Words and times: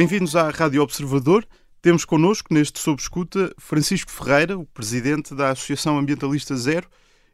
Bem-vindos 0.00 0.34
à 0.34 0.48
Rádio 0.48 0.80
Observador. 0.80 1.46
Temos 1.82 2.06
connosco, 2.06 2.54
neste 2.54 2.78
Sob 2.80 2.98
Escuta, 2.98 3.54
Francisco 3.58 4.10
Ferreira, 4.10 4.58
o 4.58 4.64
presidente 4.64 5.34
da 5.34 5.50
Associação 5.50 5.98
Ambientalista 5.98 6.56
Zero 6.56 6.88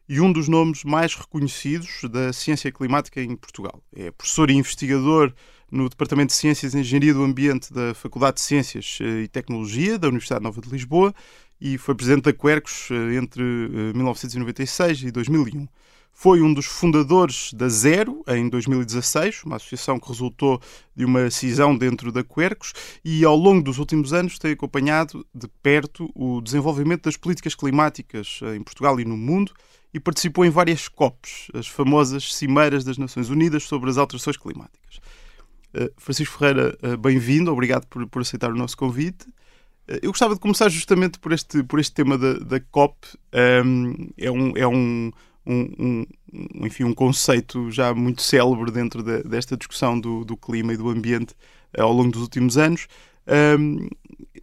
e 0.09 0.21
um 0.21 0.33
dos 0.33 0.49
nomes 0.49 0.83
mais 0.83 1.15
reconhecidos 1.15 2.01
da 2.11 2.33
ciência 2.33 2.73
climática 2.73 3.23
em 3.23 3.37
Portugal. 3.37 3.81
É 3.95 4.11
professor 4.11 4.51
e 4.51 4.55
investigador 4.55 5.33
no 5.71 5.89
Departamento 5.89 6.33
de 6.33 6.39
Ciências 6.41 6.75
e 6.75 6.81
Engenharia 6.81 7.15
do 7.15 7.23
Ambiente 7.23 7.73
da 7.73 7.95
Faculdade 7.95 8.39
de 8.39 8.43
Ciências 8.43 8.99
eh, 9.01 9.23
e 9.23 9.29
Tecnologia 9.29 9.97
da 9.97 10.09
Universidade 10.09 10.43
Nova 10.43 10.61
de 10.61 10.69
Lisboa 10.69 11.15
e 11.61 11.79
foi 11.79 11.95
presidente 11.95 12.25
da 12.25 12.33
Quercus 12.33 12.89
eh, 12.91 13.15
entre 13.15 13.45
1996 13.45 15.05
eh, 15.05 15.07
e 15.07 15.13
2001. 15.13 15.69
Foi 16.19 16.41
um 16.41 16.55
dos 16.55 16.65
fundadores 16.65 17.53
da 17.53 17.69
Zero 17.69 18.25
em 18.27 18.49
2016, 18.49 19.43
uma 19.45 19.57
associação 19.57 20.01
que 20.01 20.09
resultou 20.09 20.59
de 20.97 21.05
uma 21.05 21.31
cisão 21.31 21.77
dentro 21.77 22.11
da 22.11 22.25
Quercus, 22.25 22.73
e 23.05 23.23
ao 23.23 23.37
longo 23.37 23.63
dos 23.63 23.79
últimos 23.79 24.15
anos 24.15 24.39
tem 24.39 24.53
acompanhado 24.53 25.27
de 25.35 25.47
perto 25.63 26.11
o 26.15 26.41
desenvolvimento 26.41 27.03
das 27.03 27.19
políticas 27.19 27.55
climáticas 27.55 28.41
em 28.57 28.63
Portugal 28.63 28.99
e 28.99 29.05
no 29.05 29.15
mundo 29.15 29.53
e 29.93 30.01
participou 30.01 30.47
em 30.47 30.49
várias 30.49 30.89
COPs, 30.89 31.49
as 31.53 31.69
famosas 31.69 32.35
Cimeiras 32.35 32.83
das 32.83 32.97
Nações 32.97 33.29
Unidas 33.29 33.65
sobre 33.65 33.91
as 33.91 33.99
Alterações 33.99 34.39
Climáticas. 34.39 34.97
Uh, 35.75 35.93
Francisco 35.99 36.39
Ferreira, 36.39 36.79
uh, 36.83 36.97
bem-vindo, 36.97 37.53
obrigado 37.53 37.87
por, 37.89 38.07
por, 38.09 38.23
aceitar 38.23 38.51
o 38.51 38.57
nosso 38.57 38.75
convite. 38.75 39.27
Eu 39.87 40.11
gostava 40.13 40.33
de 40.33 40.41
começar 40.41 40.71
justamente 40.71 41.19
por 41.19 41.31
este, 41.31 41.63
por 41.63 41.79
este 41.79 41.93
tema 41.93 42.17
da, 42.17 42.39
da 42.39 42.59
COP. 42.59 43.07
É 43.31 43.63
um, 44.33 44.53
é 44.57 44.67
um, 44.67 45.13
um, 45.47 45.69
um, 45.79 46.07
enfim, 46.67 46.85
um 46.85 46.95
conceito 46.95 47.71
já 47.71 47.95
muito 47.95 48.23
célebre 48.23 48.71
dentro 48.71 49.03
de, 49.03 49.23
desta 49.23 49.57
discussão 49.57 49.99
do, 49.99 50.25
do, 50.25 50.37
clima 50.37 50.73
e 50.73 50.77
do 50.77 50.89
ambiente 50.89 51.35
ao 51.79 51.93
longo 51.93 52.11
dos 52.11 52.23
últimos 52.23 52.59
anos. 52.59 52.89
Um, 53.59 53.89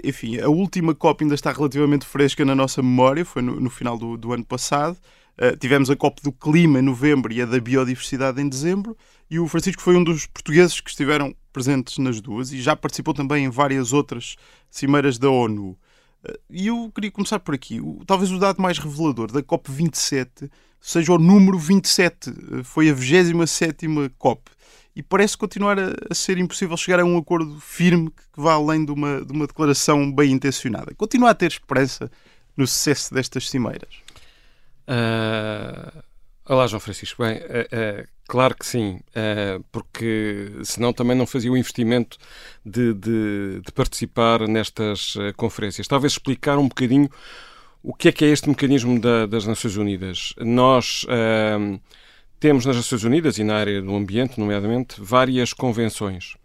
enfim, 0.04 0.40
a 0.40 0.50
última 0.50 0.94
COP 0.94 1.24
ainda 1.24 1.36
está 1.36 1.52
relativamente 1.52 2.06
fresca 2.06 2.44
na 2.44 2.56
nossa 2.56 2.82
memória, 2.82 3.24
foi 3.26 3.42
no, 3.42 3.60
no 3.60 3.70
final 3.70 3.98
do, 3.98 4.18
do 4.18 4.34
ano 4.34 4.46
passado. 4.46 4.98
Uh, 5.36 5.58
tivemos 5.58 5.90
a 5.90 5.96
COP 5.96 6.22
do 6.22 6.32
Clima 6.32 6.80
em 6.80 6.84
novembro 6.84 7.34
e 7.34 7.42
a 7.42 7.46
da 7.46 7.60
Biodiversidade 7.60 8.40
em 8.40 8.48
dezembro, 8.48 8.96
e 9.30 9.40
o 9.40 9.48
Francisco 9.48 9.82
foi 9.82 9.96
um 9.96 10.04
dos 10.04 10.28
portugueses 10.28 10.80
que 10.80 10.92
estiveram 10.92 11.36
presentes 11.52 11.98
nas 11.98 12.22
duas 12.22 12.52
e 12.52 12.62
já 12.62 12.76
participou 12.76 13.16
também 13.16 13.46
em 13.46 13.50
várias 13.50 13.94
outras 13.94 14.36
cimeiras 14.70 15.18
da 15.18 15.30
ONU. 15.30 15.72
Uh, 16.24 16.38
e 16.50 16.68
eu 16.68 16.92
queria 16.94 17.12
começar 17.12 17.40
por 17.40 17.56
aqui. 17.56 17.80
Talvez 18.06 18.32
o 18.32 18.38
dado 18.38 18.62
mais 18.62 18.78
revelador 18.78 19.32
da 19.32 19.42
COP 19.42 19.72
27 19.72 20.52
seja 20.84 21.14
o 21.14 21.18
número 21.18 21.58
27. 21.58 22.30
Uh, 22.30 22.64
foi 22.64 22.90
a 22.90 22.94
27 22.94 23.88
COP. 24.18 24.52
E 24.96 25.02
parece 25.02 25.36
continuar 25.36 25.80
a, 25.80 25.94
a, 26.12 26.14
ser 26.14 26.38
impossível 26.38 26.78
chegar 26.78 27.00
a 27.00 27.06
um 27.06 27.18
acordo 27.18 27.60
firme 27.60 28.12
que, 28.12 28.24
vá 28.40 28.54
além 28.54 28.86
de 28.86 28.92
uma, 28.92 29.26
de 29.26 29.32
uma 29.32 29.48
declaração 29.48 30.12
bem 30.12 30.32
intencionada. 30.32 30.94
Continua 30.96 31.32
a 31.32 31.34
ter 31.34 31.52
esperança 31.52 32.12
no 32.56 32.68
sucesso 32.68 33.14
destas 33.14 33.50
cimeiras? 33.50 33.90
Uh, 34.88 36.04
olá, 36.46 36.68
João 36.68 36.82
Francisco. 36.82 37.24
Bem, 37.24 37.38
uh, 37.38 37.42
uh, 37.42 38.08
claro 38.28 38.56
que 38.56 38.66
sim, 38.66 39.00
porque 39.72 40.52
senão 40.64 40.94
também 40.94 41.18
não 41.18 41.26
fazia 41.26 41.52
o 41.52 41.58
investimento 41.58 42.18
de, 42.64 42.94
de, 42.94 43.62
de 43.66 43.72
participar 43.72 44.48
nestas 44.48 45.16
conferências. 45.38 45.88
Talvez 45.88 46.14
explicar 46.14 46.58
um 46.58 46.68
bocadinho 46.68 47.10
o 47.84 47.94
que 47.94 48.08
é 48.08 48.12
que 48.12 48.24
é 48.24 48.30
este 48.30 48.48
mecanismo 48.48 49.00
da, 49.00 49.26
das 49.26 49.46
Nações 49.46 49.76
Unidas. 49.76 50.34
Nós 50.40 51.06
temos 52.40 52.66
nas 52.66 52.76
Nações 52.76 53.04
Unidas 53.04 53.38
e 53.38 53.44
na 53.44 53.56
área 53.56 53.82
do 53.82 53.96
ambiente, 53.96 54.40
nomeadamente, 54.40 54.96
várias 55.00 55.54
convenções. 55.54 56.36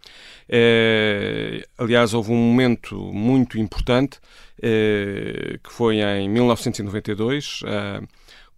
É, 0.47 1.65
aliás, 1.77 2.13
houve 2.13 2.31
um 2.31 2.37
momento 2.37 2.95
muito 3.13 3.57
importante 3.57 4.19
é, 4.61 5.59
que 5.63 5.71
foi 5.71 6.01
em 6.01 6.27
1992 6.29 7.61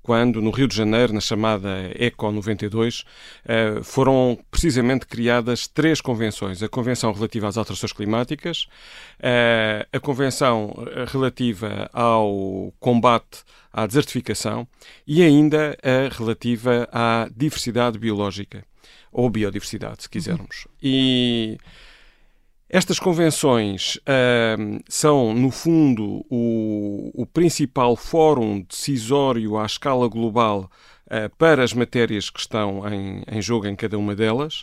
quando 0.01 0.41
no 0.41 0.51
Rio 0.51 0.67
de 0.67 0.75
Janeiro, 0.75 1.13
na 1.13 1.19
chamada 1.19 1.91
ECO 1.95 2.31
92, 2.31 3.03
eh, 3.45 3.79
foram 3.83 4.37
precisamente 4.49 5.05
criadas 5.05 5.67
três 5.67 6.01
convenções: 6.01 6.63
a 6.63 6.69
Convenção 6.69 7.11
relativa 7.11 7.47
às 7.47 7.57
alterações 7.57 7.93
climáticas, 7.93 8.67
eh, 9.19 9.87
a 9.91 9.99
Convenção 9.99 10.73
relativa 11.07 11.89
ao 11.93 12.73
combate 12.79 13.43
à 13.71 13.85
desertificação 13.85 14.67
e 15.05 15.23
ainda 15.23 15.77
a 15.83 16.13
relativa 16.13 16.89
à 16.91 17.29
diversidade 17.35 17.97
biológica 17.97 18.65
ou 19.11 19.29
biodiversidade, 19.29 20.03
se 20.03 20.09
quisermos. 20.09 20.65
Uhum. 20.65 20.71
E 20.81 21.57
estas 22.73 22.99
convenções 22.99 23.97
uh, 23.97 24.81
são, 24.87 25.33
no 25.33 25.51
fundo, 25.51 26.25
o, 26.29 27.11
o, 27.13 27.25
principal 27.25 27.97
fórum 27.97 28.61
decisório 28.61 29.57
à 29.57 29.65
escala 29.65 30.07
global 30.07 30.71
uh, 31.07 31.35
para 31.37 31.65
as 31.65 31.73
matérias 31.73 32.29
que 32.29 32.39
estão 32.39 32.87
em, 32.87 33.23
em, 33.29 33.41
jogo 33.41 33.67
em 33.67 33.75
cada 33.75 33.97
uma 33.97 34.15
delas 34.15 34.61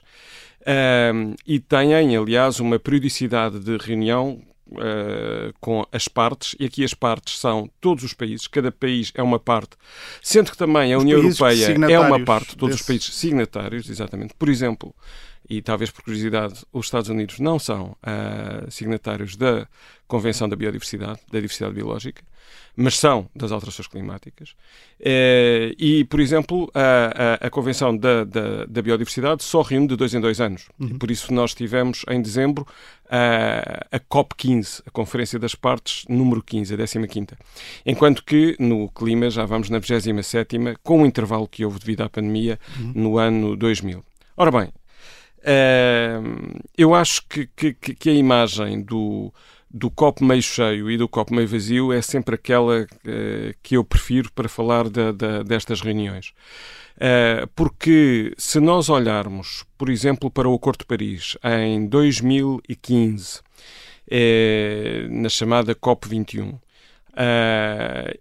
uh, 0.63 1.37
e 1.47 1.61
têm, 1.61 2.17
aliás, 2.17 2.61
uma 2.61 2.79
periodicidade 2.79 3.61
de 3.61 3.77
reunião 3.77 4.41
Uh, 4.71 5.51
com 5.63 5.83
as 5.91 6.09
partes, 6.09 6.55
e 6.61 6.67
aqui 6.67 6.85
as 6.85 6.93
partes 6.93 7.39
são 7.39 7.71
todos 7.81 8.05
os 8.05 8.13
países, 8.13 8.47
cada 8.47 8.71
país 8.71 9.11
é 9.15 9.23
uma 9.23 9.39
parte, 9.39 9.71
sendo 10.21 10.51
que 10.51 10.59
também 10.59 10.93
a 10.93 10.99
os 10.99 11.05
União 11.05 11.23
Europeia 11.23 11.75
é 11.91 11.99
uma 11.99 12.23
parte, 12.23 12.55
todos 12.55 12.75
desse... 12.75 12.83
os 12.83 12.87
países 12.87 13.15
signatários, 13.15 13.89
exatamente. 13.89 14.35
Por 14.39 14.47
exemplo, 14.47 14.95
e 15.48 15.62
talvez 15.62 15.91
por 15.91 16.03
curiosidade, 16.03 16.64
os 16.72 16.86
Estados 16.86 17.09
Unidos 17.09 17.38
não 17.41 17.59
são 17.59 17.97
uh, 18.03 18.70
signatários 18.70 19.34
da 19.34 19.66
Convenção 20.06 20.48
da 20.48 20.56
Biodiversidade, 20.56 21.20
da 21.31 21.38
Diversidade 21.38 21.75
Biológica, 21.75 22.22
mas 22.76 22.97
são 22.97 23.28
das 23.34 23.50
alterações 23.50 23.88
climáticas. 23.88 24.50
Uh, 25.00 25.75
e, 25.78 26.06
por 26.09 26.20
exemplo, 26.20 26.70
a, 26.75 27.41
a, 27.42 27.47
a 27.47 27.50
Convenção 27.50 27.97
da, 27.97 28.25
da, 28.25 28.66
da, 28.66 28.82
Biodiversidade 28.82 29.42
só 29.42 29.62
reúne 29.62 29.88
de 29.88 29.97
dois 29.97 30.14
em 30.14 30.20
dois 30.20 30.41
anos. 30.41 30.69
Uhum. 30.78 30.88
E 30.88 30.94
por 30.94 31.10
isso 31.10 31.32
nós 31.32 31.54
tivemos 31.54 32.04
em 32.09 32.22
dezembro 32.22 32.66
a, 33.10 33.97
a 33.97 33.98
COP15, 33.98 34.82
a 34.86 34.91
Conferência 34.91 35.38
das 35.38 35.54
Partes 35.54 36.04
número 36.09 36.42
15, 36.42 36.75
a 36.75 36.76
15 36.76 37.26
Enquanto 37.84 38.22
que 38.22 38.54
no 38.59 38.88
clima 38.91 39.28
já 39.30 39.44
vamos 39.44 39.70
na 39.70 39.78
27 39.78 40.56
com 40.82 41.03
o 41.03 41.06
intervalo 41.06 41.48
que 41.48 41.65
houve 41.65 41.78
devido 41.78 42.03
à 42.03 42.09
pandemia 42.09 42.59
uhum. 42.78 42.92
no 42.94 43.19
ano 43.19 43.56
2000. 43.56 44.04
Ora 44.36 44.53
bem, 44.53 44.72
Uh, 45.38 46.60
eu 46.76 46.94
acho 46.94 47.22
que, 47.28 47.47
que, 47.47 47.72
que, 47.72 48.10
a 48.10 48.12
imagem 48.12 48.82
do, 48.82 49.32
do 49.71 49.91
copo 49.91 50.25
meio 50.25 50.43
cheio 50.43 50.91
e 50.91 50.97
do 50.97 51.09
copo 51.09 51.32
meio 51.32 51.47
vazio 51.47 51.93
é 51.93 52.03
sempre 52.03 52.34
aquela 52.34 52.82
uh, 52.82 53.54
que 53.62 53.77
eu 53.77 53.84
prefiro 53.84 54.32
para 54.32 54.48
falar 54.48 54.88
de, 54.88 55.12
de, 55.12 55.44
destas 55.44 55.81
reuniões. 55.81 56.32
Uh, 56.97 57.47
porque 57.54 58.34
se 58.37 58.59
nós 58.59 58.88
olharmos, 58.88 59.65
por 59.77 59.88
exemplo, 59.88 60.31
para 60.31 60.48
o 60.48 60.54
Acordo 60.54 60.81
de 60.81 60.87
Paris 60.87 61.37
em 61.44 61.87
2015, 61.87 63.41
eh, 64.10 65.06
na 65.10 65.28
chamada 65.28 65.75
COP21, 65.75 66.59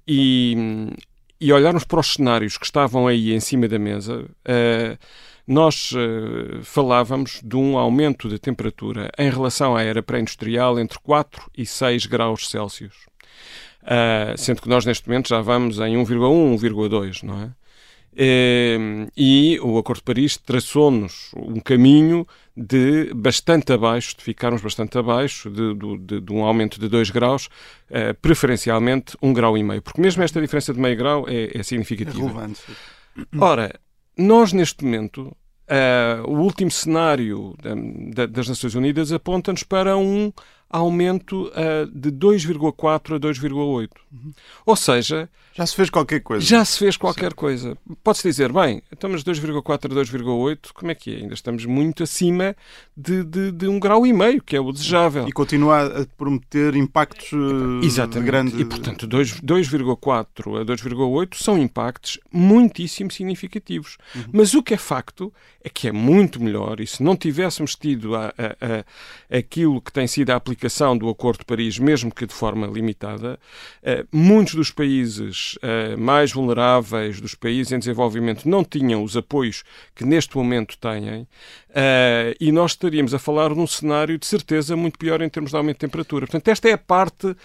e, 0.06 0.56
e 1.40 1.54
olharmos 1.54 1.86
para 1.86 2.00
os 2.02 2.14
cenários 2.14 2.58
que 2.58 2.66
estavam 2.66 3.08
aí 3.08 3.34
em 3.34 3.40
cima 3.40 3.68
da 3.70 3.80
mesa, 3.80 4.26
nós 5.48 5.94
uh, 5.94 6.62
falávamos 6.62 7.42
de 7.42 7.56
um 7.56 7.78
aumento 7.78 8.28
de 8.28 8.38
temperatura 8.38 9.10
em 9.18 9.30
relação 9.30 9.76
à 9.76 9.82
era 9.82 10.04
pré-industrial 10.04 10.78
entre 10.78 11.00
4 11.00 11.50
e 11.58 11.66
6 11.66 12.06
graus 12.06 12.50
Celsius. 12.50 12.96
Uh, 13.82 14.38
sendo 14.38 14.62
que 14.62 14.68
nós 14.68 14.86
neste 14.86 15.08
momento 15.08 15.30
já 15.30 15.40
vamos 15.40 15.80
em 15.80 15.96
1,1, 15.96 16.60
1,2, 16.60 17.24
não 17.24 17.42
é? 17.44 17.52
Uh, 18.20 19.10
e 19.16 19.60
o 19.62 19.78
Acordo 19.78 20.00
de 20.00 20.04
Paris 20.04 20.38
traçou-nos 20.38 21.32
um 21.36 21.60
caminho 21.60 22.28
de 22.56 23.14
bastante 23.14 23.72
abaixo, 23.72 24.18
de 24.18 24.24
ficarmos 24.24 24.62
bastante 24.62 24.98
abaixo 24.98 25.52
de, 25.52 25.76
de, 26.00 26.22
de 26.22 26.34
um 26.34 26.44
aumento 26.44 26.80
de 26.80 26.90
2 26.90 27.12
graus, 27.12 27.46
uh, 27.92 28.14
preferencialmente 28.20 29.16
1,5 29.18 29.18
um 29.22 29.34
grau 29.34 29.58
e 29.58 29.64
meio, 29.64 29.82
porque 29.84 30.02
mesmo 30.02 30.24
esta 30.24 30.42
diferença 30.42 30.74
de 30.74 30.80
meio 30.80 30.98
grau 30.98 31.26
é, 31.30 31.58
é 31.58 31.64
significativa. 31.64 32.18
É 32.18 32.22
relevante. 32.22 32.62
Ora, 33.40 33.80
nós, 34.18 34.52
neste 34.52 34.84
momento, 34.84 35.36
uh, 35.68 36.30
o 36.30 36.40
último 36.40 36.72
cenário 36.72 37.56
da, 37.62 37.72
da, 38.14 38.26
das 38.26 38.48
Nações 38.48 38.76
Unidas 38.76 39.12
aponta-nos 39.12 39.64
para 39.64 39.98
um 39.98 40.32
aumento 40.70 41.48
uh, 41.50 41.86
de 41.94 42.12
2,4 42.12 43.16
a 43.16 43.20
2,8. 43.20 43.90
Uhum. 44.12 44.34
Ou 44.66 44.76
seja, 44.76 45.30
já 45.58 45.66
se 45.66 45.76
fez 45.76 45.90
qualquer 45.90 46.20
coisa. 46.20 46.46
Já 46.46 46.64
se 46.64 46.78
fez 46.78 46.96
qualquer 46.96 47.32
Sim. 47.32 47.36
coisa. 47.36 47.78
Pode-se 48.04 48.28
dizer, 48.28 48.54
bem, 48.54 48.84
estamos 48.92 49.24
2,4 49.24 49.86
a 49.86 50.04
2,8, 50.04 50.72
como 50.72 50.92
é 50.92 50.94
que 50.94 51.16
é? 51.16 51.18
Ainda 51.18 51.34
estamos 51.34 51.66
muito 51.66 52.04
acima 52.04 52.56
de, 52.96 53.24
de, 53.24 53.52
de, 53.52 53.68
um 53.68 53.80
grau 53.80 54.06
e 54.06 54.14
meio, 54.14 54.40
que 54.40 54.56
é 54.56 54.62
o 54.62 54.72
desejável. 54.72 55.28
E 55.28 55.32
continua 55.32 56.02
a 56.02 56.06
prometer 56.16 56.76
impactos 56.76 57.32
uh, 57.32 57.84
Exatamente. 57.84 58.26
grande... 58.28 58.62
E, 58.62 58.66
portanto, 58.66 59.08
2,4 59.08 60.62
a 60.62 60.64
2,8 60.64 61.36
são 61.36 61.58
impactos 61.58 62.20
muitíssimo 62.32 63.10
significativos. 63.10 63.98
Uhum. 64.16 64.26
Mas 64.34 64.54
o 64.54 64.62
que 64.62 64.76
é 64.76 64.78
facto 64.78 65.34
é 65.64 65.70
que 65.70 65.88
é 65.88 65.92
muito 65.92 66.42
melhor, 66.42 66.80
e 66.80 66.86
se 66.86 67.02
não 67.02 67.18
tivéssemos 67.18 67.76
tido 67.76 68.16
a, 68.16 68.28
a, 68.28 69.34
a, 69.34 69.38
aquilo 69.40 69.82
que 69.82 69.92
tem 69.92 70.06
sido 70.06 70.30
a 70.30 70.36
aplicação 70.36 70.57
do 70.98 71.10
Acordo 71.10 71.40
de 71.40 71.46
Paris, 71.46 71.80
mesmo 71.80 72.14
que 72.14 72.26
de 72.26 72.34
forma 72.34 72.68
limitada, 72.68 73.40
uh, 73.82 74.08
muitos 74.12 74.56
dos 74.56 74.72
países 74.72 75.58
uh, 75.58 75.98
mais 75.98 76.32
vulneráveis 76.32 77.22
dos 77.22 77.36
países 77.36 77.72
em 77.72 77.80
desenvolvimento 77.80 78.48
não 78.48 78.64
tinham 78.64 79.04
os 79.04 79.16
apoios 79.16 79.64
que 79.96 80.06
neste 80.06 80.36
momento 80.36 80.78
têm, 80.78 81.22
uh, 81.22 81.28
e 82.40 82.52
nós 82.52 82.72
estaríamos 82.72 83.14
a 83.14 83.20
falar 83.20 83.50
num 83.50 83.68
cenário 83.68 84.18
de 84.18 84.26
certeza 84.26 84.76
muito 84.76 84.98
pior 84.98 85.22
em 85.22 85.30
termos 85.30 85.52
de 85.52 85.58
aumento 85.58 85.78
de 85.78 85.82
temperatura. 85.82 86.26
Portanto, 86.26 86.48
esta 86.48 86.70
é 86.70 86.74
a 86.74 86.78
parte 86.78 87.36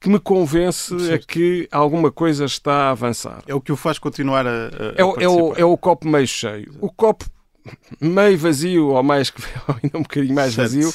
que 0.00 0.08
me 0.08 0.18
convence 0.18 0.94
a 1.12 1.18
que 1.18 1.68
alguma 1.70 2.10
coisa 2.10 2.44
está 2.44 2.88
a 2.88 2.90
avançar. 2.90 3.42
É 3.46 3.54
o 3.54 3.60
que 3.60 3.72
o 3.72 3.76
faz 3.76 3.98
continuar 3.98 4.46
a, 4.46 4.50
a, 4.50 4.94
é, 4.96 5.04
o, 5.04 5.20
é, 5.20 5.28
o, 5.28 5.54
é 5.56 5.64
o 5.64 5.76
copo 5.76 6.08
meio 6.08 6.26
cheio. 6.26 6.72
O 6.80 6.90
copo 6.90 7.26
meio 8.00 8.38
vazio 8.38 8.88
ou 8.88 9.02
mais 9.02 9.32
ou 9.68 9.76
ainda 9.82 9.98
um 9.98 10.02
bocadinho 10.02 10.34
mais 10.34 10.54
vazio 10.54 10.92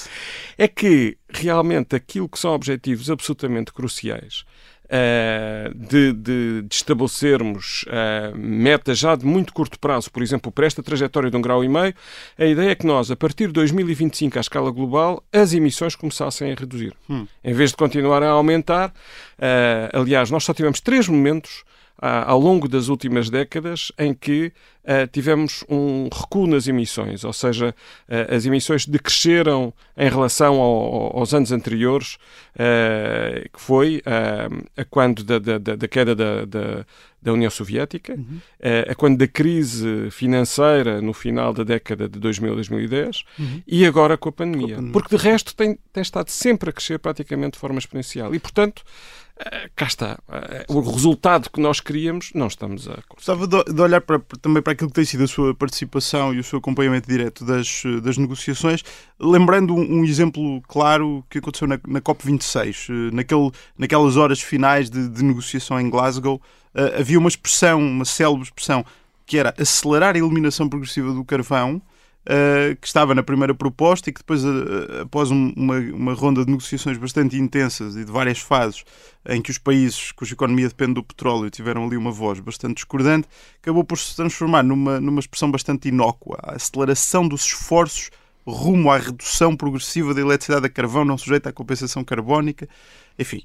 é 0.58 0.68
que 0.68 1.18
realmente 1.30 1.96
aquilo 1.96 2.30
que 2.30 2.40
são 2.40 2.54
objetivos 2.54 3.10
absolutamente 3.10 3.74
cruciais 3.74 4.46
Uh, 4.86 5.74
de, 5.74 6.14
de, 6.14 6.62
de, 6.62 6.76
estabelecermos 6.76 7.86
uh, 7.88 8.38
metas 8.38 9.00
já 9.00 9.16
de 9.16 9.26
muito 9.26 9.52
curto 9.52 9.80
prazo, 9.80 10.12
por 10.12 10.22
exemplo, 10.22 10.52
para 10.52 10.68
esta 10.68 10.84
trajetória 10.84 11.32
de 11.32 11.36
um 11.36 11.42
grau 11.42 11.64
e 11.64 11.68
meio, 11.68 11.92
a 12.38 12.46
ideia 12.46 12.70
é 12.70 12.76
que 12.76 12.86
nós, 12.86 13.10
a 13.10 13.16
partir 13.16 13.48
de 13.48 13.54
2025, 13.54 14.38
à 14.38 14.42
escala 14.42 14.70
global, 14.70 15.24
as 15.34 15.54
emissões 15.56 15.96
começassem 15.96 16.52
a 16.52 16.56
reduzir. 16.56 16.94
Hum. 17.10 17.26
Em 17.44 17.52
vez 17.52 17.72
de 17.72 17.78
continuar 17.78 18.22
a 18.22 18.30
aumentar, 18.30 18.90
uh, 18.90 20.00
aliás, 20.00 20.30
nós 20.30 20.44
só 20.44 20.54
tivemos 20.54 20.80
três 20.80 21.10
momentos 21.10 21.64
ao 21.98 22.40
longo 22.40 22.68
das 22.68 22.90
últimas 22.90 23.30
décadas 23.30 23.92
em 23.98 24.14
que 24.14 24.52
uh, 24.84 25.08
tivemos 25.12 25.64
um 25.70 26.10
recuo 26.12 26.46
nas 26.46 26.68
emissões, 26.68 27.24
ou 27.24 27.32
seja, 27.32 27.74
uh, 28.10 28.36
as 28.36 28.46
emissões 28.46 28.86
decresceram 28.86 29.74
em 29.96 30.10
relação 30.10 30.56
ao, 30.56 31.18
aos 31.18 31.34
anos 31.34 31.52
anteriores, 31.52 32.18
uh, 32.56 33.50
que 33.52 33.62
foi 33.62 34.02
a 34.78 34.86
quando 34.86 35.24
da, 35.24 35.40
da, 35.40 35.58
da 35.58 35.88
queda 35.88 36.14
da, 36.14 36.46
da, 36.46 36.86
da, 37.22 37.34
União 37.34 37.50
Soviética, 37.50 38.14
uhum. 38.14 38.40
a 38.90 38.94
quando 38.94 39.18
da 39.18 39.28
crise 39.28 40.10
financeira 40.12 41.02
no 41.02 41.14
final 41.14 41.54
da 41.54 41.64
década 41.64 42.08
de 42.08 42.20
2000, 42.20 42.56
2010 42.56 43.24
uhum. 43.40 43.64
e 43.66 43.86
agora 43.86 44.18
com 44.18 44.30
a 44.30 44.32
pandemia. 44.32 44.68
Com 44.68 44.74
a 44.74 44.76
pandemia. 44.76 44.94
Porque 44.94 45.16
de 45.16 45.24
resto 45.24 45.56
tem, 45.56 45.80
tem 45.92 46.02
estado 46.02 46.30
sempre 46.30 46.70
a 46.70 46.74
crescer 46.74 47.00
praticamente 47.00 47.54
de 47.54 47.60
forma 47.60 47.80
exponencial. 47.80 48.36
E, 48.36 48.40
portanto, 48.40 48.84
cá 49.76 49.86
está. 49.86 50.20
Uh, 50.70 50.78
o 50.78 50.92
resultado 50.92 51.50
que 51.50 51.60
nós 51.60 51.80
queríamos, 51.80 52.32
não 52.34 52.48
estamos 52.48 52.88
a. 52.88 52.98
Gostava 53.10 53.48
de, 53.48 53.82
olhar 53.82 54.02
para, 54.02 54.20
também 54.42 54.62
para 54.64 54.74
aquilo 54.74 54.90
que 54.90 54.96
tem 54.96 55.06
sido 55.06 55.24
a 55.24 55.28
sua 55.28 55.54
participação 55.54 56.34
e 56.34 56.40
o 56.40 56.44
seu 56.44 56.60
acompanhamento 56.60 57.08
direto 57.08 57.44
das, 57.44 57.84
das 58.02 58.18
negociações, 58.18 58.84
lembrando 59.20 59.74
um, 59.76 60.00
um 60.00 60.06
exemplo 60.06 60.62
claro 60.68 61.24
que 61.30 61.40
aconteceu 61.40 61.68
na, 61.68 61.80
na 61.88 62.02
COP26. 62.02 62.90
Uh, 62.90 63.16
naquele, 63.16 63.52
naquelas 63.78 64.16
horas 64.16 64.42
finais 64.42 64.90
de, 64.90 65.08
de 65.10 65.24
negociação 65.24 65.80
em 65.80 65.90
Glasgow, 65.90 66.42
havia 67.00 67.18
uma 67.18 67.30
expressão, 67.30 67.80
uma 67.80 68.04
célebre 68.04 68.44
expressão, 68.44 68.86
que 69.26 69.38
era 69.38 69.54
acelerar 69.58 70.16
a 70.16 70.18
eliminação 70.18 70.68
progressiva 70.68 71.14
do 71.14 71.24
carvão 71.24 71.82
uh, 72.26 72.76
que 72.76 72.88
estava 72.88 73.14
na 73.14 73.24
primeira 73.24 73.54
proposta 73.54 74.10
e 74.10 74.14
que 74.14 74.20
depois, 74.20 74.44
uh, 74.44 75.02
após 75.04 75.32
um, 75.32 75.54
uma, 75.56 75.78
uma 75.78 76.14
ronda 76.14 76.44
de 76.44 76.52
negociações 76.52 76.98
bastante 76.98 77.38
intensas 77.38 77.96
e 77.96 78.04
de 78.04 78.12
várias 78.12 78.40
fases, 78.40 78.84
em 79.28 79.42
que 79.42 79.52
os 79.52 79.58
países 79.58 80.12
cuja 80.12 80.34
economia 80.34 80.68
depende 80.68 80.96
do 80.96 81.04
petróleo 81.04 81.50
tiveram 81.50 81.86
ali 81.86 81.98
uma 81.98 82.12
voz 82.12 82.40
bastante 82.40 82.76
discordante, 82.76 83.28
acabou 83.62 83.84
por 83.84 83.98
se 83.98 84.16
transformar 84.16 84.64
numa, 84.64 85.00
numa 85.00 85.20
expressão 85.20 85.50
bastante 85.50 85.88
inócua. 85.88 86.38
A 86.44 86.56
aceleração 86.56 87.28
dos 87.28 87.46
esforços 87.46 88.10
rumo 88.46 88.92
à 88.92 88.98
redução 88.98 89.56
progressiva 89.56 90.14
da 90.14 90.22
eletricidade 90.22 90.66
a 90.68 90.70
carvão 90.70 91.04
não 91.04 91.18
sujeita 91.18 91.50
à 91.50 91.54
compensação 91.54 92.04
carbónica. 92.04 92.70
Enfim, 93.18 93.42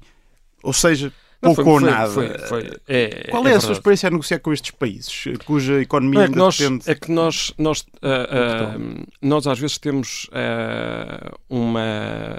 ou 0.61 0.73
seja, 0.73 1.11
pouco 1.41 1.69
ou 1.69 1.79
nada. 1.79 2.11
Foi, 2.11 2.37
foi, 2.47 2.71
é, 2.87 3.27
Qual 3.29 3.45
é, 3.47 3.51
é 3.51 3.55
a 3.55 3.59
sua 3.59 3.73
experiência 3.73 4.07
a 4.07 4.11
negociar 4.11 4.39
com 4.39 4.53
estes 4.53 4.71
países, 4.71 5.23
cuja 5.43 5.81
economia 5.81 6.25
é 6.25 6.27
que 6.27 6.35
nós, 6.35 6.57
depende... 6.57 6.89
É 6.89 6.95
que 6.95 7.11
nós, 7.11 7.53
nós, 7.57 7.81
uh, 7.81 8.77
uh, 8.79 9.05
nós 9.21 9.47
às 9.47 9.59
vezes 9.59 9.77
temos 9.77 10.25
uh, 10.25 11.37
uma, 11.49 12.37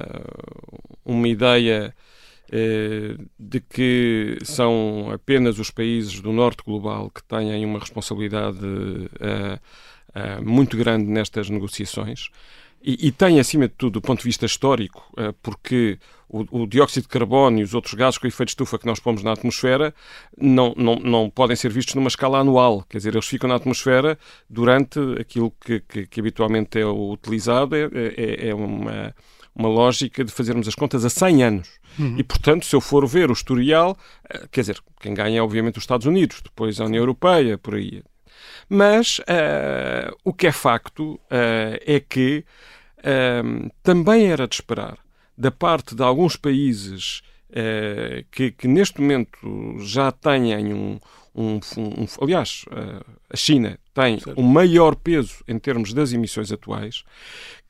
uma 1.05 1.29
ideia 1.29 1.95
de 3.41 3.61
que 3.61 4.37
são 4.43 5.09
apenas 5.11 5.59
os 5.59 5.71
países 5.71 6.21
do 6.21 6.33
norte 6.35 6.63
global 6.63 7.11
que 7.11 7.23
têm 7.25 7.65
uma 7.65 7.79
responsabilidade 7.79 8.59
muito 10.45 10.77
grande 10.77 11.07
nestas 11.07 11.49
negociações. 11.49 12.29
E, 12.85 13.09
e, 13.09 13.13
tem, 13.13 13.39
acima 13.39 13.69
de 13.69 13.75
tudo, 13.75 13.95
do 13.95 14.01
ponto 14.01 14.19
de 14.19 14.25
vista 14.25 14.45
histórico, 14.45 15.13
porque 15.41 15.99
o, 16.33 16.63
o, 16.63 16.67
dióxido 16.67 17.03
de 17.03 17.09
carbono 17.09 17.61
e 17.61 17.63
os 17.63 17.75
outros 17.75 17.95
gases 17.95 18.19
com 18.19 18.27
efeito 18.27 18.49
de 18.49 18.53
estufa 18.53 18.79
que 18.79 18.87
nós 18.87 18.99
pomos 18.99 19.23
na 19.23 19.33
atmosfera 19.33 19.95
não, 20.37 20.75
não, 20.77 20.97
não 20.97 21.31
podem 21.31 21.55
ser 21.55 21.71
vistos 21.71 21.95
numa 21.95 22.09
escala 22.09 22.39
anual. 22.39 22.85
Quer 22.89 22.97
dizer, 22.97 23.15
eles 23.15 23.27
ficam 23.27 23.49
na 23.49 23.57
atmosfera 23.57 24.19
durante 24.49 24.99
aquilo 25.21 25.53
que, 25.65 25.81
que, 25.81 26.07
que 26.07 26.21
habitualmente 26.21 26.81
é 26.81 26.87
utilizado, 26.87 27.77
é, 27.77 27.89
é, 28.17 28.49
é 28.49 28.55
uma, 28.55 29.15
uma 29.55 29.69
lógica 29.69 30.25
de 30.25 30.33
fazermos 30.33 30.67
as 30.67 30.75
contas 30.75 31.05
a 31.05 31.11
100 31.11 31.45
anos. 31.45 31.69
Uhum. 31.99 32.17
E, 32.19 32.25
portanto, 32.25 32.65
se 32.65 32.75
eu 32.75 32.81
for 32.81 33.07
ver 33.07 33.29
o 33.31 33.35
historial, 33.35 33.97
eh, 34.31 34.47
quer 34.51 34.63
dizer, 34.63 34.79
quem 35.01 35.13
ganha 35.13 35.39
é 35.39 35.43
obviamente 35.43 35.77
os 35.77 35.83
Estados 35.83 36.07
Unidos, 36.07 36.41
depois 36.43 36.81
a 36.81 36.87
União 36.87 37.03
Europeia, 37.03 37.59
por 37.59 37.75
aí. 37.75 38.03
Mas 38.75 39.19
uh, 39.19 40.17
o 40.25 40.33
que 40.33 40.47
é 40.47 40.53
facto 40.53 41.17
uh, 41.17 41.21
é 41.85 42.01
que 42.01 42.43
uh, 43.01 43.71
também 43.83 44.29
era 44.29 44.49
de 44.49 44.55
esperar 44.55 44.97
da 45.37 45.51
parte 45.51 45.95
de 45.95 46.03
alguns 46.03 46.37
países 46.37 47.21
que, 48.31 48.51
que, 48.53 48.67
neste 48.67 48.99
momento 48.99 49.77
já 49.81 50.11
têm 50.11 50.73
um. 50.73 50.99
Um, 51.35 51.61
um 51.79 52.07
aliás, 52.21 52.65
eh, 52.71 53.01
a 53.31 53.37
China 53.37 53.79
tem 53.95 54.19
certo. 54.19 54.41
um 54.41 54.45
maior 54.45 54.95
peso 54.95 55.43
em 55.49 55.59
termos 55.59 55.93
das 55.93 56.13
emissões 56.13 56.53
atuais, 56.53 57.05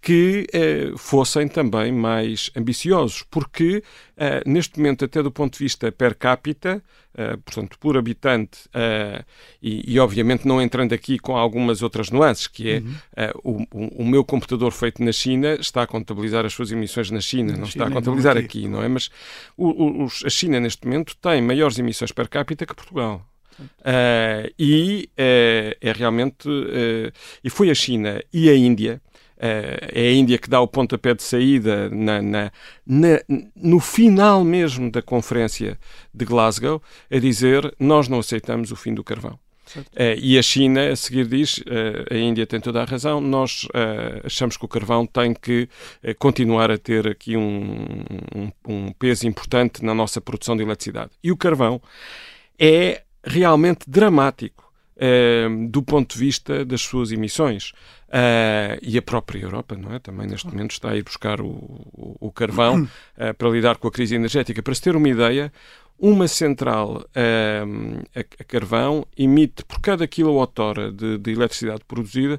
que 0.00 0.46
eh, 0.52 0.92
fossem 0.96 1.46
também 1.46 1.92
mais 1.92 2.50
ambiciosos, 2.56 3.24
porque 3.30 3.82
eh, 4.16 4.42
neste 4.44 4.78
momento, 4.78 5.04
até 5.04 5.22
do 5.22 5.30
ponto 5.30 5.52
de 5.52 5.64
vista 5.64 5.92
per 5.92 6.16
capita, 6.16 6.82
eh, 7.14 7.36
portanto, 7.36 7.78
por 7.78 7.96
habitante, 7.96 8.68
eh, 8.74 9.24
e, 9.62 9.94
e, 9.94 10.00
obviamente 10.00 10.46
não 10.46 10.60
entrando 10.60 10.92
aqui 10.92 11.19
com 11.19 11.36
algumas 11.36 11.82
outras 11.82 12.10
nuances, 12.10 12.46
que 12.46 12.70
é 12.70 12.78
uhum. 12.78 12.94
Eh, 13.16 13.32
o, 13.44 14.02
o, 14.02 14.04
meu 14.04 14.24
computador 14.24 14.72
feito 14.72 15.02
na 15.04 15.12
China 15.12 15.54
está 15.60 15.82
a 15.82 15.86
contabilizar 15.86 16.46
as 16.46 16.52
suas 16.52 16.72
emissões 16.72 17.10
na 17.10 17.20
China, 17.20 17.52
na 17.52 17.58
não 17.58 17.66
China, 17.66 17.84
está 17.84 17.92
a 17.92 17.94
contabilizar 17.94 18.34
não 18.34 18.42
aqui. 18.42 18.60
aqui, 18.60 18.69
não 18.69 18.82
é? 18.82 18.88
Mas 18.88 19.10
o, 19.56 20.06
a 20.24 20.31
China, 20.31 20.58
neste 20.58 20.86
momento, 20.86 21.14
tem 21.16 21.42
maiores 21.42 21.78
emissões 21.78 22.10
per 22.10 22.28
capita 22.28 22.66
que 22.66 22.74
Portugal. 22.74 23.24
Uh, 23.60 24.52
e 24.58 25.08
uh, 25.12 25.76
é 25.80 25.92
realmente 25.92 26.48
uh, 26.48 27.12
e 27.42 27.50
foi 27.50 27.70
a 27.70 27.74
China 27.74 28.22
e 28.32 28.48
a 28.48 28.56
Índia 28.56 29.00
é 29.44 30.06
a 30.06 30.12
Índia 30.12 30.38
que 30.38 30.48
dá 30.48 30.60
o 30.60 30.68
pontapé 30.68 31.14
de 31.14 31.22
saída 31.24 31.90
na, 31.90 32.22
na, 32.22 32.52
na, 32.86 33.20
no 33.56 33.80
final 33.80 34.44
mesmo 34.44 34.88
da 34.88 35.02
conferência 35.02 35.76
de 36.14 36.24
Glasgow 36.24 36.80
a 37.10 37.18
dizer 37.18 37.74
nós 37.76 38.06
não 38.06 38.20
aceitamos 38.20 38.70
o 38.70 38.76
fim 38.76 38.94
do 38.94 39.02
carvão. 39.02 39.36
Uh, 39.76 40.18
e 40.20 40.38
a 40.38 40.42
China, 40.42 40.90
a 40.90 40.96
seguir, 40.96 41.26
diz: 41.26 41.58
uh, 41.58 41.62
a 42.10 42.16
Índia 42.16 42.46
tem 42.46 42.60
toda 42.60 42.82
a 42.82 42.84
razão, 42.84 43.20
nós 43.20 43.64
uh, 43.64 44.20
achamos 44.24 44.56
que 44.56 44.64
o 44.64 44.68
carvão 44.68 45.06
tem 45.06 45.34
que 45.34 45.68
continuar 46.18 46.70
a 46.70 46.78
ter 46.78 47.08
aqui 47.08 47.36
um, 47.36 48.04
um, 48.34 48.52
um, 48.68 48.92
peso 48.92 49.26
importante 49.26 49.84
na 49.84 49.94
nossa 49.94 50.20
produção 50.20 50.56
de 50.56 50.62
eletricidade. 50.62 51.12
E 51.22 51.32
o 51.32 51.36
carvão 51.36 51.80
é 52.58 53.02
realmente 53.24 53.88
dramático 53.88 54.62
do 55.70 55.82
ponto 55.82 56.12
de 56.12 56.19
vista 56.19 56.64
das 56.64 56.81
suas 56.81 57.10
emissões. 57.10 57.72
Uh, 58.12 58.76
e 58.82 58.98
a 58.98 59.00
própria 59.00 59.41
Europa, 59.41 59.74
não 59.74 59.94
é? 59.94 59.98
Também 59.98 60.26
neste 60.26 60.46
momento 60.46 60.72
está 60.72 60.91
a 60.91 60.96
ir 60.96 61.02
buscar 61.02 61.41
o, 61.41 61.48
o, 61.48 62.17
o 62.20 62.31
carvão 62.31 62.82
uh, 62.82 62.88
para 63.38 63.48
lidar 63.48 63.79
com 63.79 63.88
a 63.88 63.91
crise 63.91 64.14
energética. 64.14 64.62
Para 64.62 64.74
se 64.74 64.82
ter 64.82 64.94
uma 64.94 65.08
ideia, 65.08 65.50
uma 65.98 66.29
central 66.29 67.06
uh, 67.17 68.02
a, 68.14 68.20
a, 68.20 68.44
carvão 68.44 69.06
emite 69.17 69.64
por 69.64 69.81
cada 69.81 70.06
quilowatt-hora 70.06 70.93
de, 70.93 71.17
de, 71.17 71.31
eletricidade 71.31 71.81
produzida 71.88 72.38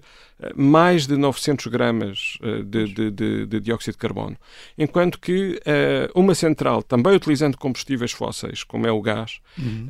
mais 0.56 1.08
de 1.08 1.18
900 1.18 1.68
gramas 1.68 2.38
de, 2.66 2.94
de, 2.94 3.12
de, 3.12 3.46
de 3.46 3.60
dióxido 3.60 3.94
de 3.94 3.98
carbono. 3.98 4.38
Enquanto 4.78 5.20
que 5.20 5.60
uma 6.16 6.36
central, 6.36 6.84
também 6.84 7.16
utilizando 7.16 7.58
combustíveis 7.58 8.12
fósseis, 8.12 8.64
como 8.64 8.88
é 8.88 8.92
o 8.92 9.02
gás, 9.02 9.40
uhum. 9.58 9.90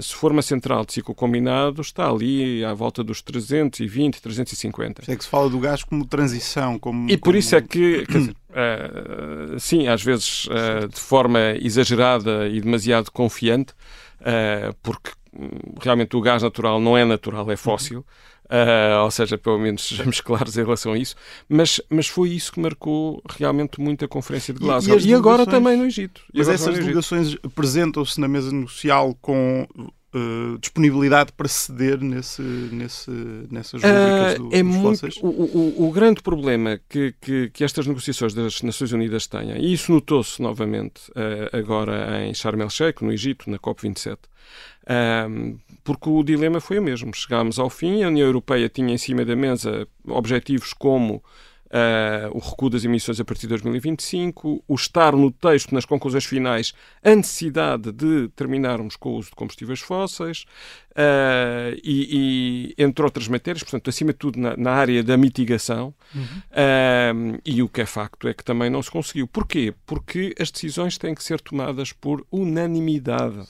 se 0.00 0.14
for 0.14 0.32
uma 0.32 0.42
central 0.42 0.84
de 0.84 0.92
ciclo 0.92 1.14
combinado, 1.14 1.80
está 1.80 2.08
ali 2.08 2.64
à 2.64 2.74
volta 2.74 3.02
dos 3.02 3.22
320, 3.22 4.20
350. 4.20 5.02
É 5.08 5.16
que 5.16 5.24
se 5.24 5.30
fala 5.30 5.48
do 5.48 5.58
gás 5.58 5.84
como 5.84 6.04
transição. 6.04 6.78
Como, 6.78 7.10
e 7.10 7.16
por 7.16 7.26
como... 7.26 7.36
isso 7.36 7.56
é 7.56 7.60
que, 7.60 8.04
dizer, 8.08 8.36
sim, 9.58 9.88
às 9.88 10.02
vezes 10.02 10.48
de 10.92 11.00
forma 11.00 11.56
exagerada 11.60 12.48
e 12.48 12.60
demasiado 12.60 13.10
confiante, 13.10 13.74
porque 14.82 15.10
hum, 15.32 15.48
realmente 15.80 16.16
o 16.16 16.20
gás 16.20 16.42
natural 16.42 16.80
não 16.80 16.96
é 16.96 17.04
natural, 17.04 17.50
é 17.50 17.56
fóssil. 17.56 18.04
Uh, 18.50 19.04
ou 19.04 19.10
seja, 19.12 19.38
pelo 19.38 19.60
menos 19.60 19.86
sejamos 19.86 20.20
claros 20.20 20.58
em 20.58 20.64
relação 20.64 20.92
a 20.92 20.98
isso, 20.98 21.14
mas, 21.48 21.80
mas 21.88 22.08
foi 22.08 22.30
isso 22.30 22.52
que 22.52 22.58
marcou 22.58 23.22
realmente 23.28 23.80
muito 23.80 24.04
a 24.04 24.08
Conferência 24.08 24.52
de 24.52 24.58
Glasgow. 24.58 24.98
E, 24.98 25.02
e, 25.04 25.10
e 25.10 25.14
agora 25.14 25.46
também 25.46 25.76
no 25.76 25.84
Egito. 25.84 26.22
Mas 26.34 26.48
essas 26.48 26.76
delegações 26.76 27.36
apresentam-se 27.44 28.20
na 28.20 28.26
mesa 28.26 28.50
negocial 28.50 29.16
com 29.20 29.66
Uh, 30.12 30.58
disponibilidade 30.58 31.30
para 31.30 31.46
ceder 31.46 32.00
nesse, 32.00 32.42
nesse, 32.42 33.12
nessas 33.48 33.80
rubricas 33.80 34.34
uh, 34.34 34.42
do, 34.42 34.56
é 34.56 34.60
muito, 34.60 35.06
o, 35.22 35.28
o, 35.28 35.86
o, 35.86 35.92
grande 35.92 36.20
problema 36.20 36.80
que, 36.88 37.14
que, 37.20 37.48
que, 37.50 37.62
estas 37.62 37.86
negociações 37.86 38.34
das 38.34 38.60
Nações 38.62 38.90
Unidas 38.90 39.28
têm, 39.28 39.56
e 39.56 39.72
isso 39.72 39.92
notou-se 39.92 40.42
novamente 40.42 40.98
uh, 41.10 41.56
agora 41.56 42.24
em 42.24 42.34
Sharm 42.34 42.60
el-Sheikh, 42.60 43.04
no 43.04 43.12
Egito, 43.12 43.48
na 43.48 43.56
COP27, 43.56 44.18
porque 45.84 46.08
o 46.08 46.22
dilema 46.22 46.60
foi 46.60 46.78
o 46.78 46.82
mesmo. 46.82 47.14
Chegámos 47.14 47.58
ao 47.58 47.70
fim, 47.70 48.02
a 48.02 48.08
União 48.08 48.26
Europeia 48.26 48.68
tinha 48.68 48.92
em 48.92 48.98
cima 48.98 49.24
da 49.24 49.36
mesa 49.36 49.86
objetivos 50.06 50.72
como 50.72 51.22
Uh, 51.70 52.36
o 52.36 52.40
recuo 52.40 52.68
das 52.68 52.84
emissões 52.84 53.20
a 53.20 53.24
partir 53.24 53.42
de 53.42 53.50
2025, 53.50 54.64
o 54.66 54.74
estar 54.74 55.14
no 55.14 55.30
texto, 55.30 55.72
nas 55.72 55.84
conclusões 55.84 56.24
finais, 56.24 56.74
a 57.00 57.14
necessidade 57.14 57.92
de 57.92 58.28
terminarmos 58.34 58.96
com 58.96 59.10
o 59.10 59.16
uso 59.18 59.30
de 59.30 59.36
combustíveis 59.36 59.78
fósseis 59.78 60.46
uh, 60.90 61.78
e, 61.84 62.74
e, 62.76 62.82
entre 62.82 63.04
outras 63.04 63.28
matérias, 63.28 63.62
portanto, 63.62 63.88
acima 63.88 64.12
de 64.12 64.18
tudo 64.18 64.40
na, 64.40 64.56
na 64.56 64.72
área 64.72 65.00
da 65.04 65.16
mitigação. 65.16 65.94
Uhum. 66.12 66.22
Uh, 66.24 67.40
e 67.46 67.62
o 67.62 67.68
que 67.68 67.82
é 67.82 67.86
facto 67.86 68.26
é 68.26 68.34
que 68.34 68.42
também 68.42 68.68
não 68.68 68.82
se 68.82 68.90
conseguiu. 68.90 69.28
Porquê? 69.28 69.72
Porque 69.86 70.34
as 70.40 70.50
decisões 70.50 70.98
têm 70.98 71.14
que 71.14 71.22
ser 71.22 71.40
tomadas 71.40 71.92
por 71.92 72.26
unanimidade. 72.32 73.46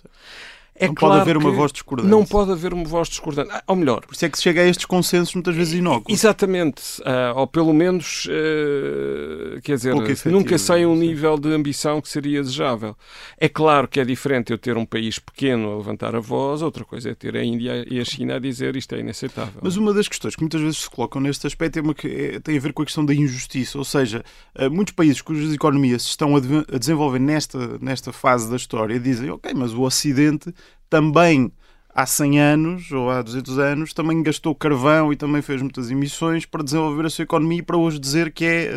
É 0.80 0.86
não 0.86 0.94
claro 0.94 1.14
pode 1.14 1.20
haver 1.20 1.36
uma 1.36 1.50
voz 1.50 1.72
discordante. 1.72 2.08
Não 2.08 2.24
pode 2.24 2.52
haver 2.52 2.72
uma 2.72 2.84
voz 2.84 3.08
discordante. 3.08 3.50
Ah, 3.52 3.62
ou 3.66 3.76
melhor. 3.76 4.00
Por 4.06 4.14
isso 4.14 4.24
é 4.24 4.30
que 4.30 4.38
se 4.38 4.42
chega 4.42 4.62
a 4.62 4.66
estes 4.66 4.86
consensos 4.86 5.34
muitas 5.34 5.54
vezes 5.54 5.74
inócuos. 5.74 6.18
Exatamente. 6.18 6.82
Uh, 7.02 7.36
ou 7.36 7.46
pelo 7.46 7.74
menos, 7.74 8.26
uh, 8.26 9.60
quer 9.60 9.76
dizer, 9.76 9.94
nunca 10.24 10.56
sai 10.56 10.86
um 10.86 10.96
nível 10.96 11.38
de 11.38 11.52
ambição 11.52 12.00
que 12.00 12.08
seria 12.08 12.42
desejável. 12.42 12.96
É 13.38 13.46
claro 13.46 13.86
que 13.86 14.00
é 14.00 14.04
diferente 14.06 14.52
eu 14.52 14.58
ter 14.58 14.78
um 14.78 14.86
país 14.86 15.18
pequeno 15.18 15.70
a 15.70 15.76
levantar 15.76 16.16
a 16.16 16.20
voz, 16.20 16.62
outra 16.62 16.82
coisa 16.82 17.10
é 17.10 17.14
ter 17.14 17.36
a 17.36 17.44
Índia 17.44 17.84
e 17.86 18.00
a 18.00 18.04
China 18.04 18.36
a 18.36 18.38
dizer 18.38 18.74
isto 18.74 18.94
é 18.94 19.00
inaceitável. 19.00 19.60
Mas 19.62 19.76
uma 19.76 19.92
das 19.92 20.08
questões 20.08 20.34
que 20.34 20.40
muitas 20.40 20.62
vezes 20.62 20.78
se 20.78 20.88
colocam 20.88 21.20
neste 21.20 21.46
aspecto 21.46 21.78
é 21.78 21.82
uma 21.82 21.92
que 21.92 22.08
é, 22.08 22.40
tem 22.40 22.56
a 22.56 22.60
ver 22.60 22.72
com 22.72 22.80
a 22.80 22.86
questão 22.86 23.04
da 23.04 23.14
injustiça. 23.14 23.76
Ou 23.76 23.84
seja, 23.84 24.24
muitos 24.72 24.94
países 24.94 25.20
cujas 25.20 25.52
economias 25.52 26.04
se 26.04 26.08
estão 26.08 26.34
a, 26.36 26.40
de 26.40 26.64
a 26.72 26.78
desenvolver 26.78 27.18
nesta, 27.18 27.78
nesta 27.80 28.12
fase 28.12 28.48
da 28.48 28.56
história 28.56 28.98
dizem, 28.98 29.30
ok, 29.30 29.52
mas 29.54 29.72
o 29.72 29.82
Ocidente 29.82 30.54
também 30.90 31.50
há 31.94 32.06
100 32.06 32.40
anos 32.40 32.92
ou 32.92 33.10
há 33.10 33.20
200 33.22 33.58
anos 33.58 33.92
também 33.92 34.22
gastou 34.22 34.54
carvão 34.54 35.12
e 35.12 35.16
também 35.16 35.42
fez 35.42 35.60
muitas 35.60 35.90
emissões 35.90 36.46
para 36.46 36.62
desenvolver 36.62 37.06
a 37.06 37.10
sua 37.10 37.24
economia 37.24 37.58
e 37.58 37.62
para 37.62 37.76
hoje 37.76 37.98
dizer 37.98 38.32
que 38.32 38.44
é 38.44 38.70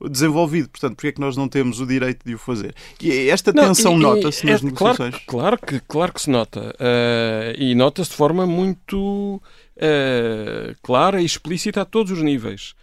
uh, 0.00 0.08
desenvolvido. 0.08 0.68
Portanto, 0.68 0.96
porque 0.96 1.08
é 1.08 1.12
que 1.12 1.20
nós 1.20 1.36
não 1.36 1.48
temos 1.48 1.80
o 1.80 1.86
direito 1.86 2.24
de 2.24 2.34
o 2.34 2.38
fazer? 2.38 2.74
E 3.00 3.28
esta 3.28 3.52
tensão 3.52 3.98
nota-se 3.98 4.46
nas 4.46 4.62
é, 4.62 4.64
negociações? 4.64 5.14
Claro, 5.26 5.56
claro, 5.56 5.58
que, 5.58 5.80
claro 5.80 6.12
que 6.12 6.22
se 6.22 6.30
nota. 6.30 6.74
Uh, 6.80 7.54
e 7.58 7.74
nota-se 7.74 8.10
de 8.10 8.16
forma 8.16 8.46
muito 8.46 9.40
uh, 9.76 10.76
clara 10.82 11.20
e 11.20 11.24
explícita 11.24 11.82
a 11.82 11.84
todos 11.84 12.12
os 12.12 12.22
níveis. 12.22 12.74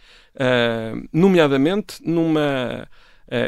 nomeadamente 1.12 1.96
numa 2.04 2.88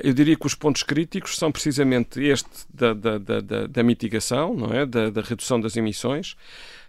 eu 0.03 0.13
diria 0.15 0.37
que 0.37 0.47
os 0.47 0.55
pontos 0.55 0.83
críticos 0.83 1.37
são 1.37 1.53
precisamente 1.53 2.23
este 2.23 2.49
da, 2.73 2.95
da, 2.95 3.19
da, 3.19 3.67
da 3.67 3.83
mitigação, 3.83 4.55
não 4.55 4.73
é? 4.73 4.87
da, 4.87 5.11
da 5.11 5.21
redução 5.21 5.61
das 5.61 5.77
emissões, 5.77 6.37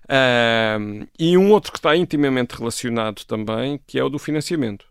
uh, 0.07 1.07
e 1.19 1.37
um 1.37 1.51
outro 1.51 1.71
que 1.71 1.79
está 1.79 1.95
intimamente 1.95 2.55
relacionado 2.55 3.25
também, 3.25 3.79
que 3.85 3.99
é 3.99 4.03
o 4.03 4.09
do 4.09 4.19
financiamento. 4.19 4.85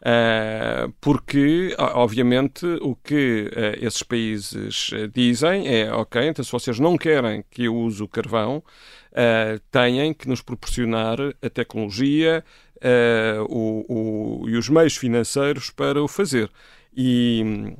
Uh, 0.00 0.92
porque, 1.00 1.76
obviamente, 1.78 2.66
o 2.80 2.96
que 2.96 3.48
uh, 3.52 3.86
esses 3.86 4.02
países 4.02 4.90
dizem 5.14 5.68
é: 5.68 5.92
ok, 5.92 6.26
então 6.26 6.44
se 6.44 6.50
vocês 6.50 6.80
não 6.80 6.98
querem 6.98 7.44
que 7.48 7.64
eu 7.64 7.76
use 7.76 8.02
o 8.02 8.08
carvão, 8.08 8.62
têm 9.70 10.14
que 10.14 10.26
nos 10.26 10.40
proporcionar 10.40 11.18
a 11.42 11.50
tecnologia 11.50 12.42
o, 13.46 13.84
o, 14.42 14.48
e 14.48 14.56
os 14.56 14.70
meios 14.70 14.96
financeiros 14.96 15.68
para 15.68 16.02
o 16.02 16.08
fazer. 16.08 16.50
E, 16.96 17.74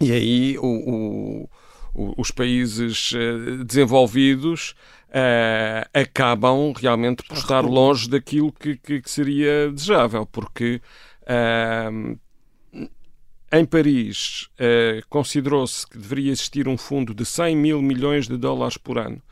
e 0.00 0.12
aí 0.12 0.58
o, 0.58 1.48
o, 1.94 2.14
os 2.16 2.30
países 2.30 3.12
eh, 3.14 3.64
desenvolvidos 3.64 4.74
uh, 5.08 5.88
acabam 5.92 6.72
realmente 6.72 7.22
por 7.22 7.36
estar 7.36 7.60
longe 7.60 8.08
daquilo 8.08 8.50
que, 8.52 8.76
que, 8.76 9.02
que 9.02 9.10
seria 9.10 9.70
desejável, 9.70 10.26
porque 10.26 10.80
uh, 11.22 12.18
em 13.52 13.64
Paris 13.66 14.48
uh, 14.54 15.06
considerou-se 15.08 15.86
que 15.86 15.98
deveria 15.98 16.32
existir 16.32 16.66
um 16.66 16.78
fundo 16.78 17.14
de 17.14 17.26
100 17.26 17.56
mil 17.56 17.82
milhões 17.82 18.26
de 18.26 18.36
dólares 18.36 18.76
por 18.76 18.98
ano 18.98 19.22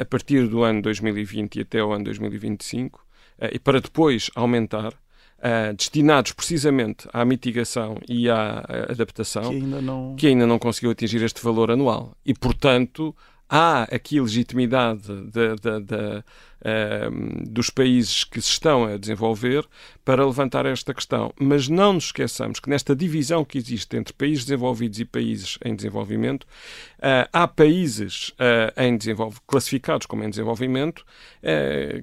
a 0.00 0.04
partir 0.06 0.48
do 0.48 0.62
ano 0.62 0.80
2020 0.80 1.56
e 1.56 1.60
até 1.60 1.84
o 1.84 1.92
ano 1.92 2.04
2025, 2.04 3.04
e 3.52 3.58
para 3.58 3.78
depois 3.78 4.30
aumentar 4.34 4.94
uh, 5.38 5.74
destinados 5.74 6.32
precisamente 6.32 7.08
à 7.12 7.24
mitigação 7.24 7.98
e 8.08 8.28
à 8.28 8.64
adaptação, 8.88 9.50
que 9.50 9.56
ainda, 9.56 9.80
não... 9.80 10.16
que 10.16 10.26
ainda 10.26 10.46
não 10.46 10.58
conseguiu 10.58 10.90
atingir 10.90 11.22
este 11.22 11.42
valor 11.42 11.70
anual. 11.70 12.16
E, 12.24 12.34
portanto, 12.34 13.14
há 13.48 13.82
aqui 13.84 14.20
legitimidade 14.20 15.06
de, 15.06 15.56
de, 15.56 15.80
de, 15.80 15.94
uh, 15.94 16.24
dos 17.48 17.70
países 17.70 18.24
que 18.24 18.40
se 18.40 18.50
estão 18.50 18.84
a 18.84 18.96
desenvolver 18.96 19.64
para 20.04 20.24
levantar 20.24 20.66
esta 20.66 20.94
questão. 20.94 21.32
Mas 21.38 21.68
não 21.68 21.92
nos 21.92 22.06
esqueçamos 22.06 22.60
que 22.60 22.70
nesta 22.70 22.94
divisão 22.94 23.44
que 23.44 23.58
existe 23.58 23.96
entre 23.96 24.14
países 24.14 24.44
desenvolvidos 24.44 24.98
e 24.98 25.04
países 25.04 25.58
em 25.64 25.74
desenvolvimento, 25.74 26.44
uh, 26.44 27.28
há 27.32 27.46
países 27.46 28.30
uh, 28.30 28.80
em 28.80 28.98
classificados 29.46 30.06
como 30.06 30.24
em 30.24 30.30
desenvolvimento 30.30 31.04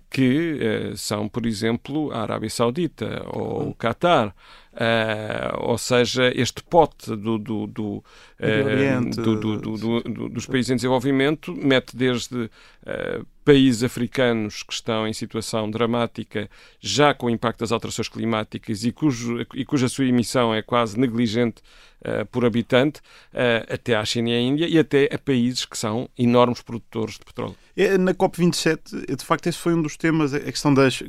que 0.09 0.93
são, 0.95 1.27
por 1.27 1.45
exemplo, 1.45 2.11
a 2.13 2.21
Arábia 2.21 2.49
Saudita 2.49 3.23
ou 3.27 3.69
o 3.69 3.75
Qatar. 3.75 4.33
Uh, 4.73 5.69
ou 5.69 5.77
seja, 5.77 6.31
este 6.33 6.63
pote 6.63 7.15
do, 7.15 7.37
do, 7.37 7.67
do, 7.67 8.03
uh, 8.39 10.29
dos 10.29 10.47
países 10.47 10.71
em 10.71 10.75
desenvolvimento 10.75 11.53
mete 11.55 11.95
desde 11.95 12.45
uh, 12.45 13.25
países 13.43 13.83
africanos 13.83 14.63
que 14.63 14.73
estão 14.73 15.07
em 15.07 15.13
situação 15.13 15.69
dramática, 15.69 16.49
já 16.79 17.13
com 17.13 17.27
o 17.27 17.29
impacto 17.29 17.59
das 17.59 17.71
alterações 17.71 18.07
climáticas 18.07 18.83
e, 18.83 18.91
cujo, 18.91 19.45
e 19.53 19.65
cuja 19.65 19.89
sua 19.89 20.05
emissão 20.05 20.53
é 20.53 20.61
quase 20.61 20.99
negligente 20.99 21.61
uh, 22.01 22.25
por 22.27 22.45
habitante, 22.45 22.99
uh, 23.33 23.73
até 23.73 23.95
à 23.95 24.05
China 24.05 24.29
e 24.29 24.33
à 24.33 24.39
Índia 24.39 24.67
e 24.67 24.79
até 24.79 25.09
a 25.13 25.17
países 25.17 25.65
que 25.65 25.77
são 25.77 26.09
enormes 26.17 26.61
produtores 26.61 27.15
de 27.15 27.25
petróleo. 27.25 27.55
É, 27.75 27.97
na 27.97 28.13
COP27, 28.13 29.15
de 29.15 29.25
facto, 29.25 29.47
esse 29.47 29.57
foi 29.57 29.73
um 29.73 29.81
dos 29.81 29.97
temas, 29.97 30.33
a 30.33 30.39
questão 30.39 30.73
das 30.73 31.03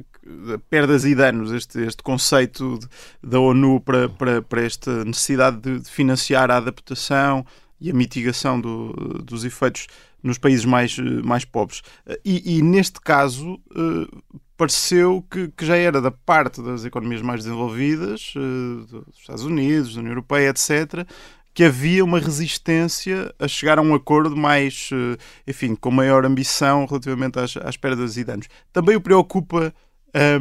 perdas 0.70 1.04
e 1.04 1.14
danos, 1.14 1.52
este, 1.52 1.80
este 1.80 2.02
conceito 2.02 2.78
da 3.22 3.38
ONU 3.38 3.80
para, 3.80 4.08
para, 4.08 4.42
para 4.42 4.62
esta 4.62 5.04
necessidade 5.04 5.58
de, 5.58 5.80
de 5.80 5.90
financiar 5.90 6.50
a 6.50 6.56
adaptação 6.56 7.44
e 7.80 7.90
a 7.90 7.94
mitigação 7.94 8.58
do, 8.58 8.92
dos 9.22 9.44
efeitos 9.44 9.86
nos 10.24 10.38
países 10.38 10.64
mais, 10.64 10.98
mais 11.22 11.44
pobres. 11.44 11.82
E, 12.24 12.56
e 12.56 12.62
neste 12.62 12.98
caso, 12.98 13.60
eh, 13.76 14.16
pareceu 14.56 15.24
que, 15.30 15.48
que, 15.48 15.66
já 15.66 15.76
era 15.76 16.00
da 16.00 16.10
parte 16.10 16.62
das 16.62 16.84
economias 16.84 17.20
mais 17.20 17.44
desenvolvidas, 17.44 18.32
eh, 18.34 18.86
dos 18.90 19.18
Estados 19.20 19.44
Unidos, 19.44 19.94
da 19.94 20.00
União 20.00 20.12
Europeia, 20.12 20.48
etc., 20.48 21.06
que 21.52 21.62
havia 21.62 22.02
uma 22.02 22.18
resistência 22.18 23.32
a 23.38 23.46
chegar 23.46 23.78
a 23.78 23.82
um 23.82 23.94
acordo 23.94 24.34
mais, 24.34 24.88
eh, 24.92 25.18
enfim, 25.46 25.76
com 25.76 25.90
maior 25.90 26.24
ambição 26.24 26.86
relativamente 26.86 27.38
às, 27.38 27.56
às 27.58 27.76
perdas 27.76 28.16
e 28.16 28.24
danos. 28.24 28.48
Também 28.72 28.96
o 28.96 29.00
preocupa 29.00 29.72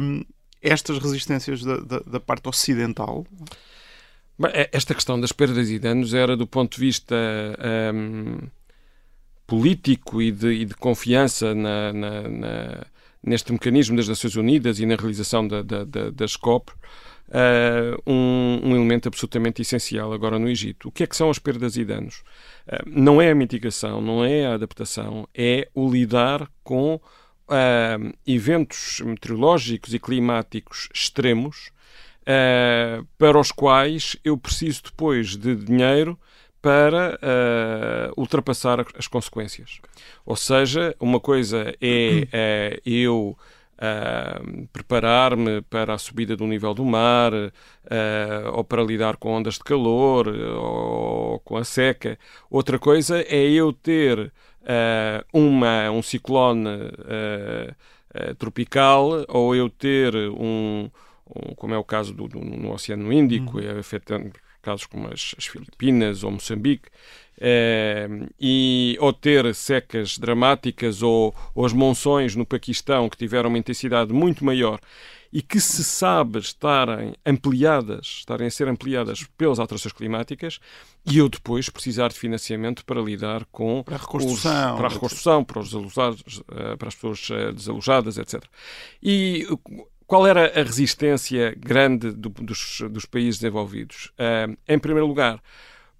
um, 0.00 0.24
estas 0.62 0.98
resistências 0.98 1.62
da, 1.62 1.76
da, 1.76 1.98
da 2.00 2.20
parte 2.20 2.48
ocidental? 2.48 3.26
É, 4.52 4.70
esta 4.72 4.94
questão 4.94 5.20
das 5.20 5.30
perdas 5.30 5.70
e 5.70 5.78
danos 5.78 6.14
era 6.14 6.36
do 6.36 6.46
ponto 6.46 6.74
de 6.74 6.80
vista 6.80 7.14
um, 7.94 8.38
político 9.46 10.22
e 10.22 10.30
de, 10.30 10.52
e 10.52 10.64
de 10.64 10.74
confiança 10.74 11.54
na, 11.54 11.92
na, 11.92 12.22
na, 12.28 12.86
neste 13.22 13.52
mecanismo 13.52 13.96
das 13.96 14.08
Nações 14.08 14.36
Unidas 14.36 14.78
e 14.78 14.86
na 14.86 14.96
realização 14.96 15.46
da, 15.46 15.62
da, 15.62 15.84
da, 15.84 16.10
das 16.10 16.36
COP, 16.36 16.72
uh, 17.28 18.02
um, 18.06 18.60
um, 18.62 18.76
elemento 18.76 19.08
absolutamente 19.08 19.62
essencial 19.62 20.12
agora 20.12 20.38
no 20.38 20.48
Egito. 20.48 20.88
O 20.88 20.92
que 20.92 21.02
é 21.02 21.06
que 21.06 21.16
são 21.16 21.30
as 21.30 21.38
perdas 21.38 21.76
e 21.76 21.84
danos? 21.84 22.22
Uh, 22.66 22.82
não 22.86 23.20
é 23.20 23.30
a 23.30 23.34
mitigação, 23.34 24.00
não 24.00 24.24
é 24.24 24.46
a 24.46 24.54
adaptação, 24.54 25.28
é 25.34 25.68
o 25.74 25.90
lidar 25.90 26.50
com 26.62 26.94
uh, 26.96 28.14
eventos 28.26 29.00
meteorológicos 29.04 29.94
e 29.94 29.98
climáticos 29.98 30.88
extremos 30.94 31.72
para 33.18 33.38
os 33.38 33.52
quais 33.52 34.16
eu 34.24 34.34
preciso 34.38 34.84
depois 34.84 35.36
de 35.36 35.54
dinheiro 35.54 36.18
para 36.64 37.18
uh, 37.20 38.18
ultrapassar 38.18 38.86
as 38.98 39.06
consequências. 39.06 39.82
Ou 40.24 40.34
seja, 40.34 40.96
uma 40.98 41.20
coisa 41.20 41.74
é 41.78 42.78
uh, 42.78 42.80
eu 42.90 43.36
uh, 43.74 44.66
preparar-me 44.72 45.60
para 45.60 45.92
a 45.92 45.98
subida 45.98 46.34
do 46.34 46.46
nível 46.46 46.72
do 46.72 46.82
mar, 46.82 47.32
ou 48.54 48.64
para 48.64 48.82
lidar 48.82 49.18
com 49.18 49.30
ondas 49.30 49.54
de 49.54 49.60
calor, 49.60 50.26
ou 50.26 51.38
com 51.40 51.58
a 51.58 51.64
seca. 51.64 52.18
Outra 52.50 52.78
coisa 52.78 53.20
é 53.20 53.46
eu 53.50 53.70
ter 53.70 54.32
uma, 55.30 55.90
um 55.90 56.00
ciclone 56.00 56.66
tropical, 58.38 59.26
ou 59.28 59.54
eu 59.54 59.68
ter 59.68 60.16
um, 60.16 60.88
um, 61.28 61.54
como 61.54 61.74
é 61.74 61.78
o 61.78 61.84
caso 61.84 62.14
do, 62.14 62.26
do 62.26 62.40
no 62.40 62.72
Oceano 62.72 63.12
Índico, 63.12 63.58
uhum. 63.58 63.78
afetando 63.78 64.32
casos 64.64 64.86
como 64.86 65.08
as, 65.08 65.34
as 65.36 65.46
Filipinas 65.46 66.24
ou 66.24 66.30
Moçambique, 66.30 66.88
eh, 67.40 68.08
e, 68.40 68.96
ou 69.00 69.12
ter 69.12 69.54
secas 69.54 70.18
dramáticas 70.18 71.02
ou, 71.02 71.34
ou 71.54 71.66
as 71.66 71.72
monções 71.72 72.36
no 72.36 72.46
Paquistão 72.46 73.08
que 73.08 73.16
tiveram 73.16 73.48
uma 73.48 73.58
intensidade 73.58 74.12
muito 74.12 74.44
maior 74.44 74.80
e 75.34 75.42
que 75.42 75.58
se 75.58 75.82
sabe 75.82 76.38
estarem 76.38 77.12
ampliadas, 77.26 78.06
estarem 78.18 78.46
a 78.46 78.50
ser 78.52 78.68
ampliadas 78.68 79.24
pelas 79.36 79.58
alterações 79.58 79.92
climáticas, 79.92 80.60
e 81.04 81.18
eu 81.18 81.28
depois 81.28 81.68
precisar 81.68 82.06
de 82.10 82.14
financiamento 82.14 82.84
para 82.84 83.00
lidar 83.00 83.44
com 83.46 83.82
para 83.82 83.96
a 83.96 83.98
reconstrução, 83.98 84.70
os, 84.70 84.76
para, 84.76 84.86
a 84.86 84.90
reconstrução 84.90 85.44
para, 85.44 85.58
os 85.58 85.74
alojados, 85.74 86.40
eh, 86.52 86.76
para 86.76 86.86
as 86.86 86.94
pessoas 86.94 87.28
eh, 87.32 87.50
desalojadas, 87.50 88.16
etc. 88.16 88.44
E 89.02 89.44
qual 90.14 90.28
era 90.28 90.60
a 90.60 90.62
resistência 90.62 91.56
grande 91.58 92.12
do, 92.12 92.28
dos, 92.28 92.80
dos, 92.88 93.04
países 93.04 93.40
desenvolvidos? 93.40 94.12
Uh, 94.12 94.56
em 94.68 94.78
primeiro 94.78 95.08
lugar, 95.08 95.42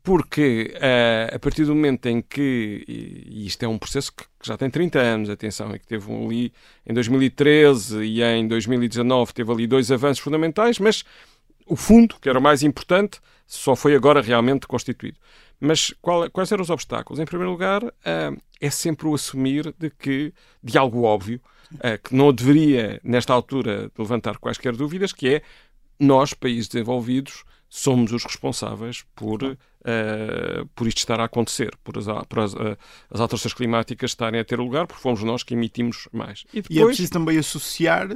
porque 0.05 0.73
uh, 0.77 1.35
a 1.35 1.39
partir 1.41 1.65
do 1.65 1.75
momento 1.75 2.07
em 2.07 2.23
que, 2.23 2.85
e 2.87 3.45
isto 3.45 3.65
é 3.65 3.67
um 3.67 3.77
processo 3.77 4.13
que, 4.13 4.23
que 4.23 4.47
já 4.47 4.57
tem 4.57 4.71
30 4.71 5.01
anos, 5.01 5.29
atenção, 5.29 5.75
e 5.75 5.81
que 5.81 5.87
teve 5.89 6.09
um 6.13 6.29
ali 6.29 6.53
em 6.87 6.95
2013 6.95 8.05
e 8.05 8.23
em 8.23 8.47
2019 8.47 9.35
teve 9.35 9.51
ali 9.51 9.67
dois 9.67 9.91
avanços 9.91 10.23
fundamentais, 10.23 10.79
mas 10.79 11.03
o 11.67 11.75
fundo, 11.75 12.15
que 12.21 12.29
era 12.29 12.39
o 12.39 12.43
mais 12.43 12.63
importante, 12.63 13.19
só 13.49 13.75
foi 13.75 13.97
agora 13.97 14.23
realmente 14.23 14.69
constituído. 14.69 15.19
Mas 15.65 15.95
qual, 16.03 16.31
quais 16.31 16.53
eram 16.53 16.63
os 16.63 16.71
obstáculos? 16.71 17.19
Em 17.19 17.25
primeiro 17.25 17.51
lugar, 17.51 17.83
uh, 17.83 18.43
é 18.61 18.71
sempre 18.71 19.07
o 19.07 19.15
assumir 19.15 19.75
de 19.79 19.91
que, 19.91 20.33
de 20.63 20.77
algo 20.77 21.03
óbvio, 21.03 21.41
uh, 21.73 22.03
que 22.03 22.15
não 22.15 22.33
deveria, 22.33 23.01
nesta 23.03 23.33
altura, 23.33 23.91
levantar 23.99 24.37
quaisquer 24.37 24.77
dúvidas, 24.77 25.13
que 25.13 25.37
é 25.37 25.43
nós, 25.99 26.35
países 26.35 26.69
desenvolvidos, 26.69 27.45
somos 27.69 28.13
os 28.13 28.25
responsáveis 28.25 29.05
por, 29.17 29.43
uh, 29.43 29.57
por 30.75 30.87
isto 30.87 30.99
estar 30.99 31.19
a 31.19 31.25
acontecer, 31.25 31.75
por, 31.83 31.99
as, 31.99 32.07
por 32.29 32.41
as, 32.41 32.55
uh, 32.55 32.77
as, 33.11 33.21
alterações 33.21 33.55
climáticas 33.55 34.11
estarem 34.11 34.41
a 34.41 34.45
ter 34.45 34.59
lugar, 34.59 34.87
porque 34.87 35.03
fomos 35.03 35.23
nós 35.23 35.43
que 35.43 35.55
emitimos 35.55 36.09
mais. 36.13 36.45
E, 36.53 36.61
depois... 36.61 36.79
e 36.79 36.83
é 36.83 36.85
preciso 36.85 37.13
também 37.13 37.39
associar 37.39 38.09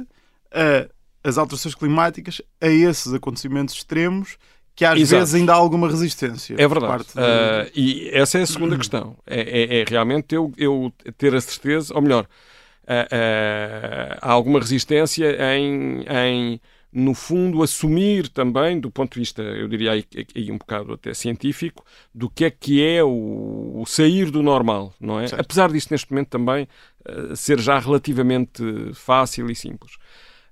as 1.23 1.37
alterações 1.37 1.75
climáticas 1.75 2.41
a 2.61 2.67
esses 2.67 3.13
acontecimentos 3.13 3.75
extremos 3.75 4.37
que 4.79 4.85
às 4.85 4.97
Exato. 4.97 5.19
vezes 5.19 5.35
ainda 5.35 5.51
há 5.51 5.57
alguma 5.57 5.89
resistência. 5.89 6.55
É 6.57 6.65
verdade. 6.65 7.03
Uh, 7.09 7.69
e 7.75 8.09
essa 8.13 8.39
é 8.39 8.43
a 8.43 8.45
segunda 8.45 8.77
questão. 8.77 9.13
É, 9.27 9.41
é, 9.41 9.81
é, 9.81 9.85
realmente 9.85 10.33
eu, 10.33 10.53
eu 10.57 10.93
ter 11.17 11.35
a 11.35 11.41
certeza, 11.41 11.93
ou 11.93 12.01
melhor, 12.01 12.23
uh, 12.23 14.17
há 14.21 14.31
alguma 14.31 14.57
resistência 14.57 15.35
em, 15.57 16.05
em, 16.07 16.61
no 16.93 17.13
fundo, 17.13 17.61
assumir 17.61 18.29
também, 18.29 18.79
do 18.79 18.89
ponto 18.89 19.15
de 19.15 19.19
vista, 19.19 19.41
eu 19.41 19.67
diria 19.67 19.91
aí, 19.91 20.05
aí 20.33 20.49
um 20.49 20.57
bocado 20.57 20.93
até 20.93 21.13
científico, 21.13 21.83
do 22.15 22.29
que 22.29 22.45
é 22.45 22.49
que 22.49 22.81
é 22.81 23.03
o, 23.03 23.81
o 23.81 23.83
sair 23.85 24.31
do 24.31 24.41
normal, 24.41 24.93
não 24.97 25.19
é? 25.19 25.27
Certo. 25.27 25.41
Apesar 25.41 25.69
disto, 25.73 25.91
neste 25.91 26.09
momento, 26.09 26.29
também 26.29 26.69
uh, 27.05 27.35
ser 27.35 27.59
já 27.59 27.77
relativamente 27.77 28.63
fácil 28.93 29.51
e 29.51 29.55
simples. 29.55 29.97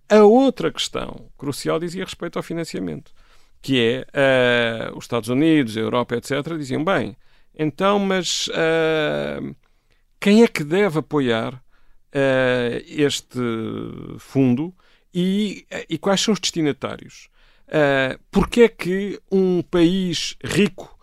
A 0.10 0.24
outra 0.24 0.70
questão 0.70 1.30
crucial 1.38 1.80
dizia 1.80 2.04
respeito 2.04 2.36
ao 2.36 2.44
financiamento, 2.44 3.14
que 3.68 3.82
é 3.82 4.92
uh, 4.94 4.98
os 4.98 5.04
Estados 5.04 5.28
Unidos, 5.28 5.76
a 5.76 5.82
Europa, 5.82 6.16
etc., 6.16 6.56
diziam, 6.58 6.86
bem, 6.86 7.18
então, 7.54 8.00
mas 8.00 8.48
uh, 8.48 9.54
quem 10.22 10.42
é 10.42 10.48
que 10.48 10.64
deve 10.64 11.00
apoiar 11.00 11.54
uh, 11.54 12.82
este 12.88 13.38
fundo 14.20 14.74
e, 15.14 15.66
e, 15.90 15.98
quais 15.98 16.22
são 16.22 16.34
os 16.34 16.40
destinatários. 16.40 17.28
Uh, 17.68 18.18
Porquê 18.32 18.62
é 18.62 18.70
que 18.70 19.20
um 19.30 19.62
país 19.62 20.38
rico 20.42 20.96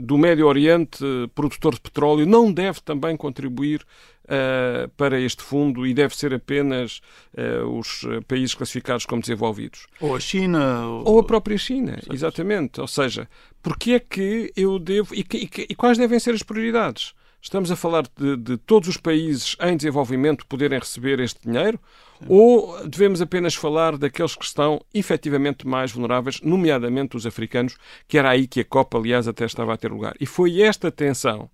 do 0.00 0.18
Médio 0.18 0.44
Oriente, 0.44 1.04
produtor 1.36 1.74
de 1.74 1.80
petróleo, 1.80 2.26
não 2.26 2.50
deve 2.50 2.80
também 2.80 3.16
contribuir 3.16 3.86
uh, 4.30 4.88
para 4.96 5.20
este 5.20 5.42
fundo 5.42 5.86
e 5.86 5.92
deve 5.92 6.16
ser 6.16 6.32
apenas 6.32 7.00
uh, 7.36 7.66
os 7.66 8.02
países 8.28 8.54
classificados 8.54 9.04
como 9.04 9.20
desenvolvidos? 9.20 9.86
Ou 10.00 10.14
a 10.14 10.20
China? 10.20 10.86
Ou, 10.86 11.14
ou 11.14 11.18
a 11.18 11.24
própria 11.24 11.58
China, 11.58 11.98
exatamente. 12.12 12.80
Ou 12.80 12.86
seja, 12.86 13.28
porquê 13.62 13.92
é 13.92 14.00
que 14.00 14.52
eu 14.56 14.78
devo. 14.78 15.14
E, 15.14 15.26
e, 15.34 15.50
e 15.70 15.74
quais 15.74 15.98
devem 15.98 16.18
ser 16.18 16.34
as 16.34 16.42
prioridades? 16.42 17.14
Estamos 17.42 17.70
a 17.70 17.76
falar 17.76 18.04
de, 18.16 18.36
de, 18.36 18.56
todos 18.58 18.88
os 18.88 18.96
países 18.98 19.56
em 19.62 19.76
desenvolvimento 19.76 20.46
poderem 20.46 20.78
receber 20.78 21.20
este 21.20 21.40
dinheiro? 21.48 21.80
Sim. 22.18 22.26
Ou 22.28 22.86
devemos 22.86 23.22
apenas 23.22 23.54
falar 23.54 23.96
daqueles 23.96 24.36
que 24.36 24.44
estão 24.44 24.80
efetivamente 24.92 25.66
mais 25.66 25.90
vulneráveis, 25.90 26.40
nomeadamente 26.42 27.16
os 27.16 27.24
africanos, 27.24 27.78
que 28.06 28.18
era 28.18 28.30
aí 28.30 28.46
que 28.46 28.60
a 28.60 28.64
Copa, 28.64 28.98
aliás, 28.98 29.26
até 29.26 29.46
estava 29.46 29.72
a 29.72 29.76
ter 29.76 29.90
lugar? 29.90 30.14
E 30.20 30.26
foi 30.26 30.60
esta 30.60 30.90
tensão 30.90 31.50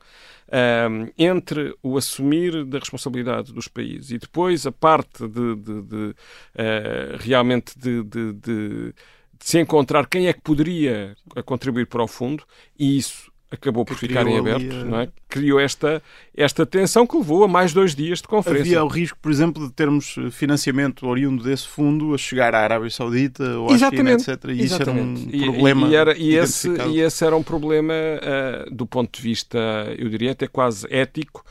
um, 0.90 1.08
entre 1.16 1.72
o 1.82 1.96
assumir 1.96 2.64
da 2.64 2.78
responsabilidade 2.78 3.52
dos 3.52 3.68
países 3.68 4.10
e 4.10 4.18
depois 4.18 4.66
a 4.66 4.72
parte 4.72 5.26
de, 5.28 5.54
de, 5.56 5.82
de 5.82 6.04
uh, 6.06 7.16
realmente 7.20 7.78
de, 7.78 8.02
de 8.02 8.94
se 9.38 9.60
encontrar 9.60 10.06
quem 10.06 10.26
é 10.26 10.32
que 10.32 10.40
poderia 10.40 11.16
contribuir 11.44 11.86
para 11.86 12.02
o 12.02 12.08
fundo, 12.08 12.44
e 12.78 12.96
isso 12.98 13.30
acabou 13.50 13.84
por 13.84 13.96
ficar 13.96 14.26
em 14.26 14.38
aberto, 14.38 14.74
ali, 14.74 14.84
não 14.84 15.00
é? 15.00 15.08
Criou 15.28 15.60
esta, 15.60 16.02
esta 16.36 16.66
tensão 16.66 17.06
que 17.06 17.16
levou 17.16 17.44
a 17.44 17.48
mais 17.48 17.72
dois 17.72 17.94
dias 17.94 18.20
de 18.20 18.28
conferência. 18.28 18.78
Havia 18.78 18.84
o 18.84 18.88
risco, 18.88 19.18
por 19.20 19.30
exemplo, 19.30 19.66
de 19.66 19.72
termos 19.72 20.16
financiamento 20.32 21.06
oriundo 21.06 21.44
desse 21.44 21.68
fundo 21.68 22.14
a 22.14 22.18
chegar 22.18 22.54
à 22.54 22.60
Arábia 22.60 22.90
Saudita 22.90 23.58
ou 23.58 23.70
à 23.70 23.74
Exatamente. 23.74 24.24
China, 24.24 24.34
etc. 24.34 24.50
E 24.50 24.62
Exatamente. 24.62 25.36
isso 25.36 25.36
era 25.36 25.50
um 25.50 25.52
problema. 25.52 25.86
E, 25.86 25.90
e, 25.90 25.94
era, 25.94 26.18
e, 26.18 26.34
esse, 26.34 26.68
e 26.68 27.00
esse 27.00 27.24
era 27.24 27.36
um 27.36 27.42
problema 27.42 27.94
uh, 27.94 28.74
do 28.74 28.86
ponto 28.86 29.16
de 29.16 29.22
vista, 29.22 29.58
eu 29.96 30.08
diria 30.08 30.32
até 30.32 30.46
quase 30.46 30.86
ético, 30.90 31.44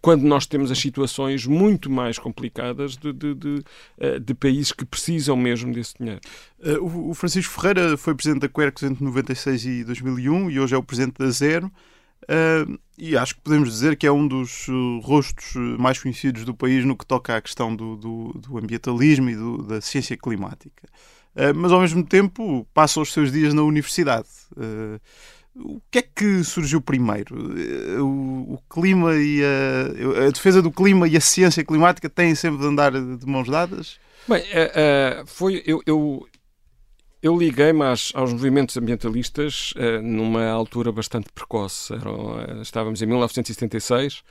quando 0.00 0.22
nós 0.22 0.46
temos 0.46 0.70
as 0.70 0.78
situações 0.78 1.46
muito 1.46 1.90
mais 1.90 2.18
complicadas 2.18 2.96
de, 2.96 3.12
de, 3.12 3.34
de, 3.34 3.64
uh, 3.98 4.20
de 4.20 4.34
países 4.34 4.72
que 4.72 4.84
precisam 4.84 5.36
mesmo 5.36 5.72
desse 5.72 5.94
dinheiro. 5.98 6.20
Uh, 6.60 7.10
o 7.10 7.14
Francisco 7.14 7.52
Ferreira 7.52 7.96
foi 7.96 8.14
presidente 8.14 8.42
da 8.42 8.48
Quercus 8.48 8.84
entre 8.84 9.04
96 9.04 9.64
e 9.64 9.84
2001 9.84 10.50
e 10.50 10.60
hoje 10.60 10.74
é 10.74 10.78
o 10.78 10.82
presidente 10.82 11.18
da 11.18 11.30
Zero. 11.30 11.70
e 12.98 13.16
acho 13.16 13.34
que 13.34 13.40
podemos 13.40 13.70
dizer 13.70 13.96
que 13.96 14.06
é 14.06 14.12
um 14.12 14.26
dos 14.26 14.66
rostos 15.02 15.54
mais 15.78 15.98
conhecidos 15.98 16.44
do 16.44 16.54
país 16.54 16.84
no 16.84 16.96
que 16.96 17.06
toca 17.06 17.36
à 17.36 17.40
questão 17.40 17.74
do, 17.74 17.96
do, 17.96 18.32
do 18.34 18.58
ambientalismo 18.58 19.30
e 19.30 19.36
do, 19.36 19.62
da 19.62 19.80
ciência 19.80 20.16
climática. 20.16 20.88
mas 21.54 21.72
ao 21.72 21.80
mesmo 21.80 22.04
tempo 22.04 22.66
passa 22.72 23.00
os 23.00 23.12
seus 23.12 23.30
dias 23.30 23.52
na 23.52 23.62
universidade. 23.62 24.28
O 25.58 25.80
que 25.90 25.98
é 25.98 26.02
que 26.02 26.44
surgiu 26.44 26.80
primeiro? 26.82 27.34
O, 28.02 28.54
o 28.54 28.58
clima 28.68 29.14
e 29.14 29.42
a, 29.42 30.26
a, 30.26 30.30
defesa 30.30 30.60
do 30.60 30.70
clima 30.70 31.08
e 31.08 31.16
a 31.16 31.20
ciência 31.20 31.64
climática 31.64 32.10
têm 32.10 32.34
sempre 32.34 32.60
de 32.60 32.66
andar 32.66 32.92
de 32.92 33.26
mãos 33.26 33.48
dadas? 33.48 33.98
Bem, 34.28 34.42
uh, 34.42 35.22
uh, 35.22 35.26
foi 35.26 35.62
eu, 35.64 35.80
eu, 35.86 36.28
eu 37.22 37.38
liguei-me 37.38 37.84
aos 37.84 38.12
movimentos 38.14 38.76
ambientalistas 38.76 39.72
uh, 39.76 40.02
numa 40.02 40.46
altura 40.46 40.92
bastante 40.92 41.28
precoce. 41.32 41.94
Estávamos 42.60 43.00
em 43.00 43.06
1976. 43.06 44.22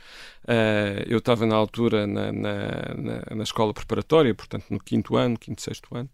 eu 1.08 1.18
estava 1.18 1.46
na 1.48 1.56
altura 1.56 2.06
na, 2.06 2.32
na, 2.32 2.58
na, 2.96 3.36
na 3.36 3.44
escola 3.44 3.74
preparatória, 3.74 4.36
portanto 4.36 4.66
no 4.70 4.80
quinto 4.80 5.16
ano, 5.16 5.40
quinto 5.40 5.62
sexto 5.62 5.96
ano. 5.96 6.10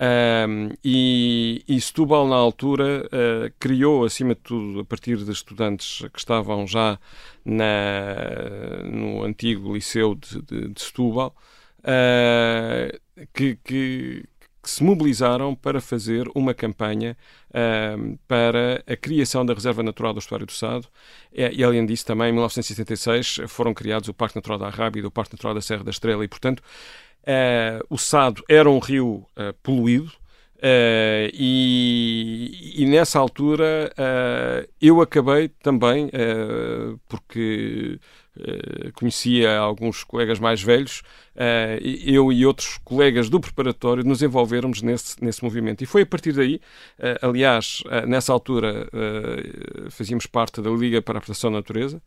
Um, 0.00 0.70
e, 0.82 1.62
e 1.68 1.80
Setúbal, 1.80 2.26
na 2.26 2.36
altura, 2.36 3.06
uh, 3.06 3.52
criou, 3.58 4.04
acima 4.04 4.34
de 4.34 4.40
tudo, 4.40 4.80
a 4.80 4.84
partir 4.84 5.16
de 5.18 5.30
estudantes 5.30 6.02
que 6.12 6.18
estavam 6.18 6.66
já 6.66 6.98
na, 7.44 8.82
no 8.84 9.22
antigo 9.22 9.74
liceu 9.74 10.14
de, 10.14 10.42
de, 10.42 10.68
de 10.68 10.80
Setúbal, 10.80 11.34
que, 13.34 13.56
que, 13.64 14.24
que 14.62 14.70
se 14.70 14.84
mobilizaram 14.84 15.54
para 15.54 15.80
fazer 15.80 16.28
uma 16.34 16.54
campanha 16.54 17.16
uh, 17.50 18.18
para 18.28 18.82
a 18.86 18.96
criação 18.96 19.44
da 19.44 19.52
Reserva 19.52 19.82
Natural 19.82 20.12
do 20.12 20.20
Estuário 20.20 20.46
do 20.46 20.52
Sado. 20.52 20.86
E, 21.32 21.64
além 21.64 21.84
disso, 21.84 22.06
também 22.06 22.28
em 22.28 22.32
1976 22.32 23.40
foram 23.48 23.74
criados 23.74 24.08
o 24.08 24.14
Parque 24.14 24.36
Natural 24.36 24.58
da 24.58 24.66
Arrábida 24.66 25.06
e 25.06 25.08
o 25.08 25.10
Parque 25.10 25.34
Natural 25.34 25.54
da 25.54 25.60
Serra 25.60 25.82
da 25.82 25.90
Estrela. 25.90 26.24
E, 26.24 26.28
portanto, 26.28 26.62
uh, 27.22 27.84
o 27.88 27.98
Sado 27.98 28.42
era 28.48 28.68
um 28.68 28.78
rio 28.78 29.26
uh, 29.36 29.52
poluído. 29.62 30.12
Uh, 30.58 31.26
e, 31.34 32.74
e, 32.76 32.86
nessa 32.86 33.18
altura 33.18 33.92
eu 34.80 35.00
acabei 35.00 35.48
também, 35.48 36.08
porque 37.08 37.98
conhecia 38.94 39.58
alguns 39.58 40.04
colegas 40.04 40.38
mais 40.38 40.62
velhos, 40.62 41.02
eu 42.04 42.32
e 42.32 42.46
outros 42.46 42.78
colegas 42.84 43.28
do 43.28 43.40
preparatório 43.40 44.04
nos 44.04 44.22
envolvermos 44.22 44.82
nesse, 44.82 45.16
nesse 45.22 45.42
movimento. 45.42 45.82
E 45.82 45.86
foi 45.86 46.02
a 46.02 46.06
partir 46.06 46.32
daí, 46.32 46.60
aliás, 47.20 47.82
nessa 48.06 48.32
altura 48.32 48.88
fazíamos 49.90 50.26
parte 50.26 50.62
da 50.62 50.70
Liga 50.70 51.02
para 51.02 51.18
a 51.18 51.20
Proteção 51.20 51.50
da 51.50 51.58
Natureza. 51.58 52.00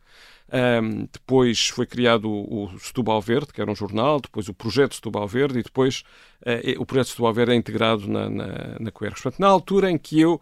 Um, 0.52 1.08
depois 1.12 1.68
foi 1.68 1.86
criado 1.86 2.30
o, 2.30 2.64
o 2.64 2.78
Setúbal 2.78 3.20
Verde, 3.20 3.52
que 3.52 3.60
era 3.60 3.70
um 3.70 3.74
jornal, 3.74 4.20
depois 4.20 4.48
o 4.48 4.54
projeto 4.54 4.94
Setúbal 4.94 5.26
Verde 5.26 5.58
e 5.58 5.62
depois 5.62 6.04
uh, 6.42 6.80
o 6.80 6.86
projeto 6.86 7.08
Setúbal 7.08 7.34
Verde 7.34 7.52
é 7.52 7.56
integrado 7.56 8.08
na, 8.08 8.30
na, 8.30 8.76
na 8.78 8.90
Coercos. 8.92 9.22
Portanto, 9.22 9.40
na 9.40 9.48
altura 9.48 9.90
em 9.90 9.98
que 9.98 10.20
eu 10.20 10.40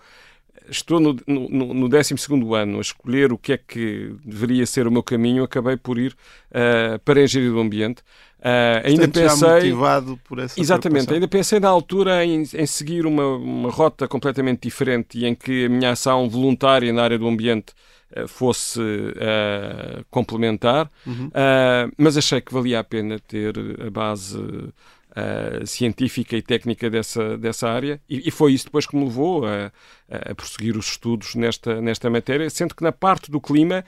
estou 0.68 1.00
no, 1.00 1.16
no, 1.26 1.74
no 1.74 1.88
12 1.88 2.14
ano 2.56 2.78
a 2.78 2.80
escolher 2.80 3.32
o 3.32 3.38
que 3.38 3.52
é 3.52 3.58
que 3.58 4.14
deveria 4.24 4.66
ser 4.66 4.86
o 4.86 4.90
meu 4.90 5.02
caminho, 5.02 5.44
acabei 5.44 5.76
por 5.76 5.98
ir 5.98 6.12
uh, 6.50 6.98
para 7.04 7.20
a 7.20 7.24
engenharia 7.24 7.52
do 7.52 7.60
ambiente. 7.60 8.02
Uh, 8.40 8.84
ainda 8.84 9.08
pensei 9.08 9.48
motivado 9.48 10.20
por 10.22 10.38
essa 10.38 10.60
exatamente 10.60 11.10
ainda 11.14 11.26
pensei 11.26 11.58
na 11.58 11.68
altura 11.70 12.22
em, 12.26 12.42
em 12.42 12.66
seguir 12.66 13.06
uma, 13.06 13.36
uma, 13.36 13.70
rota 13.70 14.06
completamente 14.06 14.60
diferente 14.60 15.18
e 15.18 15.24
em 15.24 15.34
que 15.34 15.64
a 15.64 15.68
minha 15.70 15.92
ação 15.92 16.28
voluntária 16.28 16.92
na 16.92 17.02
área 17.02 17.18
do 17.18 17.26
ambiente 17.26 17.72
fosse 18.28 18.80
uh, 18.80 20.04
complementar 20.10 20.90
uhum. 21.06 21.30
mas 21.98 22.16
achei 22.16 22.40
que 22.40 22.52
valia 22.52 22.80
a 22.80 22.84
pena 22.84 23.18
ter 23.18 23.54
a 23.84 23.90
base 23.90 24.38
científica 25.64 26.36
e 26.36 26.42
técnica 26.42 26.90
dessa, 26.90 27.38
dessa 27.38 27.68
área 27.68 28.00
e, 28.08 28.28
e, 28.28 28.30
foi 28.32 28.52
isso 28.52 28.64
depois 28.64 28.84
que 28.84 28.96
me 28.96 29.04
levou 29.04 29.46
a, 29.46 29.70
a 30.10 30.34
prosseguir 30.34 30.76
os 30.76 30.86
estudos 30.86 31.36
nesta, 31.36 31.80
nesta 31.80 32.10
matéria, 32.10 32.50
sendo 32.50 32.74
que 32.74 32.82
na 32.82 32.90
parte 32.90 33.30
do 33.30 33.40
clima 33.40 33.84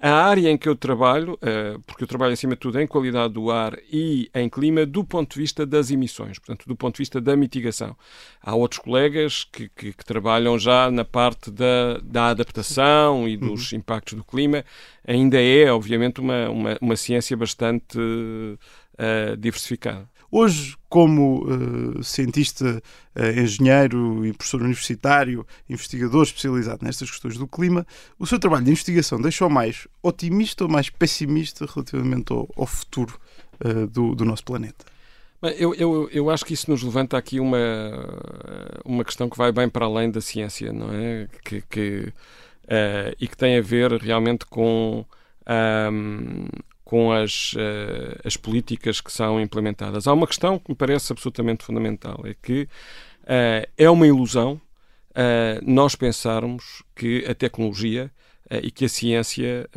a 0.00 0.12
área 0.12 0.48
em 0.48 0.56
que 0.56 0.68
eu 0.68 0.76
trabalho, 0.76 1.34
uh, 1.34 1.80
porque 1.80 2.04
eu 2.04 2.08
trabalho 2.08 2.32
acima 2.32 2.54
de 2.54 2.60
tudo 2.60 2.80
em 2.80 2.86
qualidade 2.86 3.34
do 3.34 3.50
ar 3.50 3.76
e 3.92 4.30
em 4.32 4.48
clima, 4.48 4.86
do 4.86 5.04
ponto 5.04 5.34
de 5.34 5.40
vista 5.40 5.66
das 5.66 5.90
emissões, 5.90 6.38
portanto, 6.38 6.66
do 6.68 6.76
ponto 6.76 6.94
de 6.94 6.98
vista 6.98 7.20
da 7.20 7.36
mitigação. 7.36 7.96
Há 8.40 8.54
outros 8.54 8.80
colegas 8.80 9.44
que, 9.44 9.68
que, 9.68 9.92
que 9.92 10.04
trabalham 10.04 10.56
já 10.56 10.88
na 10.90 11.04
parte 11.04 11.50
da, 11.50 11.98
da 12.02 12.28
adaptação 12.28 13.28
e 13.28 13.36
dos 13.36 13.72
uhum. 13.72 13.78
impactos 13.78 14.14
do 14.14 14.24
clima. 14.24 14.64
Ainda 15.06 15.42
é, 15.42 15.70
obviamente, 15.72 16.20
uma, 16.20 16.48
uma, 16.48 16.78
uma 16.80 16.96
ciência 16.96 17.36
bastante 17.36 17.98
uh, 17.98 19.36
diversificada. 19.36 20.08
Hoje, 20.30 20.76
como 20.90 21.44
uh, 21.46 22.04
cientista, 22.04 22.82
uh, 23.16 23.40
engenheiro 23.40 24.26
e 24.26 24.32
professor 24.34 24.60
universitário, 24.60 25.46
investigador 25.68 26.22
especializado 26.22 26.84
nestas 26.84 27.10
questões 27.10 27.38
do 27.38 27.46
clima, 27.46 27.86
o 28.18 28.26
seu 28.26 28.38
trabalho 28.38 28.64
de 28.64 28.70
investigação 28.70 29.18
deixou 29.20 29.48
mais 29.48 29.88
otimista 30.02 30.64
ou 30.64 30.70
mais 30.70 30.90
pessimista 30.90 31.64
relativamente 31.64 32.30
ao, 32.30 32.46
ao 32.56 32.66
futuro 32.66 33.18
uh, 33.64 33.86
do, 33.86 34.14
do, 34.14 34.24
nosso 34.26 34.44
planeta? 34.44 34.84
Eu, 35.56 35.74
eu, 35.74 36.10
eu 36.12 36.30
acho 36.30 36.44
que 36.44 36.52
isso 36.52 36.70
nos 36.70 36.82
levanta 36.82 37.16
aqui 37.16 37.40
uma, 37.40 37.58
uma 38.84 39.04
questão 39.04 39.30
que 39.30 39.38
vai 39.38 39.50
bem 39.50 39.68
para 39.68 39.86
além 39.86 40.10
da 40.10 40.20
ciência, 40.20 40.72
não 40.72 40.92
é? 40.92 41.28
Que, 41.44 41.62
que 41.62 42.12
e 43.18 43.26
que 43.26 43.36
tem 43.36 43.56
a 43.56 43.62
ver 43.62 43.92
realmente 43.92 44.44
com 44.44 45.06
um, 45.48 46.46
com 46.88 47.12
as, 47.12 47.52
uh, 47.52 48.18
as 48.24 48.34
políticas 48.34 48.98
que 48.98 49.12
são 49.12 49.38
implementadas. 49.38 50.06
Há 50.06 50.12
uma 50.14 50.26
questão 50.26 50.58
que 50.58 50.70
me 50.70 50.74
parece 50.74 51.12
absolutamente 51.12 51.62
fundamental: 51.62 52.22
é 52.24 52.32
que 52.32 52.62
uh, 53.24 53.68
é 53.76 53.90
uma 53.90 54.06
ilusão 54.06 54.58
uh, 55.10 55.60
nós 55.62 55.94
pensarmos 55.94 56.82
que 56.96 57.26
a 57.28 57.34
tecnologia 57.34 58.10
e 58.62 58.70
que 58.70 58.86
a 58.86 58.88
ciência 58.88 59.68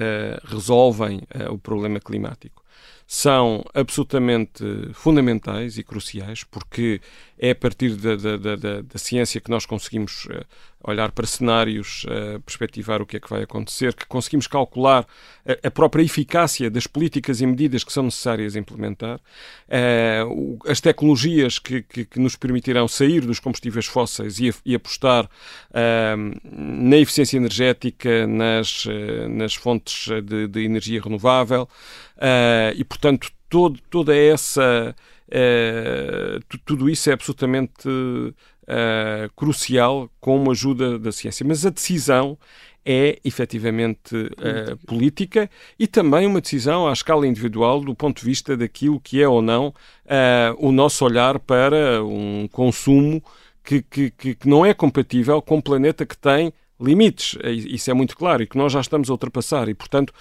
resolvem 0.46 1.24
o 1.50 1.58
problema 1.58 2.00
climático. 2.00 2.64
São 3.06 3.66
absolutamente 3.74 4.64
fundamentais 4.94 5.78
e 5.78 5.84
cruciais, 5.84 6.46
porque 6.46 7.02
é 7.38 7.52
a 7.52 7.56
partir 7.56 7.98
da, 7.98 8.16
da, 8.16 8.38
da, 8.38 8.82
da 8.82 8.98
ciência 8.98 9.42
que 9.42 9.52
nós 9.52 9.66
conseguimos 9.66 10.26
olhar 10.84 11.12
para 11.12 11.26
cenários, 11.28 12.04
uh, 12.06 12.40
perspectivar 12.42 13.02
o 13.02 13.06
que 13.06 13.18
é 13.18 13.20
que 13.20 13.30
vai 13.30 13.44
acontecer, 13.44 13.94
que 13.94 14.06
conseguimos 14.06 14.48
calcular 14.48 15.06
a, 15.46 15.68
a, 15.68 15.72
própria 15.72 16.04
eficácia 16.04 16.70
das 16.70 16.88
políticas 16.88 17.42
e 17.42 17.46
medidas 17.46 17.84
que 17.84 17.94
são 17.94 18.04
necessárias 18.04 18.56
implementar, 18.56 19.18
uh, 19.18 20.60
as 20.68 20.82
tecnologias 20.82 21.60
que, 21.60 21.82
que, 21.84 22.06
que, 22.06 22.20
nos 22.20 22.36
permitirão 22.36 22.88
sair 22.88 23.22
dos 23.22 23.40
combustíveis 23.40 23.86
fósseis 23.86 24.40
e, 24.40 24.54
e 24.66 24.76
apostar 24.76 25.26
uh, 25.26 26.40
na 26.44 26.98
eficiência 26.98 27.38
energética, 27.38 28.26
nas, 28.28 28.86
nas 29.30 29.54
fontes 29.54 30.08
de, 30.24 30.48
de 30.48 30.64
energia 30.64 31.02
renovável 31.02 31.68
e, 32.76 32.84
portanto, 32.84 33.32
todo, 33.50 33.80
toda 33.90 34.16
essa. 34.16 34.96
tudo 36.66 36.90
isso 36.90 37.10
é 37.10 37.14
absolutamente 37.14 37.90
uh, 38.64 39.32
crucial 39.36 40.10
com 40.20 40.48
a 40.48 40.52
ajuda 40.52 41.00
da 41.00 41.12
ciência. 41.12 41.46
Mas 41.46 41.66
a 41.66 41.70
decisão 41.70 42.38
é 42.86 43.20
efetivamente 43.24 44.16
uh, 44.16 44.78
política. 44.88 45.50
e 45.78 45.86
também 45.88 46.26
uma 46.26 46.42
decisão 46.42 46.88
à 46.88 46.94
escala 46.94 47.28
individual 47.28 47.82
do 47.82 47.94
ponto 47.94 48.20
de 48.20 48.26
vista 48.26 48.58
daquilo 48.58 49.00
que 49.00 49.22
é 49.22 49.28
ou 49.28 49.42
não 49.42 49.68
uh, 49.68 49.74
o 50.58 50.72
nosso 50.72 51.06
olhar 51.06 51.38
para 51.40 52.04
um 52.04 52.48
consumo 52.52 53.24
que, 53.64 53.84
que, 53.84 54.10
que 54.12 54.48
não 54.48 54.66
é 54.66 54.74
compatível 54.74 55.42
com 55.42 55.58
um 55.58 55.62
planeta 55.62 56.06
que 56.06 56.18
tem 56.18 56.52
limites, 56.80 57.38
isso 57.44 57.92
é 57.92 57.94
muito 57.94 58.18
claro, 58.18 58.42
e 58.42 58.48
que 58.48 58.58
nós 58.58 58.74
já 58.74 58.82
estamos 58.82 59.08
a 59.08 59.14
ultrapassar, 59.14 59.70
e 59.70 59.76
portanto 59.76 60.12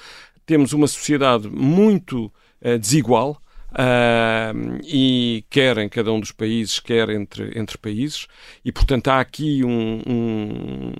temos 0.44 0.74
uma 0.74 0.86
sociedade 0.86 1.48
muito 1.48 2.26
uh, 2.60 2.78
desigual, 2.78 3.40
Uh, 3.70 4.80
e 4.84 5.44
quer 5.48 5.78
em 5.78 5.88
cada 5.88 6.12
um 6.12 6.18
dos 6.18 6.32
países, 6.32 6.80
quer 6.80 7.08
entre, 7.10 7.56
entre 7.56 7.78
países, 7.78 8.26
e 8.64 8.72
portanto 8.72 9.08
há 9.08 9.20
aqui 9.20 9.64
um, 9.64 10.02
um, 10.06 10.92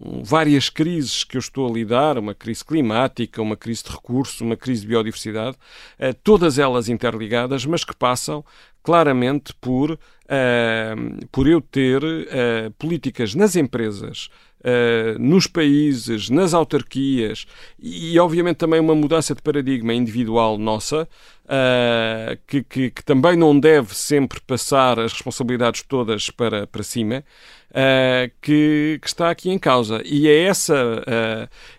um, 0.00 0.22
várias 0.24 0.68
crises 0.68 1.22
que 1.22 1.36
eu 1.36 1.38
estou 1.38 1.68
a 1.68 1.72
lidar, 1.72 2.18
uma 2.18 2.34
crise 2.34 2.64
climática, 2.64 3.40
uma 3.40 3.56
crise 3.56 3.84
de 3.84 3.90
recursos, 3.90 4.40
uma 4.40 4.56
crise 4.56 4.82
de 4.82 4.88
biodiversidade, 4.88 5.56
uh, 5.56 6.12
todas 6.24 6.58
elas 6.58 6.88
interligadas, 6.88 7.64
mas 7.64 7.84
que 7.84 7.94
passam 7.94 8.44
claramente 8.82 9.54
por, 9.60 9.92
uh, 9.92 11.26
por 11.30 11.46
eu 11.46 11.60
ter 11.60 12.02
políticas 12.78 13.32
nas 13.32 13.54
empresas 13.54 14.28
Uh, 14.64 15.18
nos 15.18 15.48
países, 15.48 16.30
nas 16.30 16.54
autarquias 16.54 17.46
e, 17.80 18.16
obviamente, 18.20 18.58
também 18.58 18.78
uma 18.78 18.94
mudança 18.94 19.34
de 19.34 19.42
paradigma 19.42 19.92
individual 19.92 20.56
nossa, 20.56 21.08
uh, 21.46 22.38
que, 22.46 22.62
que, 22.62 22.90
que, 22.90 23.04
também 23.04 23.36
não 23.36 23.58
deve 23.58 23.92
sempre 23.92 24.40
passar 24.40 25.00
as 25.00 25.12
responsabilidades 25.12 25.82
todas 25.82 26.30
para, 26.30 26.64
para 26.68 26.82
cima, 26.84 27.24
uh, 27.70 28.30
que, 28.40 29.00
que, 29.02 29.08
está 29.08 29.30
aqui 29.30 29.50
em 29.50 29.58
causa. 29.58 30.00
E 30.04 30.28
é 30.28 30.44
essa. 30.44 31.04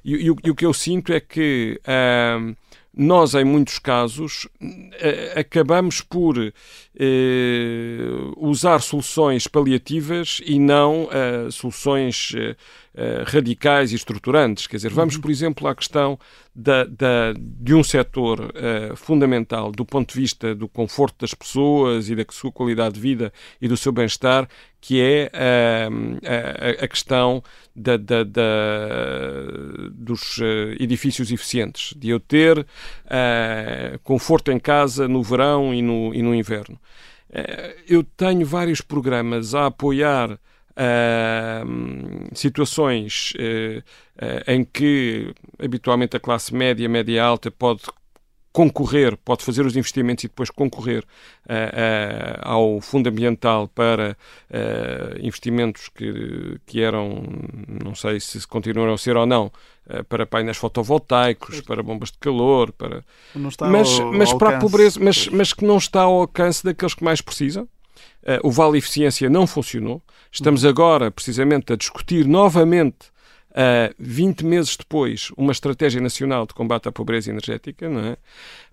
E, 0.03 0.15
e, 0.15 0.25
e, 0.25 0.29
o 0.29 0.55
que 0.55 0.65
eu 0.65 0.73
sinto 0.73 1.13
é 1.13 1.21
que 1.21 1.79
nós, 2.95 3.33
em 3.33 3.43
muitos 3.43 3.79
casos, 3.79 4.47
acabamos 5.35 6.01
por 6.01 6.37
eh, 6.39 6.53
usar 8.37 8.79
soluções 8.79 9.47
paliativas 9.47 10.39
e 10.45 10.59
não 10.59 11.05
uh, 11.05 11.51
soluções 11.51 12.33
uh, 12.95 13.23
radicais 13.25 13.91
e 13.91 13.95
estruturantes. 13.95 14.67
Quer 14.67 14.77
dizer, 14.77 14.91
vamos, 14.91 15.15
uhum. 15.15 15.21
por 15.21 15.31
exemplo, 15.31 15.67
à 15.67 15.75
questão 15.75 16.17
da, 16.55 16.83
da, 16.85 17.33
de 17.37 17.73
um 17.73 17.83
setor 17.83 18.39
uh, 18.41 18.95
fundamental 18.95 19.71
do 19.71 19.85
ponto 19.85 20.13
de 20.13 20.19
vista 20.19 20.53
do 20.53 20.67
conforto 20.67 21.17
das 21.19 21.33
pessoas 21.33 22.09
e 22.09 22.15
da 22.15 22.25
sua 22.29 22.51
qualidade 22.51 22.95
de 22.95 23.01
vida 23.01 23.33
e 23.61 23.67
do 23.67 23.77
seu 23.77 23.91
bem-estar, 23.91 24.47
que 24.79 25.01
é 25.01 25.31
a, 25.33 26.83
a, 26.83 26.87
questão 26.89 27.41
da, 27.73 27.95
da, 27.95 28.23
dos 29.93 30.39
edifícios 30.77 31.31
eficientes, 31.31 31.93
de 31.95 32.09
eu 32.09 32.19
ter 32.19 32.67
conforto 34.03 34.51
em 34.51 34.59
casa 34.59 35.07
no 35.07 35.23
verão 35.23 35.73
e 35.73 35.81
no, 35.81 36.13
e 36.13 36.21
no 36.21 36.35
inverno. 36.35 36.77
Eh, 37.33 37.75
eu 37.87 38.03
tenho 38.03 38.45
vários 38.45 38.79
programas 38.79 39.55
a 39.55 39.65
apoiar 39.65 40.39
Uh, 40.75 42.35
situações 42.35 43.33
uh, 43.35 43.77
uh, 43.77 44.51
em 44.51 44.65
que 44.65 45.31
habitualmente 45.63 46.17
a 46.17 46.19
classe 46.19 46.51
média, 46.51 46.89
média 46.89 47.23
alta 47.23 47.51
pode 47.51 47.83
concorrer, 48.51 49.15
pode 49.17 49.43
fazer 49.43 49.63
os 49.67 49.77
investimentos 49.77 50.23
e 50.23 50.27
depois 50.27 50.49
concorrer 50.51 51.03
ao 52.43 52.79
Fundo 52.81 53.09
Ambiental 53.09 53.67
para 53.67 54.15
investimentos 55.19 55.89
que, 55.89 56.59
que 56.63 56.79
eram, 56.79 57.23
não 57.83 57.95
sei 57.95 58.19
se 58.19 58.45
continuam 58.47 58.93
a 58.93 58.97
ser 58.99 59.17
ou 59.17 59.25
não, 59.25 59.51
para 60.07 60.27
painéis 60.27 60.57
fotovoltaicos, 60.57 61.61
para 61.61 61.81
bombas 61.81 62.11
de 62.11 62.19
calor, 62.19 62.71
para 62.73 63.03
mas, 63.71 63.99
mas 63.99 64.31
para 64.31 64.57
a 64.57 64.59
pobreza, 64.59 64.99
mas, 65.01 65.27
mas 65.29 65.51
que 65.51 65.65
não 65.65 65.77
está 65.77 66.03
ao 66.03 66.21
alcance 66.21 66.63
daqueles 66.63 66.93
que 66.93 67.03
mais 67.03 67.21
precisam. 67.21 67.67
Uh, 68.23 68.47
o 68.47 68.51
Vale 68.51 68.77
Eficiência 68.77 69.29
não 69.29 69.45
funcionou. 69.45 70.01
Estamos 70.31 70.63
agora, 70.65 71.11
precisamente, 71.11 71.73
a 71.73 71.75
discutir 71.75 72.25
novamente, 72.25 73.07
uh, 73.51 73.93
20 73.99 74.45
meses 74.45 74.77
depois, 74.77 75.31
uma 75.37 75.51
estratégia 75.51 76.01
nacional 76.01 76.45
de 76.45 76.53
combate 76.53 76.87
à 76.87 76.91
pobreza 76.91 77.29
energética, 77.29 77.89
não 77.89 77.99
é? 77.99 78.17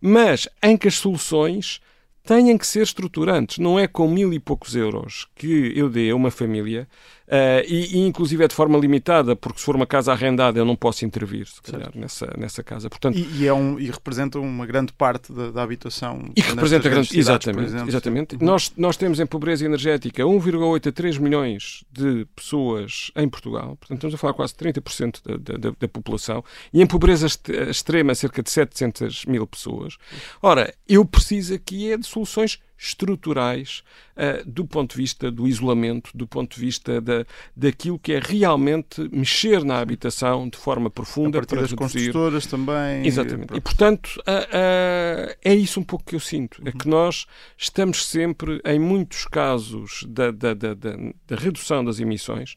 mas 0.01 0.49
em 0.63 0.77
que 0.77 0.89
as 0.89 0.95
soluções 0.95 1.81
têm 2.25 2.57
que 2.57 2.67
ser 2.67 2.83
estruturantes. 2.83 3.59
Não 3.59 3.79
é 3.79 3.87
com 3.87 4.09
mil 4.09 4.33
e 4.33 4.39
poucos 4.39 4.77
euros 4.77 5.27
que 5.35 5.73
eu 5.77 5.89
dê 5.89 6.11
a 6.11 6.17
uma 6.17 6.31
família 6.31 6.89
Uh, 7.31 7.63
e, 7.69 7.97
e, 7.97 7.99
inclusive 8.01 8.43
é 8.43 8.49
de 8.49 8.55
forma 8.57 8.77
limitada, 8.77 9.37
porque 9.37 9.61
se 9.61 9.65
for 9.65 9.77
uma 9.77 9.87
casa 9.87 10.11
arrendada 10.11 10.59
eu 10.59 10.65
não 10.65 10.75
posso 10.75 11.05
intervir, 11.05 11.47
se 11.47 11.63
calhar, 11.63 11.93
nessa, 11.95 12.29
nessa 12.37 12.61
casa. 12.61 12.91
Portanto, 12.91 13.17
e, 13.17 13.43
e, 13.43 13.47
é 13.47 13.55
um, 13.55 13.79
e 13.79 13.89
representa 13.89 14.41
uma 14.41 14.67
grande 14.67 14.93
parte 14.93 15.33
da, 15.33 15.53
da 15.53 15.63
habitação. 15.63 16.33
E 16.35 16.41
representa 16.41 16.89
grande. 16.89 17.17
Exatamente. 17.17 17.67
Exemplo, 17.69 17.89
exatamente. 17.89 18.35
Uhum. 18.35 18.45
Nós, 18.45 18.73
nós 18.77 18.97
temos 18.97 19.21
em 19.21 19.27
pobreza 19.27 19.65
energética 19.65 20.25
1,8 20.25 20.89
a 20.89 20.93
3 20.93 21.19
milhões 21.19 21.85
de 21.93 22.27
pessoas 22.35 23.13
em 23.15 23.29
Portugal, 23.29 23.77
portanto 23.77 23.99
estamos 23.99 24.15
a 24.17 24.19
falar 24.19 24.35
quase 24.35 24.53
30% 24.55 25.21
da, 25.25 25.57
da, 25.57 25.71
da 25.79 25.89
população, 25.89 26.43
e 26.73 26.83
em 26.83 26.87
pobreza 26.87 27.29
extrema 27.71 28.13
cerca 28.13 28.43
de 28.43 28.51
700 28.51 29.27
mil 29.27 29.47
pessoas. 29.47 29.97
Ora, 30.43 30.75
eu 30.89 31.05
preciso 31.05 31.55
aqui 31.55 31.93
é 31.93 31.97
de 31.97 32.07
soluções 32.07 32.59
estruturais 32.81 33.83
uh, 34.17 34.49
do 34.49 34.65
ponto 34.65 34.93
de 34.93 34.97
vista 34.97 35.31
do 35.31 35.47
isolamento, 35.47 36.11
do 36.15 36.27
ponto 36.27 36.55
de 36.55 36.61
vista 36.61 36.99
da, 36.99 37.27
daquilo 37.55 37.99
que 37.99 38.15
é 38.15 38.19
realmente 38.19 39.07
mexer 39.13 39.63
na 39.63 39.79
habitação 39.79 40.49
de 40.49 40.57
forma 40.57 40.89
profunda. 40.89 41.39
A 41.39 41.41
partir 41.43 41.57
para 41.57 41.61
das 41.63 41.71
reduzir... 41.73 41.99
construtoras 41.99 42.47
também. 42.47 43.07
Exatamente. 43.07 43.55
E, 43.55 43.61
portanto, 43.61 44.17
uh, 44.21 44.31
uh, 44.31 45.37
é 45.45 45.55
isso 45.55 45.79
um 45.79 45.83
pouco 45.83 46.07
que 46.07 46.17
eu 46.17 46.21
sinto. 46.21 46.63
É 46.65 46.73
que 46.73 46.89
nós 46.89 47.27
estamos 47.57 48.07
sempre, 48.07 48.63
em 48.65 48.79
muitos 48.79 49.27
casos 49.27 50.05
da, 50.09 50.31
da, 50.31 50.55
da, 50.55 50.75
da 50.75 51.37
redução 51.37 51.85
das 51.85 52.01
emissões 52.01 52.57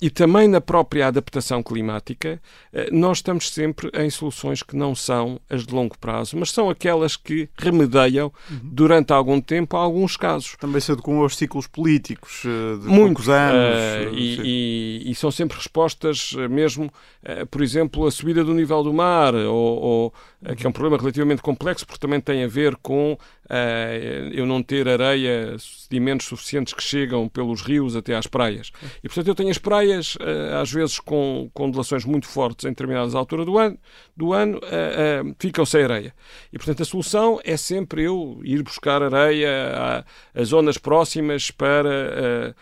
e 0.00 0.08
também 0.08 0.46
na 0.46 0.60
própria 0.60 1.08
adaptação 1.08 1.64
climática, 1.64 2.40
nós 2.92 3.18
estamos 3.18 3.50
sempre 3.50 3.90
em 3.94 4.08
soluções 4.08 4.62
que 4.62 4.76
não 4.76 4.94
são 4.94 5.40
as 5.50 5.66
de 5.66 5.74
longo 5.74 5.98
prazo, 5.98 6.36
mas 6.36 6.52
são 6.52 6.70
aquelas 6.70 7.16
que 7.16 7.48
remedeiam 7.58 8.32
uhum. 8.48 8.60
durante 8.62 9.01
durante 9.02 9.12
algum 9.12 9.40
tempo 9.40 9.76
alguns 9.76 10.16
casos. 10.16 10.56
Também 10.58 10.80
se 10.80 10.92
adequam 10.92 11.18
aos 11.18 11.36
ciclos 11.36 11.66
políticos 11.66 12.42
eh, 12.44 12.76
de 12.78 12.86
Muito, 12.86 13.14
poucos 13.14 13.28
anos. 13.28 14.10
Uh, 14.10 14.14
e, 14.14 14.40
e, 15.04 15.10
e, 15.10 15.14
são 15.14 15.30
sempre 15.30 15.56
respostas, 15.56 16.32
mesmo, 16.48 16.86
uh, 16.86 17.46
por 17.46 17.62
exemplo, 17.62 18.06
a 18.06 18.10
subida 18.10 18.44
do 18.44 18.54
nível 18.54 18.82
do 18.82 18.92
mar, 18.92 19.34
ou, 19.34 19.82
ou 19.82 20.14
que 20.56 20.66
é 20.66 20.68
um 20.68 20.72
problema 20.72 20.96
relativamente 20.96 21.42
complexo, 21.42 21.86
porque 21.86 22.00
também 22.00 22.20
tem 22.20 22.44
a 22.44 22.48
ver 22.48 22.76
com 22.76 23.16
eu 24.32 24.46
não 24.46 24.62
ter 24.62 24.88
areia, 24.88 25.56
sedimentos 25.58 26.26
suficientes 26.26 26.72
que 26.72 26.82
chegam 26.82 27.28
pelos 27.28 27.60
rios 27.62 27.96
até 27.96 28.14
às 28.14 28.26
praias. 28.26 28.70
E, 29.02 29.08
portanto, 29.08 29.28
eu 29.28 29.34
tenho 29.34 29.50
as 29.50 29.58
praias, 29.58 30.14
uh, 30.16 30.60
às 30.60 30.72
vezes 30.72 30.98
com, 30.98 31.50
ondulações 31.54 32.04
muito 32.04 32.26
fortes 32.26 32.64
em 32.64 32.70
determinadas 32.70 33.14
alturas 33.14 33.44
do 33.44 33.58
ano, 33.58 33.78
do 34.16 34.32
ano 34.32 34.58
uh, 34.58 35.34
ficam 35.38 35.64
sem 35.64 35.84
areia. 35.84 36.14
E, 36.52 36.58
portanto, 36.58 36.82
a 36.82 36.86
solução 36.86 37.40
é 37.44 37.56
sempre 37.56 38.04
eu 38.04 38.40
ir 38.44 38.62
buscar 38.62 39.02
areia 39.02 40.04
às 40.34 40.48
zonas 40.48 40.78
próximas 40.78 41.50
para 41.50 42.54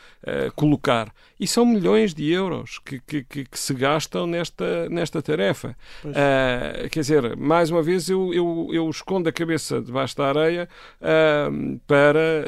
colocar. 0.54 1.12
E 1.38 1.46
são 1.46 1.64
milhões 1.64 2.12
de 2.12 2.30
euros 2.30 2.78
que, 2.84 3.00
que, 3.00 3.24
que, 3.24 3.44
que 3.46 3.58
se 3.58 3.72
gastam 3.72 4.26
nesta, 4.26 4.88
nesta 4.90 5.22
tarefa. 5.22 5.74
Quer 6.90 7.00
dizer, 7.00 7.36
mais 7.36 7.70
uma 7.70 7.82
vez, 7.82 8.10
eu, 8.10 8.32
eu, 8.34 8.68
eu 8.72 8.90
escondo 8.90 9.28
a 9.28 9.32
cabeça 9.32 9.80
debaixo 9.80 10.16
da 10.16 10.28
areia 10.28 10.68
uh, 11.00 11.80
para 11.86 12.44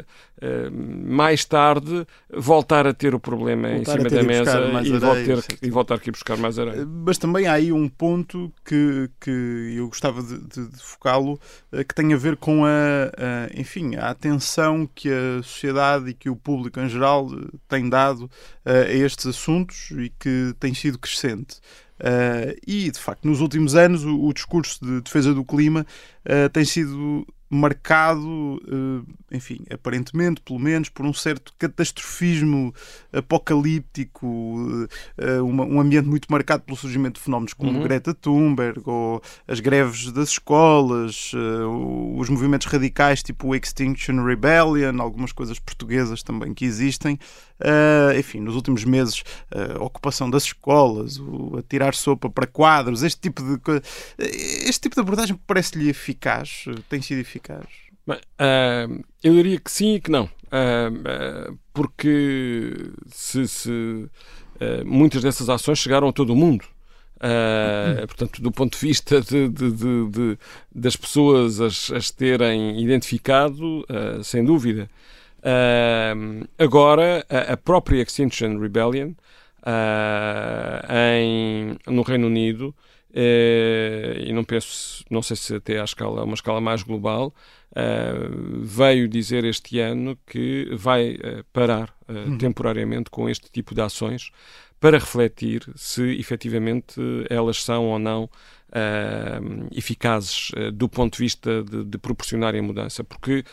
uh, 0.00 0.70
mais 1.04 1.44
tarde 1.44 2.06
voltar 2.32 2.86
a 2.86 2.94
ter 2.94 3.14
o 3.14 3.20
problema 3.20 3.68
voltar 3.68 3.92
em 3.92 4.08
cima 4.08 4.10
da 4.10 4.22
mesa 4.22 4.58
e, 4.82 5.66
e 5.66 5.70
voltar 5.70 5.96
aqui 5.96 6.08
a 6.08 6.12
buscar 6.12 6.36
mais 6.38 6.58
areia. 6.58 6.86
Mas 6.86 7.18
também 7.18 7.46
há 7.46 7.52
aí 7.52 7.70
um 7.72 7.88
ponto 7.88 8.50
que, 8.64 9.10
que 9.20 9.74
eu 9.76 9.86
gostava 9.88 10.22
de, 10.22 10.38
de, 10.38 10.68
de 10.70 10.82
focá-lo 10.82 11.38
que 11.70 11.94
tem 11.94 12.14
a 12.14 12.16
ver 12.16 12.36
com 12.36 12.64
a, 12.64 12.68
a, 12.68 13.60
enfim, 13.60 13.96
a 13.96 14.08
atenção 14.08 14.88
que 14.94 15.10
a 15.10 15.42
sociedade 15.42 16.10
e 16.10 16.14
que 16.14 16.30
o 16.30 16.36
público 16.36 16.80
em 16.80 16.88
geral 16.88 17.28
tem 17.68 17.88
dado 17.88 18.30
a 18.64 18.90
estes 18.90 19.26
assuntos 19.26 19.90
e 19.90 20.10
que 20.18 20.54
tem 20.58 20.72
sido 20.72 20.98
crescente. 20.98 21.60
Uh, 22.00 22.56
e, 22.66 22.90
de 22.90 22.98
facto, 22.98 23.28
nos 23.28 23.40
últimos 23.42 23.74
anos, 23.74 24.04
o, 24.04 24.24
o 24.24 24.32
discurso 24.32 24.82
de 24.82 25.02
defesa 25.02 25.34
do 25.34 25.44
clima 25.44 25.86
uh, 26.24 26.48
tem 26.48 26.64
sido 26.64 27.26
marcado, 27.50 28.62
eh, 28.64 29.36
enfim, 29.36 29.58
aparentemente, 29.72 30.40
pelo 30.40 30.60
menos, 30.60 30.88
por 30.88 31.04
um 31.04 31.12
certo 31.12 31.52
catastrofismo 31.58 32.72
apocalíptico, 33.12 34.86
eh, 35.18 35.42
um 35.42 35.80
ambiente 35.80 36.08
muito 36.08 36.30
marcado 36.30 36.62
pelo 36.62 36.76
surgimento 36.78 37.18
de 37.18 37.24
fenómenos 37.24 37.52
como 37.52 37.72
uhum. 37.72 37.82
Greta 37.82 38.14
Thunberg, 38.14 38.80
ou 38.84 39.20
as 39.48 39.58
greves 39.58 40.12
das 40.12 40.28
escolas, 40.28 41.32
eh, 41.34 42.16
os 42.16 42.28
movimentos 42.28 42.68
radicais 42.68 43.20
tipo 43.20 43.48
o 43.48 43.54
Extinction 43.56 44.24
Rebellion, 44.24 45.00
algumas 45.00 45.32
coisas 45.32 45.58
portuguesas 45.58 46.22
também 46.22 46.54
que 46.54 46.64
existem. 46.64 47.18
enfim, 48.16 48.40
nos 48.40 48.54
últimos 48.54 48.84
meses, 48.84 49.22
a 49.50 49.84
ocupação 49.84 50.30
das 50.30 50.44
escolas, 50.44 51.18
o 51.18 51.58
atirar 51.58 51.94
sopa 51.94 52.30
para 52.30 52.46
quadros, 52.46 53.02
este 53.02 53.20
tipo 53.20 53.42
de, 53.42 53.60
este 54.66 54.80
tipo 54.80 54.94
de 54.94 55.00
abordagem 55.02 55.38
parece-lhe 55.46 55.90
eficaz, 55.90 56.64
tem 56.88 57.02
sido 57.02 57.18
eficaz 57.18 57.39
eficaz? 57.40 57.66
Bem, 58.06 58.18
uh, 58.18 59.04
eu 59.22 59.34
diria 59.34 59.58
que 59.58 59.70
sim 59.70 59.94
e 59.94 60.00
que 60.00 60.10
não. 60.10 60.24
Uh, 60.24 61.50
uh, 61.52 61.58
porque 61.72 62.74
se, 63.06 63.46
se 63.46 64.10
muitas 64.84 65.22
dessas 65.22 65.48
ações 65.48 65.78
chegaram 65.78 66.08
a 66.08 66.12
todo 66.12 66.32
o 66.32 66.36
mundo. 66.36 66.64
Uh, 67.20 68.06
portanto, 68.06 68.40
do 68.40 68.50
ponto 68.50 68.78
de 68.78 68.86
vista 68.86 69.20
de, 69.20 69.46
de, 69.48 69.70
de, 69.70 70.38
das 70.74 70.96
pessoas 70.96 71.60
as, 71.60 71.90
as 71.90 72.10
terem 72.10 72.82
identificado, 72.82 73.80
uh, 73.80 74.24
sem 74.24 74.42
dúvida. 74.42 74.88
Uh, 75.40 76.48
agora, 76.58 77.24
a, 77.28 77.52
a, 77.52 77.56
própria 77.58 78.00
Extinction 78.00 78.58
Rebellion 78.58 79.12
em, 80.88 81.76
no 81.86 82.00
Reino 82.00 82.26
Unido 82.26 82.74
e 83.14 84.32
não 84.32 84.44
penso, 84.44 85.04
não 85.10 85.22
sei 85.22 85.36
se 85.36 85.54
até 85.54 85.80
à 85.80 85.84
escala, 85.84 86.24
uma 86.24 86.34
escala 86.34 86.60
mais 86.60 86.82
global, 86.82 87.34
uh, 87.72 88.60
veio 88.62 89.08
dizer 89.08 89.44
este 89.44 89.80
ano 89.80 90.16
que 90.26 90.68
vai 90.74 91.14
uh, 91.14 91.44
parar 91.52 91.94
uhum. 92.08 92.38
temporariamente 92.38 93.10
com 93.10 93.28
este 93.28 93.50
tipo 93.50 93.74
de 93.74 93.80
ações 93.80 94.30
para 94.78 94.98
refletir 94.98 95.68
se 95.74 96.02
efetivamente 96.18 97.00
elas 97.28 97.62
são 97.62 97.86
ou 97.88 97.98
não 97.98 98.30
eficazes 99.76 100.52
do 100.72 100.88
ponto 100.88 101.14
de 101.16 101.24
vista 101.24 101.62
de, 101.62 101.84
de 101.84 101.98
proporcionarem 101.98 102.62
mudança. 102.62 103.04
Porque 103.04 103.44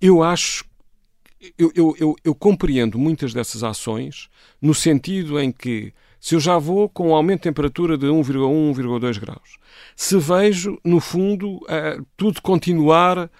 eu 0.00 0.22
acho 0.22 0.64
eu, 1.58 1.72
eu, 1.74 1.96
eu, 1.98 2.16
eu 2.24 2.34
compreendo 2.34 2.98
muitas 2.98 3.34
dessas 3.34 3.62
ações 3.62 4.28
no 4.60 4.74
sentido 4.74 5.38
em 5.38 5.52
que 5.52 5.92
se 6.24 6.34
eu 6.34 6.40
já 6.40 6.56
vou 6.56 6.88
com 6.88 7.10
um 7.10 7.14
aumento 7.14 7.40
de 7.40 7.50
temperatura 7.50 7.98
de 7.98 8.06
1,1, 8.06 8.74
1,2 8.74 9.20
graus, 9.20 9.58
se 9.94 10.16
vejo, 10.16 10.80
no 10.82 10.98
fundo, 10.98 11.56
uh, 11.56 12.02
tudo 12.16 12.40
continuar 12.40 13.26
uh, 13.26 13.30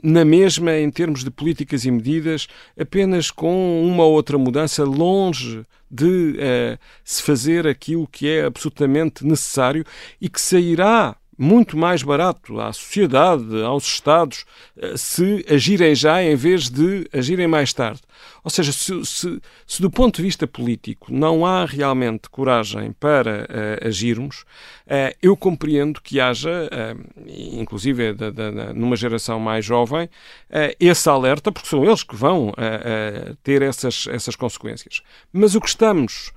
na 0.00 0.24
mesma 0.24 0.78
em 0.78 0.88
termos 0.92 1.24
de 1.24 1.30
políticas 1.32 1.84
e 1.84 1.90
medidas, 1.90 2.46
apenas 2.78 3.32
com 3.32 3.82
uma 3.84 4.04
ou 4.04 4.12
outra 4.12 4.38
mudança, 4.38 4.84
longe 4.84 5.64
de 5.90 6.36
uh, 6.36 6.78
se 7.02 7.20
fazer 7.20 7.66
aquilo 7.66 8.06
que 8.06 8.28
é 8.28 8.44
absolutamente 8.44 9.26
necessário 9.26 9.84
e 10.20 10.28
que 10.28 10.40
sairá 10.40 11.16
muito 11.42 11.76
mais 11.76 12.04
barato 12.04 12.60
à 12.60 12.72
sociedade, 12.72 13.62
aos 13.64 13.84
Estados, 13.84 14.44
eh, 14.76 14.96
se 14.96 15.44
agirem 15.50 15.92
já 15.92 16.22
em 16.22 16.36
vez 16.36 16.70
de 16.70 17.08
agirem 17.12 17.48
mais 17.48 17.72
tarde. 17.72 18.00
Ou 18.44 18.50
seja, 18.50 18.70
se, 18.70 19.04
se, 19.04 19.40
se 19.66 19.82
do 19.82 19.90
ponto 19.90 20.16
de 20.16 20.22
vista 20.22 20.46
político 20.46 21.12
não 21.12 21.44
há 21.44 21.64
realmente 21.64 22.30
coragem 22.30 22.92
para 22.92 23.42
uh, 23.42 23.88
agirmos, 23.88 24.42
uh, 24.86 25.16
eu 25.20 25.36
compreendo 25.36 26.00
que 26.00 26.20
haja, 26.20 26.68
uh, 26.70 27.04
inclusive 27.26 28.12
da, 28.12 28.30
da, 28.30 28.72
numa 28.72 28.94
geração 28.94 29.40
mais 29.40 29.64
jovem, 29.64 30.08
esse 30.78 31.08
alerta, 31.08 31.50
porque 31.50 31.68
são 31.68 31.84
eles 31.84 32.02
que 32.02 32.14
vão 32.14 32.52
ter 33.42 33.62
essas, 33.62 34.06
essas 34.08 34.36
consequências. 34.36 35.02
Mas 35.32 35.54
o 35.54 35.60
que 35.60 35.68
estamos 35.68 36.30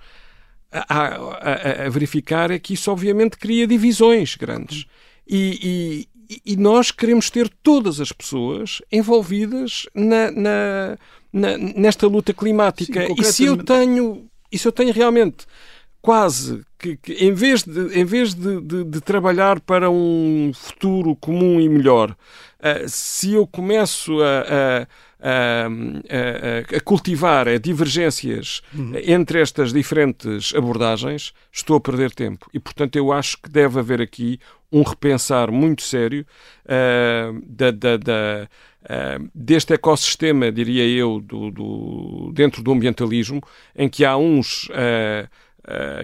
a, 0.88 1.06
a, 1.06 1.86
a, 1.86 1.90
verificar 1.90 2.52
é 2.52 2.60
que 2.60 2.74
isso 2.74 2.92
obviamente 2.92 3.38
cria 3.38 3.68
divisões 3.68 4.36
grandes. 4.36 4.86
E, 5.28 6.08
e, 6.30 6.54
e 6.54 6.56
nós 6.56 6.92
queremos 6.92 7.30
ter 7.30 7.50
todas 7.64 8.00
as 8.00 8.12
pessoas 8.12 8.82
envolvidas 8.92 9.88
na, 9.94 10.32
na, 10.32 10.98
na 11.32 11.58
nesta 11.58 12.08
luta 12.08 12.34
climática. 12.34 13.08
Sim, 13.08 13.16
e 13.18 13.24
se 13.24 13.46
eu 13.46 13.58
tenho, 13.58 14.28
e 14.52 14.58
se 14.58 14.68
eu 14.68 14.72
tenho 14.72 14.94
realmente 14.94 15.46
quase 16.02 16.64
que, 16.86 16.98
que, 16.98 17.14
em 17.14 17.34
vez, 17.34 17.64
de, 17.64 18.00
em 18.00 18.06
vez 18.06 18.34
de, 18.36 18.62
de, 18.62 18.84
de, 18.84 19.02
trabalhar 19.02 19.60
para 19.60 19.90
um 19.90 20.52
futuro 20.54 21.16
comum 21.16 21.60
e 21.60 21.68
melhor, 21.68 22.12
uh, 22.12 22.88
se 22.88 23.34
eu 23.34 23.48
começo 23.48 24.22
a, 24.22 24.82
a 24.82 24.88
a, 25.18 25.66
a, 25.66 26.78
a 26.78 26.80
cultivar 26.82 27.48
a 27.48 27.58
divergências 27.58 28.62
uhum. 28.72 28.94
entre 29.04 29.42
estas 29.42 29.74
diferentes 29.74 30.54
abordagens, 30.54 31.34
estou 31.52 31.78
a 31.78 31.82
perder 31.82 32.12
tempo. 32.12 32.48
E, 32.54 32.60
portanto, 32.60 32.96
eu 32.96 33.12
acho 33.12 33.42
que 33.42 33.50
deve 33.50 33.80
haver 33.80 34.02
aqui 34.02 34.40
um 34.72 34.84
repensar 34.84 35.52
muito 35.52 35.82
sério 35.82 36.24
uh, 36.66 37.42
da, 37.48 37.72
da, 37.72 37.98
da 37.98 38.48
uh, 38.84 39.30
deste 39.34 39.74
ecossistema, 39.74 40.52
diria 40.52 40.88
eu, 40.88 41.20
do, 41.20 41.50
do, 41.50 42.32
dentro 42.32 42.62
do 42.62 42.72
ambientalismo, 42.72 43.42
em 43.76 43.90
que 43.90 44.06
há 44.06 44.16
uns. 44.16 44.66
Uh, 44.66 45.28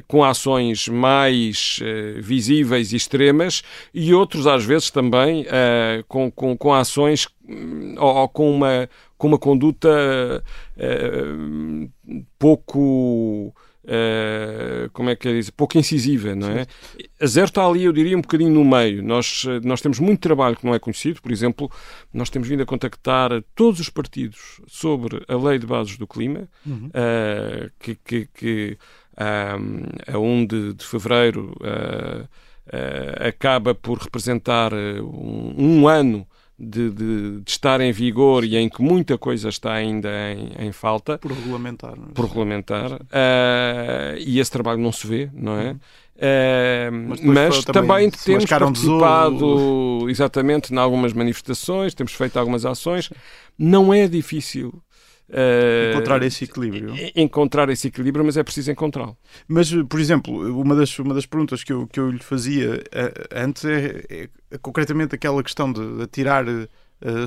com 0.08 0.24
ações 0.24 0.88
mais 0.88 1.80
uh, 1.82 2.22
visíveis 2.22 2.92
e 2.94 2.96
extremas 2.96 3.62
e 3.94 4.14
outros, 4.14 4.48
às 4.48 4.64
vezes, 4.64 4.90
também 4.90 5.44
uh, 5.44 6.04
com, 6.08 6.32
com, 6.32 6.58
com 6.58 6.74
ações 6.74 7.28
um, 7.48 7.96
ou, 7.98 8.16
ou, 8.16 8.30
com, 8.30 8.52
uma, 8.52 8.90
com 9.18 9.28
uma 9.28 9.38
conduta 9.38 10.44
pouco. 12.40 13.54
como 14.94 15.10
é 15.10 15.16
que 15.16 15.28
é 15.28 15.34
dizer? 15.34 15.52
Pouco 15.52 15.78
incisiva, 15.78 16.34
não 16.36 16.50
é? 16.50 16.66
A 17.20 17.28
Zero 17.28 17.48
está 17.48 17.66
ali, 17.66 17.84
eu 17.84 17.94
diria, 17.94 18.18
um 18.18 18.22
bocadinho 18.22 18.52
no 18.52 18.66
meio. 18.66 19.04
Nós, 19.04 19.46
nós 19.64 19.82
temos 19.82 20.00
muito 20.00 20.22
trabalho 20.22 20.56
que 20.56 20.66
não 20.66 20.74
é 20.74 20.80
conhecido, 20.80 21.22
por 21.22 21.32
exemplo, 21.32 21.70
nós 22.12 22.30
temos 22.30 22.48
vindo 22.48 22.64
a 22.64 22.66
contactar 22.66 23.30
todos 23.54 23.80
os 23.80 23.90
partidos 23.90 24.62
sobre 24.68 25.24
a 25.28 25.36
Lei 25.36 25.60
de 25.60 25.68
Bases 25.68 25.98
do 25.98 26.08
Clima, 26.08 26.48
uhum. 26.66 26.90
que, 27.80 27.96
que, 27.96 28.28
que 28.34 28.78
a 30.08 30.18
1 30.18 30.46
de, 30.46 30.74
de 30.74 30.86
fevereiro 30.86 31.54
uh, 31.62 32.24
uh, 32.24 33.28
acaba 33.28 33.76
por 33.76 33.98
representar 33.98 34.74
um, 34.74 35.54
um 35.58 35.88
ano 35.88 36.28
de, 36.58 36.92
de, 36.92 37.40
de, 37.40 37.52
estar 37.52 37.82
em 37.82 37.92
vigor 37.92 38.44
e 38.44 38.56
em 38.56 38.70
que 38.70 38.82
muita 38.82 39.18
coisa 39.18 39.50
está 39.50 39.74
ainda 39.74 40.10
em, 40.32 40.68
em 40.68 40.72
falta. 40.72 41.18
Por 41.18 41.32
regulamentar. 41.32 41.94
É? 41.94 42.14
Por 42.14 42.26
regulamentar. 42.26 42.94
Uh, 42.94 44.18
e 44.20 44.40
esse 44.40 44.52
trabalho 44.52 44.80
não 44.80 44.92
se 44.92 45.08
vê, 45.08 45.30
não 45.34 45.58
é? 45.58 45.72
Uh, 45.72 46.92
mas, 47.08 47.22
mas 47.22 47.66
também, 47.66 48.12
também 48.12 48.12
temos 48.12 48.46
participado 48.46 50.06
exatamente 50.08 50.72
em 50.72 50.78
algumas 50.78 51.14
manifestações, 51.14 51.96
temos 51.96 52.14
feito 52.14 52.38
algumas 52.38 52.64
ações. 52.64 53.10
Não 53.58 53.92
é 53.92 54.08
difícil 54.08 54.72
Uh, 55.32 55.92
encontrar 55.94 56.24
esse 56.24 56.44
equilíbrio. 56.44 56.94
Encontrar 57.16 57.70
esse 57.70 57.88
equilíbrio, 57.88 58.26
mas 58.26 58.36
é 58.36 58.44
preciso 58.44 58.70
encontrá-lo. 58.70 59.18
Mas, 59.48 59.72
por 59.90 60.00
exemplo, 60.00 60.34
uma 60.60 60.76
das, 60.76 60.98
uma 61.00 61.14
das 61.14 61.26
perguntas 61.26 61.64
que 61.64 61.72
eu, 61.72 61.88
que 61.88 62.00
eu 62.00 62.12
lhe 62.12 62.20
fazia 62.20 62.76
uh, 62.76 63.28
antes 63.34 63.64
é, 63.64 64.04
é, 64.10 64.30
é, 64.52 64.58
concretamente 64.58 65.16
aquela 65.16 65.42
questão 65.42 65.72
de, 65.72 66.00
de 66.00 66.08
tirar 66.08 66.46
uh, 66.48 66.68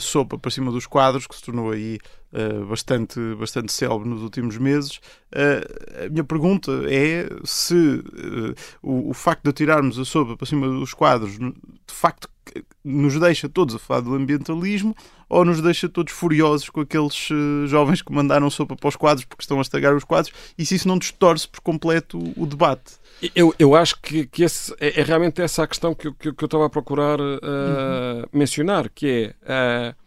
sopa 0.01 0.39
para 0.39 0.51
cima 0.51 0.71
dos 0.71 0.87
quadros, 0.87 1.27
que 1.27 1.35
se 1.35 1.43
tornou 1.43 1.71
aí 1.71 1.99
uh, 2.33 2.67
bastante, 2.67 3.19
bastante 3.37 3.73
célebre 3.73 4.07
nos 4.07 4.23
últimos 4.23 4.59
meses. 4.59 5.01
Uh, 5.33 6.05
a 6.05 6.09
minha 6.11 6.25
pergunta 6.25 6.71
é 6.87 7.27
se 7.43 8.05
o, 8.83 9.11
o, 9.11 9.15
facto 9.15 9.45
de 9.45 9.53
tirarmos 9.55 9.99
a 9.99 10.05
sopa 10.05 10.37
para 10.37 10.47
cima 10.47 10.69
dos 10.69 10.93
quadros 10.93 11.39
de 11.39 11.55
facto 11.89 12.29
nos 12.85 13.19
deixa 13.19 13.49
todos 13.49 13.75
a 13.75 13.79
falar 13.79 14.01
do 14.01 14.15
ambientalismo 14.15 14.95
ou 15.29 15.45
nos 15.45 15.61
deixa 15.63 15.89
todos 15.89 16.13
furiosos 16.13 16.69
com 16.69 16.81
aqueles 16.81 17.29
jovens 17.67 18.03
que 18.03 18.13
mandaram 18.13 18.51
sopa 18.51 18.77
para 18.77 18.89
os 18.89 18.97
quadros 18.97 19.25
porque 19.25 19.43
estão 19.43 19.59
a 19.59 19.63
estragar 19.63 19.95
os 19.95 20.05
quadros 20.05 20.33
e 20.59 20.67
se 20.67 20.75
isso 20.75 20.87
não 20.87 20.99
distorce 20.99 21.49
por 21.49 21.61
completo 21.61 22.19
o, 22.19 22.43
o 22.43 22.47
debate. 22.47 22.93
Eu, 23.35 23.55
eu 23.59 23.75
acho 23.75 24.01
que, 24.03 24.27
que 24.27 24.43
esse, 24.43 24.75
é, 24.79 25.01
é 25.01 25.03
realmente 25.03 25.41
essa 25.41 25.63
a 25.63 25.67
questão 25.67 25.95
que, 25.95 26.13
que, 26.13 26.33
que 26.33 26.45
eu 26.45 26.47
estava 26.47 26.67
a 26.67 26.71
procurar 26.71 27.19
uh, 27.21 27.23
uhum. 27.23 28.25
mencionar, 28.33 28.91
que 28.91 29.35
é 29.47 29.95
uh, 29.95 30.05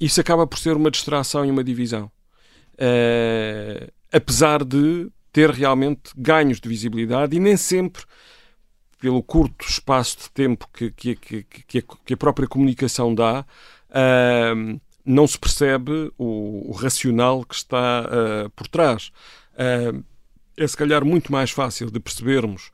isso 0.00 0.20
acaba 0.20 0.46
por 0.46 0.58
ser 0.58 0.76
uma 0.76 0.90
distração 0.90 1.44
e 1.44 1.50
uma 1.50 1.64
divisão. 1.64 2.10
Uh, 2.74 3.90
apesar 4.12 4.64
de 4.64 5.10
ter 5.32 5.50
realmente 5.50 6.10
ganhos 6.16 6.60
de 6.60 6.68
visibilidade 6.68 7.36
e 7.36 7.40
nem 7.40 7.56
sempre 7.56 8.02
pelo 9.00 9.22
curto 9.22 9.66
espaço 9.66 10.18
de 10.18 10.30
tempo 10.30 10.68
que, 10.72 10.90
que, 10.90 11.14
que, 11.16 11.42
que, 11.44 11.78
a, 11.78 11.82
que 12.04 12.14
a, 12.14 12.16
própria 12.16 12.48
comunicação 12.48 13.14
dá, 13.14 13.44
uh, 13.90 14.80
não 15.04 15.26
se 15.26 15.38
percebe 15.38 16.12
o, 16.18 16.70
o 16.70 16.72
racional 16.72 17.44
que 17.44 17.54
está 17.54 18.04
uh, 18.04 18.50
por 18.50 18.66
trás. 18.68 19.10
Uh, 19.54 20.04
é 20.56 20.66
se 20.66 20.76
calhar 20.76 21.04
muito 21.04 21.30
mais 21.30 21.50
fácil 21.50 21.90
de 21.90 22.00
percebermos 22.00 22.70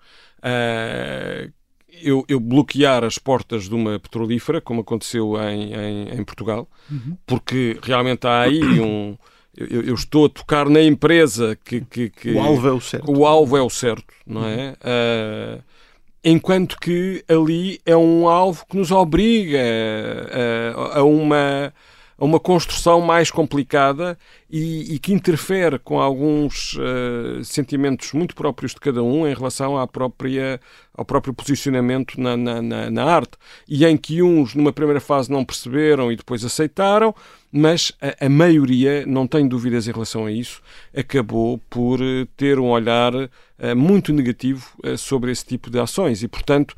eu, 2.02 2.24
eu, 2.28 2.40
bloquear 2.40 3.04
as 3.04 3.18
portas 3.18 3.68
de 3.68 3.74
uma 3.74 3.98
petrolífera, 3.98 4.60
como 4.60 4.80
aconteceu 4.80 5.36
em, 5.42 5.74
em, 5.74 6.20
em 6.20 6.24
Portugal, 6.24 6.68
uhum. 6.90 7.16
porque 7.26 7.78
realmente 7.82 8.26
há 8.26 8.42
aí 8.42 8.80
um. 8.80 9.16
Eu, 9.56 9.82
eu, 9.82 9.94
estou 9.94 10.26
a 10.26 10.28
tocar 10.28 10.68
na 10.68 10.82
empresa 10.82 11.56
que, 11.64 11.80
que, 11.82 12.10
que, 12.10 12.32
O 12.32 12.40
alvo 12.40 12.66
é 12.66 12.72
o 12.72 12.80
certo. 12.80 13.12
O 13.12 13.24
alvo 13.24 13.56
é 13.56 13.62
o 13.62 13.70
certo, 13.70 14.12
não 14.26 14.44
é? 14.44 14.74
Uh, 14.80 15.62
enquanto 16.24 16.78
que 16.80 17.22
ali 17.28 17.80
é 17.84 17.96
um 17.96 18.26
alvo 18.28 18.64
que 18.66 18.76
nos 18.76 18.90
obriga 18.90 19.60
a, 19.60 20.96
a, 20.96 20.98
a 21.00 21.04
uma 21.04 21.72
a 22.18 22.24
uma 22.24 22.38
construção 22.38 23.00
mais 23.00 23.30
complicada 23.30 24.16
e, 24.48 24.94
e 24.94 24.98
que 24.98 25.12
interfere 25.12 25.78
com 25.78 26.00
alguns 26.00 26.74
uh, 26.74 27.42
sentimentos 27.44 28.12
muito 28.12 28.34
próprios 28.34 28.72
de 28.72 28.80
cada 28.80 29.02
um 29.02 29.26
em 29.26 29.34
relação 29.34 29.76
à 29.76 29.86
própria, 29.86 30.60
ao 30.94 31.04
próprio 31.04 31.34
posicionamento 31.34 32.20
na, 32.20 32.36
na, 32.36 32.62
na, 32.62 32.90
na 32.90 33.04
arte. 33.04 33.36
E 33.68 33.84
em 33.84 33.96
que 33.96 34.22
uns, 34.22 34.54
numa 34.54 34.72
primeira 34.72 35.00
fase, 35.00 35.30
não 35.30 35.44
perceberam 35.44 36.10
e 36.10 36.16
depois 36.16 36.44
aceitaram, 36.44 37.14
mas 37.56 37.92
a, 38.02 38.26
a, 38.26 38.28
maioria, 38.28 39.06
não 39.06 39.28
tenho 39.28 39.48
dúvidas 39.48 39.86
em 39.86 39.92
relação 39.92 40.26
a 40.26 40.32
isso, 40.32 40.60
acabou 40.92 41.58
por 41.70 42.00
uh, 42.00 42.26
ter 42.36 42.58
um 42.58 42.68
olhar 42.68 43.14
uh, 43.14 43.30
muito 43.76 44.12
negativo 44.12 44.68
uh, 44.84 44.98
sobre 44.98 45.30
esse 45.30 45.46
tipo 45.46 45.70
de 45.70 45.78
ações 45.78 46.24
e, 46.24 46.26
portanto, 46.26 46.74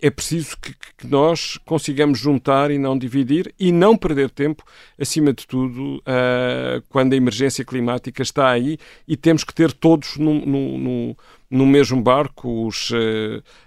é 0.00 0.10
preciso 0.10 0.56
que, 0.60 0.74
que, 0.98 1.06
nós 1.06 1.56
consigamos 1.64 2.18
juntar 2.18 2.72
e 2.72 2.78
não 2.78 2.98
dividir 2.98 3.54
e 3.60 3.70
não 3.70 3.96
perder 3.96 4.28
tempo, 4.28 4.64
acima 4.98 5.32
de 5.32 5.46
tudo, 5.46 6.02
quando 6.88 7.12
a 7.12 7.16
emergência 7.16 7.64
climática 7.64 8.22
está 8.22 8.50
aí 8.50 8.76
e 9.06 9.16
temos 9.16 9.44
que 9.44 9.54
ter 9.54 9.72
todos 9.72 10.16
no 11.50 11.66
mesmo 11.66 12.00
barco 12.00 12.66
os, 12.66 12.90
uh, 12.90 12.94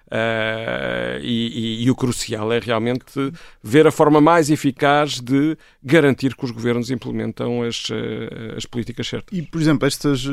uh, 0.07 1.19
e, 1.21 1.81
e, 1.81 1.83
e, 1.83 1.91
o 1.91 1.95
crucial 1.95 2.53
é 2.53 2.59
realmente 2.59 3.33
ver 3.61 3.85
a 3.85 3.91
forma 3.91 4.21
mais 4.21 4.49
eficaz 4.49 5.19
de 5.19 5.57
garantir 5.83 6.33
que 6.35 6.45
os 6.45 6.51
governos 6.51 6.89
implementam 6.89 7.61
as, 7.61 7.89
uh, 7.89 8.55
as 8.55 8.65
políticas 8.65 9.07
certas. 9.07 9.37
E, 9.37 9.41
por 9.41 9.59
exemplo, 9.59 9.85
estas, 9.85 10.23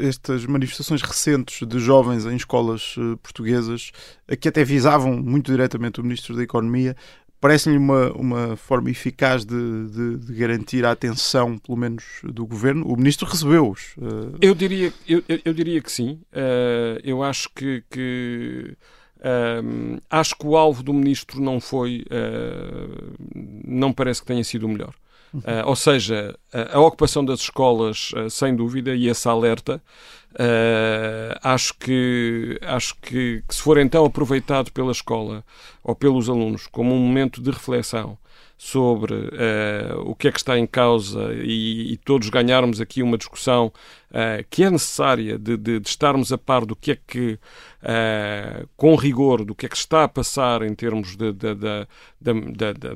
estas 0.00 0.46
manifestações 0.46 1.02
recentes 1.02 1.66
de 1.66 1.78
jovens 1.78 2.24
em 2.24 2.36
escolas 2.36 2.94
portuguesas, 3.22 3.92
que 4.40 4.48
até 4.48 4.64
visavam 4.64 5.16
muito 5.18 5.50
diretamente 5.50 6.00
o 6.00 6.02
Ministro 6.02 6.34
da 6.34 6.42
Economia, 6.42 6.96
parece-lhe 7.40 7.76
uma, 7.76 8.12
uma 8.12 8.56
forma 8.56 8.90
eficaz 8.90 9.44
de, 9.44 9.88
de, 9.88 10.16
de, 10.18 10.34
garantir 10.34 10.84
a 10.84 10.90
atenção, 10.90 11.58
pelo 11.58 11.76
menos, 11.76 12.04
do 12.22 12.46
governo? 12.46 12.86
O 12.86 12.96
ministro 12.96 13.26
recebeu-os. 13.26 13.96
Uh... 13.96 14.36
Eu, 14.40 14.54
diria, 14.54 14.92
eu, 15.08 15.22
eu, 15.44 15.52
diria 15.52 15.80
que 15.80 15.90
sim. 15.90 16.20
Uh, 16.32 17.00
eu 17.02 17.22
acho 17.22 17.48
que. 17.54 17.82
que 17.90 18.76
uh, 19.18 20.00
acho 20.10 20.36
que 20.36 20.46
o 20.46 20.56
alvo 20.56 20.82
do 20.82 20.92
ministro 20.92 21.40
não 21.40 21.60
foi. 21.60 22.04
não 23.64 23.92
parece 23.92 24.20
que 24.20 24.26
tenha 24.26 24.44
sido 24.44 24.66
o 24.66 24.68
melhor. 24.68 24.94
Uhum. 25.32 25.42
ou 25.66 25.76
seja, 25.76 26.34
a, 26.50 26.78
a, 26.78 26.80
ocupação 26.80 27.22
das 27.22 27.40
escolas, 27.40 28.12
sem 28.30 28.56
dúvida, 28.56 28.94
e 28.94 29.08
esse 29.08 29.28
alerta 29.28 29.82
Uh, 30.34 31.34
acho 31.42 31.74
que, 31.78 32.60
acho 32.62 32.94
que, 33.00 33.42
que, 33.48 33.54
se 33.54 33.62
for 33.62 33.78
então 33.78 34.04
aproveitado 34.04 34.70
pela 34.70 34.92
escola 34.92 35.42
ou 35.82 35.96
pelos 35.96 36.28
alunos 36.28 36.66
como 36.66 36.94
um 36.94 36.98
momento 36.98 37.40
de 37.40 37.50
reflexão 37.50 38.18
sobre 38.58 39.14
uh, 39.14 40.00
o 40.04 40.14
que 40.14 40.28
é 40.28 40.32
que 40.32 40.38
está 40.38 40.58
em 40.58 40.66
causa 40.66 41.32
e, 41.32 41.92
e 41.92 41.96
todos 41.96 42.28
ganharmos 42.28 42.80
aqui 42.80 43.02
uma 43.02 43.16
discussão 43.16 43.72
uh, 44.10 44.44
que 44.50 44.64
é 44.64 44.70
necessária 44.70 45.38
de, 45.38 45.56
de, 45.56 45.80
de, 45.80 45.88
estarmos 45.88 46.30
a 46.30 46.36
par 46.36 46.66
do 46.66 46.76
que 46.76 46.92
é 46.92 46.98
que, 47.06 47.38
com 48.76 48.96
rigor, 48.96 49.44
do 49.44 49.54
que 49.54 49.66
é 49.66 49.68
que 49.68 49.76
está 49.76 50.04
a 50.04 50.08
passar 50.08 50.62
em 50.62 50.74
termos 50.74 51.16
de, 51.16 51.32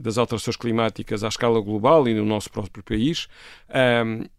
das 0.00 0.18
alterações 0.18 0.56
climáticas 0.56 1.22
à 1.22 1.28
escala 1.28 1.60
global 1.60 2.08
e 2.08 2.14
no 2.14 2.24
nosso 2.24 2.50
próprio 2.50 2.82
país. 2.82 3.28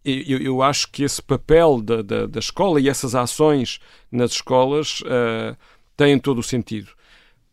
eu, 0.04 0.38
eu, 0.38 0.62
acho 0.62 0.90
que 0.90 1.02
esse 1.02 1.22
papel 1.22 1.80
da, 1.80 2.02
da, 2.02 2.26
da 2.26 2.38
escola 2.38 2.80
e 2.80 2.88
essas 2.88 3.14
ações 3.14 3.80
nas 4.10 4.32
escolas 4.32 5.00
uh, 5.00 5.56
têm 5.96 6.18
todo 6.18 6.38
o 6.38 6.42
sentido. 6.42 6.90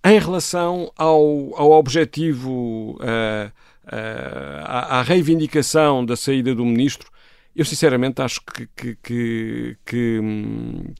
Em 0.04 0.20
relação 0.20 0.92
ao, 0.98 1.54
ao 1.56 1.72
objetivo, 1.72 2.98
uh, 3.00 3.52
uh, 3.86 4.66
à, 4.66 5.00
à 5.00 5.02
reivindicação 5.04 6.04
da 6.06 6.16
saída 6.16 6.56
do 6.56 6.66
ministro, 6.66 7.10
eu 7.54 7.66
sinceramente 7.66 8.22
acho 8.22 8.42
que, 8.42 8.68
que, 8.76 8.98
que, 9.04 9.78
que, 9.86 10.20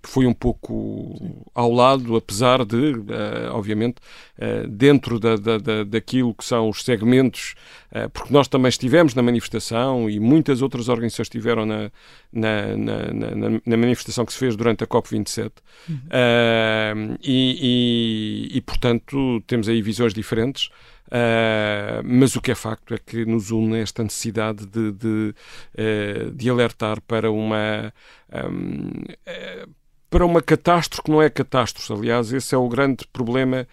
foi 0.04 0.26
um 0.26 0.34
pouco 0.34 1.46
ao 1.56 1.72
lado, 1.72 2.16
apesar 2.16 2.66
de, 2.66 2.94
uh, 2.94 3.52
obviamente, 3.52 3.98
uh, 4.38 4.68
dentro 4.68 5.18
da, 5.18 5.38
da, 5.38 5.58
da, 5.58 5.84
daquilo 5.86 6.34
que 6.34 6.44
são 6.44 6.68
os 6.68 6.84
segmentos, 6.84 7.56
uh, 7.94 8.10
porque 8.10 8.34
nós 8.34 8.50
também 8.50 8.68
estivemos 8.68 9.16
na 9.16 9.22
manifestação 9.22 10.10
e 10.10 10.20
muitas 10.20 10.62
outras 10.62 10.90
organizações 10.90 11.28
estiveram 11.28 11.66
na, 11.66 11.90
na, 12.34 12.76
na, 12.76 13.14
na, 13.14 13.62
na 13.66 13.78
manifestação 13.78 14.26
que 14.26 14.34
se 14.34 14.40
fez 14.40 14.56
durante 14.58 14.84
a 14.84 14.88
COP27. 14.88 15.52
Uhum. 15.88 17.18
E, 17.24 18.50
e, 18.52 18.58
e, 18.58 18.62
portanto, 18.62 19.42
temos 19.48 19.70
aí 19.70 19.82
visões 19.82 20.14
diferentes. 20.14 20.70
Uh, 21.12 22.02
mas 22.06 22.38
o 22.38 22.42
que 22.42 22.52
é 22.52 22.56
facto 22.56 22.94
é 22.94 22.98
que 22.98 23.26
nos 23.26 23.52
une 23.52 23.82
esta 23.82 24.02
necessidade 24.02 24.66
de, 24.66 24.94
de, 24.94 25.36
uh, 25.78 26.32
de 26.32 26.50
alertar 26.50 27.02
para 27.02 27.30
uma. 27.30 27.94
Um, 28.32 28.88
uh, 28.88 29.18
eh, 29.26 29.66
para 30.10 30.26
uma 30.26 30.42
catástrofe 30.42 31.04
que 31.04 31.12
não 31.12 31.22
é 31.22 31.30
catástrofe. 31.30 31.92
Aliás, 31.94 32.32
esse 32.32 32.56
é 32.56 32.58
o 32.58 32.68
grande 32.68 33.06
problema, 33.14 33.66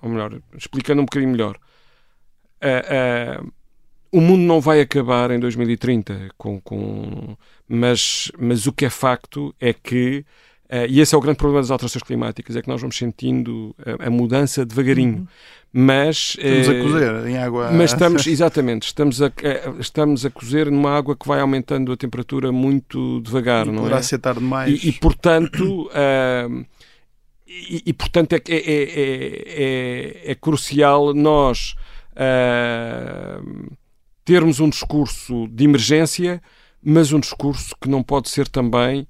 ou 0.00 0.08
melhor, 0.08 0.40
explicando 0.56 1.02
um 1.02 1.04
bocadinho 1.04 1.32
melhor. 1.32 1.58
o 4.10 4.18
mundo 4.18 4.40
não 4.40 4.62
vai 4.62 4.80
acabar 4.80 5.30
em 5.30 5.38
2030, 5.38 6.30
com, 6.38 6.58
com, 6.58 7.36
mas, 7.68 8.32
mas 8.38 8.66
o 8.66 8.72
que 8.72 8.86
é 8.86 8.90
facto 8.90 9.54
é 9.60 9.74
que 9.74 10.24
Uh, 10.24 10.49
e 10.88 11.00
esse 11.00 11.14
é 11.14 11.18
o 11.18 11.20
grande 11.20 11.38
problema 11.38 11.60
das 11.60 11.70
alterações 11.70 12.02
climáticas, 12.02 12.54
é 12.54 12.62
que 12.62 12.68
nós 12.68 12.80
vamos 12.80 12.96
sentindo 12.96 13.74
a, 13.84 14.06
a 14.06 14.10
mudança 14.10 14.64
devagarinho. 14.64 15.18
Uhum. 15.18 15.26
Mas, 15.72 16.36
estamos 16.38 16.68
uh, 16.68 16.70
a 16.70 16.82
cozer 16.82 17.26
em 17.28 17.38
água. 17.38 17.70
Mas 17.70 17.92
estamos, 17.92 18.26
exatamente, 18.28 18.86
estamos 18.86 19.22
a, 19.22 19.32
estamos 19.78 20.26
a 20.26 20.30
cozer 20.30 20.70
numa 20.70 20.96
água 20.96 21.16
que 21.16 21.26
vai 21.26 21.40
aumentando 21.40 21.92
a 21.92 21.96
temperatura 21.96 22.50
muito 22.50 23.20
devagar, 23.20 23.66
e 23.66 23.70
não 23.70 23.82
poderá 23.82 23.98
é? 23.98 24.02
ser 24.02 24.18
tarde 24.18 24.40
demais. 24.40 24.84
E, 24.84 24.88
e 24.88 24.92
portanto. 24.92 25.88
Uh, 25.88 26.66
e, 27.46 27.82
e, 27.86 27.92
portanto 27.92 28.32
é, 28.34 28.40
é, 28.46 28.52
é, 28.54 30.30
é 30.30 30.34
crucial 30.36 31.12
nós 31.12 31.74
termos 34.24 34.60
um 34.60 34.68
discurso 34.68 35.48
de 35.48 35.64
emergência, 35.64 36.40
mas 36.80 37.12
um 37.12 37.18
discurso 37.18 37.74
que 37.80 37.88
não 37.88 38.04
pode 38.04 38.28
ser 38.28 38.46
também 38.46 39.04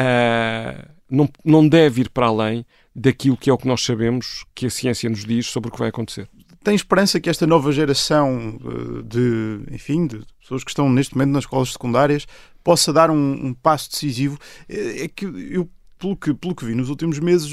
uh, 0.00 0.88
não, 1.10 1.28
não 1.44 1.68
deve 1.68 2.02
ir 2.02 2.10
para 2.10 2.26
além 2.26 2.64
daquilo 2.94 3.36
que 3.36 3.50
é 3.50 3.52
o 3.52 3.58
que 3.58 3.68
nós 3.68 3.82
sabemos 3.82 4.44
que 4.54 4.66
a 4.66 4.70
ciência 4.70 5.08
nos 5.10 5.24
diz 5.24 5.46
sobre 5.46 5.68
o 5.68 5.72
que 5.72 5.78
vai 5.78 5.88
acontecer. 5.88 6.28
Tem 6.62 6.74
esperança 6.74 7.18
que 7.18 7.30
esta 7.30 7.46
nova 7.46 7.72
geração 7.72 8.58
eh, 8.62 9.02
de, 9.02 9.74
enfim, 9.74 10.06
de 10.06 10.20
pessoas 10.38 10.62
que 10.62 10.70
estão 10.70 10.90
neste 10.90 11.14
momento 11.14 11.30
nas 11.30 11.44
escolas 11.44 11.72
secundárias 11.72 12.26
possa 12.62 12.92
dar 12.92 13.10
um, 13.10 13.46
um 13.46 13.54
passo 13.54 13.90
decisivo? 13.90 14.38
É, 14.68 15.04
é 15.04 15.08
que 15.08 15.24
eu 15.24 15.70
pelo 16.00 16.16
que, 16.16 16.32
pelo 16.32 16.54
que 16.54 16.64
vi 16.64 16.74
nos 16.74 16.88
últimos 16.88 17.18
meses, 17.18 17.50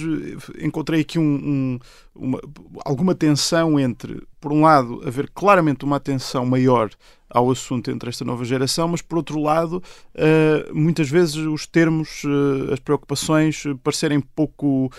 encontrei 0.59 1.01
aqui 1.01 1.19
um, 1.19 1.23
um, 1.23 1.79
uma, 2.17 2.39
alguma 2.85 3.15
tensão 3.15 3.79
entre, 3.79 4.21
por 4.39 4.51
um 4.51 4.61
lado, 4.61 5.01
haver 5.05 5.29
claramente 5.33 5.85
uma 5.85 5.97
atenção 5.97 6.45
maior 6.45 6.89
ao 7.29 7.51
assunto 7.51 7.91
entre 7.91 8.09
esta 8.09 8.23
nova 8.23 8.45
geração, 8.45 8.87
mas 8.87 9.01
por 9.01 9.17
outro 9.17 9.39
lado, 9.41 9.83
uh, 10.15 10.73
muitas 10.73 11.09
vezes 11.09 11.35
os 11.35 11.67
termos, 11.67 12.23
uh, 12.23 12.73
as 12.73 12.79
preocupações 12.79 13.63
parecerem 13.83 14.19
pouco, 14.19 14.89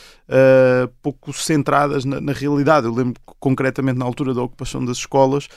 pouco 1.03 1.33
centradas 1.33 2.05
na, 2.05 2.21
na, 2.21 2.33
realidade. 2.33 2.87
Eu 2.87 2.95
lembro 2.95 3.21
concretamente 3.41 3.99
na 3.99 4.05
altura 4.05 4.35
da 4.35 4.43
ocupação 4.43 4.85
das 4.85 4.99
escolas, 4.99 5.49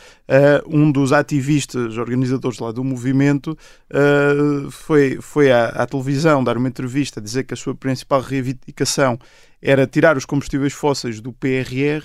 um 0.68 0.92
dos 0.92 1.12
ativistas, 1.12 1.98
organizadores 1.98 2.60
lá 2.60 2.72
do 2.72 2.84
movimento, 2.84 3.58
foi, 4.72 5.18
foi 5.22 5.52
à, 5.52 5.68
à 5.68 5.86
televisão 5.86 6.44
dar 6.44 6.58
uma 6.58 6.70
entrevista 6.70 7.20
a 7.20 7.24
dizer 7.24 7.44
que 7.44 7.54
a 7.54 7.58
sua 7.58 7.76
principal 7.76 8.22
reivindicação 8.22 9.20
era 9.62 9.86
tirar 9.86 10.18
os 10.18 10.26
combustíveis 10.26 10.74
fósseis 10.74 11.22
do 11.22 11.32
PRR 11.32 12.04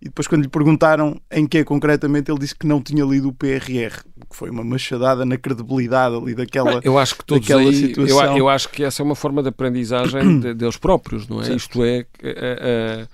e 0.00 0.04
depois, 0.04 0.28
quando 0.28 0.42
lhe 0.42 0.48
perguntaram 0.48 1.20
em 1.30 1.44
que 1.44 1.64
concretamente, 1.64 2.30
ele 2.30 2.38
disse 2.38 2.54
que 2.54 2.66
não 2.66 2.80
tinha 2.80 3.04
lido 3.04 3.28
o 3.28 3.32
PRR, 3.32 4.04
que 4.30 4.36
foi 4.36 4.48
uma 4.48 4.62
machadada 4.62 5.26
na 5.26 5.36
credibilidade 5.36 6.14
ali 6.14 6.36
daquela 6.36 6.80
Eu 6.84 6.96
acho 6.96 7.16
que 7.16 7.24
todos 7.24 7.50
aí, 7.50 7.74
situação. 7.74 8.32
Eu, 8.32 8.38
eu, 8.38 8.48
acho 8.48 8.68
que 8.68 8.84
essa 8.84 9.02
é 9.02 9.04
uma 9.04 9.16
forma 9.16 9.42
de 9.42 9.48
aprendizagem 9.48 10.38
de, 10.38 10.54
deles 10.54 10.76
próprios, 10.76 11.26
não 11.26 11.40
é? 11.40 11.44
Certo. 11.46 11.58
Isto 11.58 11.84
é, 11.84 11.98
é, 11.98 12.06
é, 12.22 13.08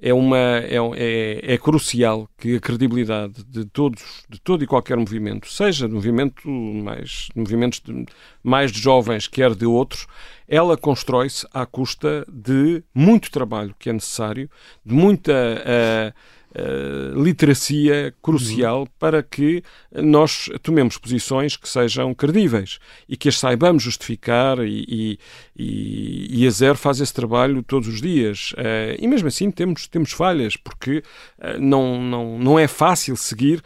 é 0.00 0.14
uma, 0.14 0.38
é, 0.38 0.76
é, 0.96 1.54
é, 1.54 1.58
crucial 1.58 2.28
que 2.38 2.56
a 2.56 2.60
credibilidade 2.60 3.44
de 3.44 3.64
todos, 3.64 4.24
de 4.28 4.40
todo 4.40 4.62
e 4.62 4.66
qualquer 4.66 4.96
movimento, 4.96 5.50
seja 5.50 5.88
de 5.88 5.94
movimento 5.94 6.48
mais, 6.48 7.28
movimentos 7.34 7.80
de, 7.80 8.06
mais 8.42 8.70
de 8.70 8.80
jovens, 8.80 9.26
quer 9.26 9.54
de 9.54 9.66
outros, 9.66 10.06
ela 10.46 10.76
constrói-se 10.76 11.46
à 11.52 11.66
custa 11.66 12.24
de 12.30 12.82
muito 12.94 13.30
trabalho 13.30 13.74
que 13.78 13.90
é 13.90 13.92
necessário, 13.92 14.48
de 14.84 14.94
muita 14.94 15.32
uh, 15.32 16.14
eh, 16.54 17.12
literacia 17.14 18.14
crucial 18.22 18.80
uhum. 18.80 18.86
para 18.98 19.22
que 19.22 19.62
nós 19.92 20.48
tomemos 20.62 20.96
posições 20.96 21.58
que 21.58 21.68
sejam 21.68 22.14
credíveis 22.14 22.78
e 23.06 23.18
que 23.18 23.28
as 23.28 23.38
saibamos 23.38 23.82
justificar 23.82 24.58
e, 24.60 25.18
e, 25.58 26.42
e 26.42 26.46
a 26.46 26.50
Zero 26.50 26.78
faz 26.78 27.00
esse 27.00 27.12
trabalho 27.12 27.64
todos 27.64 27.88
os 27.88 28.00
dias. 28.00 28.52
Uh, 28.52 28.94
e 29.00 29.08
mesmo 29.08 29.26
assim 29.26 29.50
temos, 29.50 29.88
temos 29.88 30.12
falhas, 30.12 30.56
porque 30.56 31.02
uh, 31.38 31.58
não, 31.58 32.00
não, 32.00 32.38
não 32.38 32.58
é 32.58 32.68
fácil 32.68 33.16
seguir 33.16 33.60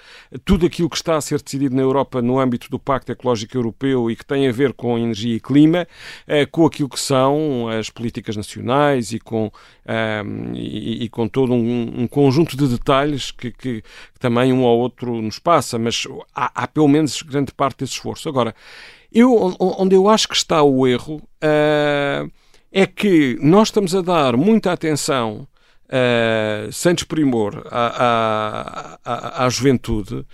tudo 0.44 0.64
aquilo 0.64 0.88
que 0.88 0.96
está 0.96 1.16
a 1.16 1.20
ser 1.20 1.42
decidido 1.42 1.76
na 1.76 1.82
Europa 1.82 2.22
no 2.22 2.38
âmbito 2.38 2.70
do 2.70 2.78
Pacto 2.78 3.12
Ecológico 3.12 3.56
Europeu 3.56 4.10
e 4.10 4.16
que 4.16 4.24
tem 4.24 4.48
a 4.48 4.52
ver 4.52 4.72
com 4.72 4.98
energia 4.98 5.36
e 5.36 5.40
clima, 5.40 5.86
com 6.50 6.64
aquilo 6.64 6.88
que 6.88 6.98
são 6.98 7.68
as 7.68 7.90
políticas 7.90 8.36
nacionais 8.36 9.12
e 9.12 9.18
com, 9.18 9.50
e, 10.54 11.04
e, 11.04 11.08
com 11.08 11.28
todo 11.28 11.52
um, 11.52 12.02
um 12.02 12.06
conjunto 12.06 12.56
de 12.56 12.66
detalhes 12.68 13.30
que, 13.30 13.50
que, 13.50 13.82
também 14.18 14.52
um 14.52 14.62
ou 14.62 14.78
outro 14.78 15.20
nos 15.20 15.38
passa, 15.38 15.78
mas 15.78 16.06
há, 16.34 16.62
há, 16.62 16.66
pelo 16.66 16.88
menos 16.88 17.20
grande 17.22 17.52
parte 17.52 17.78
desse 17.80 17.94
esforço. 17.94 18.28
Agora, 18.28 18.54
eu, 19.14 19.56
onde 19.58 19.94
eu 19.94 20.08
acho 20.08 20.28
que 20.28 20.36
está 20.36 20.62
o 20.62 20.86
erro 20.86 21.16
uh, 21.16 22.30
é 22.70 22.86
que 22.86 23.38
nós 23.40 23.68
estamos 23.68 23.94
a 23.94 24.00
dar 24.00 24.36
muita 24.36 24.72
atenção, 24.72 25.46
uh, 25.86 26.72
sem 26.72 26.94
desprimor, 26.94 27.66
à, 27.70 27.86
à, 28.04 28.98
à, 29.04 29.44
à 29.44 29.48
juventude. 29.48 30.26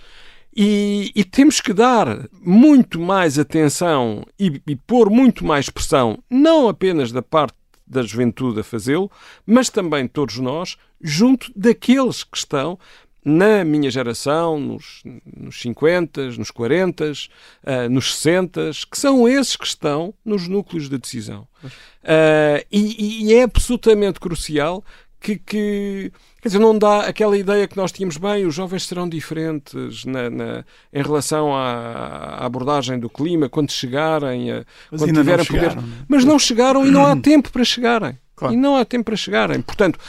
E, 0.55 1.11
e, 1.15 1.23
temos 1.23 1.61
que 1.61 1.71
dar 1.71 2.27
muito 2.41 2.99
mais 2.99 3.37
atenção 3.37 4.25
e, 4.37 4.61
e 4.67 4.75
pôr 4.75 5.09
muito 5.09 5.45
mais 5.45 5.69
pressão, 5.69 6.17
não 6.29 6.67
apenas 6.67 7.11
da 7.11 7.21
parte 7.21 7.53
da 7.85 8.01
juventude 8.01 8.59
a 8.59 8.63
fazê-lo, 8.63 9.11
mas 9.45 9.69
também 9.69 10.07
todos 10.07 10.37
nós, 10.37 10.75
junto 11.01 11.51
daqueles 11.55 12.23
que 12.23 12.37
estão 12.37 12.77
na 13.23 13.63
minha 13.63 13.91
geração, 13.91 14.59
nos, 14.59 15.03
nos 15.25 15.59
50, 15.61 16.31
nos 16.31 16.51
40, 16.51 17.11
uh, 17.11 17.89
nos 17.89 18.15
60, 18.15 18.71
que 18.89 18.97
são 18.97 19.27
esses 19.27 19.55
que 19.55 19.65
estão 19.65 20.13
nos 20.23 20.47
núcleos 20.47 20.89
de 20.89 20.97
decisão. 20.97 21.47
Uh, 21.63 22.65
e, 22.71 23.25
e, 23.25 23.33
é 23.33 23.43
absolutamente 23.43 24.19
crucial 24.19 24.83
que, 25.19 25.37
que, 25.37 26.11
Quer 26.41 26.47
dizer, 26.47 26.59
não 26.59 26.77
dá 26.77 27.01
aquela 27.01 27.37
ideia 27.37 27.67
que 27.67 27.75
nós 27.75 27.91
tínhamos 27.91 28.15
bem, 28.15 28.45
os 28.45 28.55
jovens 28.55 28.87
serão 28.87 29.09
diferentes 29.09 30.05
na, 30.05 30.29
na 30.29 30.65
em 30.93 31.03
relação 31.03 31.53
à, 31.53 32.37
à, 32.39 32.45
abordagem 32.45 32.97
do 32.97 33.09
clima, 33.09 33.49
quando 33.49 33.71
chegarem, 33.71 34.49
a, 34.49 34.65
quando 34.89 35.13
tiverem 35.13 35.45
poder. 35.45 35.71
É? 35.71 35.83
Mas 36.07 36.23
não 36.23 36.39
chegaram 36.39 36.87
e 36.87 36.91
não 36.91 37.05
há 37.05 37.15
tempo 37.19 37.51
para 37.51 37.65
chegarem. 37.65 38.17
Claro. 38.37 38.53
E 38.53 38.57
não 38.57 38.77
há 38.77 38.85
tempo 38.85 39.03
para 39.03 39.17
chegarem. 39.17 39.61
Portanto, 39.61 39.99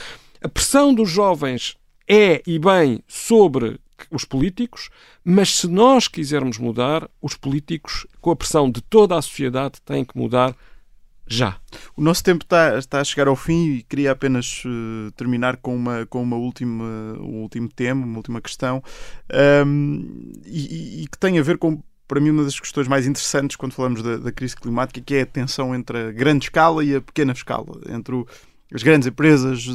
a 0.41 0.49
pressão 0.49 0.95
dos 0.95 1.11
jovens 1.11 1.77
é 2.11 2.43
e 2.45 2.59
bem 2.59 3.05
sobre 3.07 3.79
os 4.11 4.25
políticos, 4.25 4.91
mas 5.25 5.59
se 5.59 5.69
nós 5.69 6.09
quisermos 6.09 6.59
mudar, 6.59 7.09
os 7.23 7.37
políticos, 7.37 8.05
com 8.21 8.33
a 8.33 8.37
pressão 8.37 8.69
de 8.69 8.81
toda 8.81 9.17
a 9.17 9.23
sociedade, 9.23 9.81
têm 9.85 10.05
que 10.05 10.19
mudar 10.19 10.57
já. 11.25 11.57
O 11.97 12.03
nosso 12.03 12.25
tempo 12.25 12.43
está, 12.43 12.77
está 12.77 13.01
a 13.01 13.05
chegar 13.05 13.29
ao 13.29 13.37
fim 13.37 13.75
e 13.75 13.83
queria 13.85 14.11
apenas 14.11 14.65
uh, 14.65 15.13
terminar 15.13 15.59
com, 15.59 15.77
uma, 15.77 16.05
com 16.07 16.21
uma 16.21 16.37
última, 16.37 16.85
um 17.21 17.43
último 17.43 17.69
tema, 17.69 18.05
uma 18.05 18.17
última 18.17 18.41
questão, 18.41 18.83
um, 19.65 20.33
e, 20.45 21.03
e, 21.03 21.07
que 21.07 21.17
tem 21.17 21.39
a 21.39 21.43
ver 21.43 21.59
com, 21.59 21.81
para 22.09 22.19
mim, 22.21 22.31
uma 22.31 22.43
das 22.43 22.59
questões 22.59 22.89
mais 22.89 23.07
interessantes 23.07 23.55
quando 23.55 23.73
falamos 23.73 24.03
da, 24.03 24.17
da, 24.17 24.33
crise 24.33 24.57
climática, 24.57 25.01
que 25.01 25.15
é 25.15 25.21
a 25.21 25.27
tensão 25.27 25.73
entre 25.73 26.09
a 26.09 26.11
grande 26.11 26.47
escala 26.47 26.83
e 26.83 26.97
a 26.97 27.01
pequena 27.01 27.33
escala, 27.33 27.81
entre 27.89 28.17
o, 28.17 28.27
as 28.73 28.83
grandes 28.83 29.09
empresas 29.09 29.67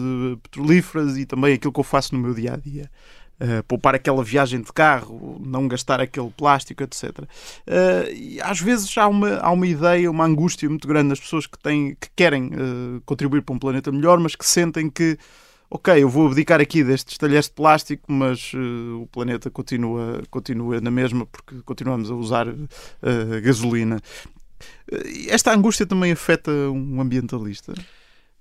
petrolíferas 0.41 1.18
e 1.18 1.26
também 1.26 1.54
aquilo 1.54 1.74
que 1.74 1.80
eu 1.80 1.84
faço 1.84 2.16
no 2.16 2.22
meu 2.22 2.34
dia 2.34 2.54
a 2.54 2.58
dia. 2.58 2.89
Uh, 3.38 3.62
poupar 3.68 3.93
aquela 3.93 4.24
viagem 4.24 4.62
de 4.62 4.72
carro, 4.72 5.41
não 5.46 5.68
gastar 5.68 6.00
aquele 6.00 6.30
plástico, 6.30 6.82
etc. 6.84 7.20
Uh, 7.20 8.10
e 8.14 8.39
às 8.41 8.62
vezes 8.62 8.98
há 8.98 9.10
uma, 9.10 9.39
há 9.39 9.52
uma 9.52 9.68
ideia, 9.68 10.10
uma 10.10 10.24
angústia 10.24 10.70
muito 10.70 10.88
grande 10.88 11.10
nas 11.10 11.20
pessoas 11.20 11.46
que, 11.46 11.60
têm, 11.60 11.98
que 12.00 12.08
querem 12.16 12.46
uh, 12.46 13.02
contribuir 13.06 13.41
para 13.41 13.54
um 13.54 13.60
planeta 13.60 13.91
melhor, 13.91 14.22
mas 14.22 14.38
que 14.38 14.46
sentem 14.46 14.89
que, 14.89 15.18
ok, 15.70 16.02
eu 16.02 16.08
vou 16.08 16.28
abdicar 16.28 16.62
aqui 16.62 16.82
destes 16.82 17.18
talheres 17.18 17.48
de 17.48 17.52
plástico, 17.52 18.10
mas 18.10 18.54
o 18.54 19.06
planeta 19.12 19.50
continua, 19.50 20.24
continua 20.30 20.80
na 20.80 20.89
mesma 20.89 21.26
porque 21.26 21.62
continuamos 21.66 22.10
a 22.10 22.16
usar 22.16 22.48
gasolina. 23.43 24.00
Esta 25.28 25.54
angústia 25.54 25.86
também 25.86 26.14
afeta 26.14 26.52
um 26.52 27.02
ambientalista? 27.02 27.74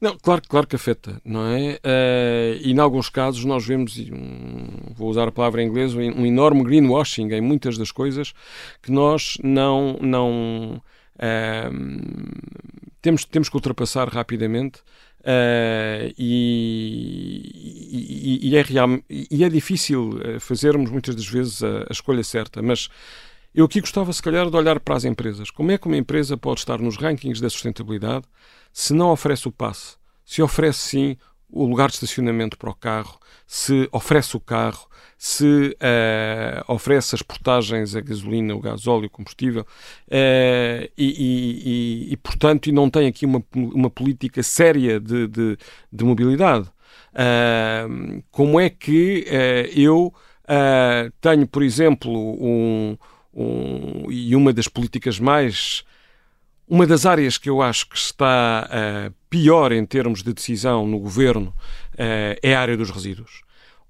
Não, 0.05 0.19
claro, 0.19 0.43
claro 0.47 0.67
que 0.67 0.77
afeta, 0.77 1.19
não 1.25 1.47
é? 1.47 1.81
Uh, 1.83 2.61
e 2.61 2.73
em 2.73 2.79
alguns 2.79 3.09
casos 3.09 3.43
nós 3.47 3.65
vemos, 3.65 3.97
um, 3.97 4.93
vou 4.95 5.09
usar 5.09 5.27
a 5.27 5.33
palavra 5.33 5.63
em 5.63 5.67
inglês, 5.67 5.95
um 5.95 6.27
enorme 6.27 6.63
greenwashing 6.63 7.33
em 7.33 7.41
muitas 7.41 7.79
das 7.79 7.91
coisas 7.91 8.35
que 8.83 8.93
nós 8.93 9.39
não, 9.43 9.97
não 10.03 10.83
uh, 11.17 11.71
temos, 13.01 13.25
temos 13.25 13.49
que 13.49 13.57
ultrapassar 13.57 14.07
rapidamente 14.11 14.81
uh, 15.21 16.13
e, 16.19 17.41
e, 18.43 18.51
e, 18.51 18.57
é 18.57 18.61
real, 18.61 18.99
e 19.09 19.43
é 19.43 19.49
difícil 19.49 20.21
fazermos 20.39 20.91
muitas 20.91 21.15
das 21.15 21.27
vezes 21.27 21.63
a, 21.63 21.85
a 21.89 21.93
escolha 21.93 22.23
certa, 22.23 22.61
mas 22.61 22.91
eu 23.55 23.67
aqui 23.67 23.81
gostava, 23.81 24.13
se 24.13 24.23
calhar, 24.23 24.51
de 24.51 24.57
olhar 24.57 24.81
para 24.81 24.97
as 24.97 25.05
empresas. 25.05 25.51
Como 25.51 25.71
é 25.71 25.79
que 25.79 25.87
uma 25.87 25.97
empresa 25.97 26.37
pode 26.37 26.61
estar 26.61 26.79
nos 26.81 26.97
rankings 26.97 27.41
da 27.41 27.49
sustentabilidade 27.49 28.25
se 28.73 28.93
não 28.93 29.11
oferece 29.11 29.47
o 29.47 29.53
passe? 29.53 29.97
Se 30.25 30.43
oferece, 30.43 30.79
sim, 30.79 31.17
o 31.49 31.65
lugar 31.65 31.89
de 31.89 31.95
estacionamento 31.95 32.59
para 32.59 32.71
o 32.71 32.75
carro, 32.75 33.17
se 33.47 33.89
oferece 33.93 34.37
o 34.37 34.41
carro, 34.41 34.89
se 35.17 35.77
uh, 35.77 36.73
oferece 36.73 37.15
as 37.15 37.23
portagens 37.23 37.95
a 37.95 38.01
gasolina, 38.01 38.55
o 38.55 38.61
gasóleo, 38.61 39.07
o 39.07 39.11
combustível, 39.11 39.63
uh, 39.63 40.91
e, 40.99 42.09
e, 42.09 42.13
e, 42.13 42.17
portanto, 42.17 42.69
e 42.69 42.73
não 42.73 42.91
tem 42.91 43.07
aqui 43.07 43.25
uma, 43.25 43.43
uma 43.55 43.89
política 43.89 44.43
séria 44.43 44.99
de, 44.99 45.29
de, 45.29 45.57
de 45.93 46.05
mobilidade. 46.05 46.69
Uh, 47.15 48.23
como 48.33 48.59
é 48.59 48.69
que 48.69 49.25
eu 49.77 50.13
tenho, 51.23 51.47
por 51.47 51.63
exemplo, 51.63 52.13
um, 52.13 52.99
um, 53.35 54.11
e 54.11 54.35
uma 54.37 54.53
das 54.53 54.69
políticas 54.69 55.19
mais. 55.19 55.85
Uma 56.67 56.87
das 56.87 57.05
áreas 57.05 57.37
que 57.37 57.51
eu 57.51 57.61
acho 57.61 57.87
que 57.89 57.97
está 57.97 58.67
uh, 58.71 59.15
pior 59.29 59.71
em 59.71 59.85
termos 59.85 60.23
de 60.23 60.33
decisão 60.33 60.87
no 60.87 60.99
governo 60.99 61.49
uh, 61.93 62.39
é 62.43 62.55
a 62.55 62.61
área 62.61 62.77
dos 62.77 62.91
resíduos. 62.91 63.43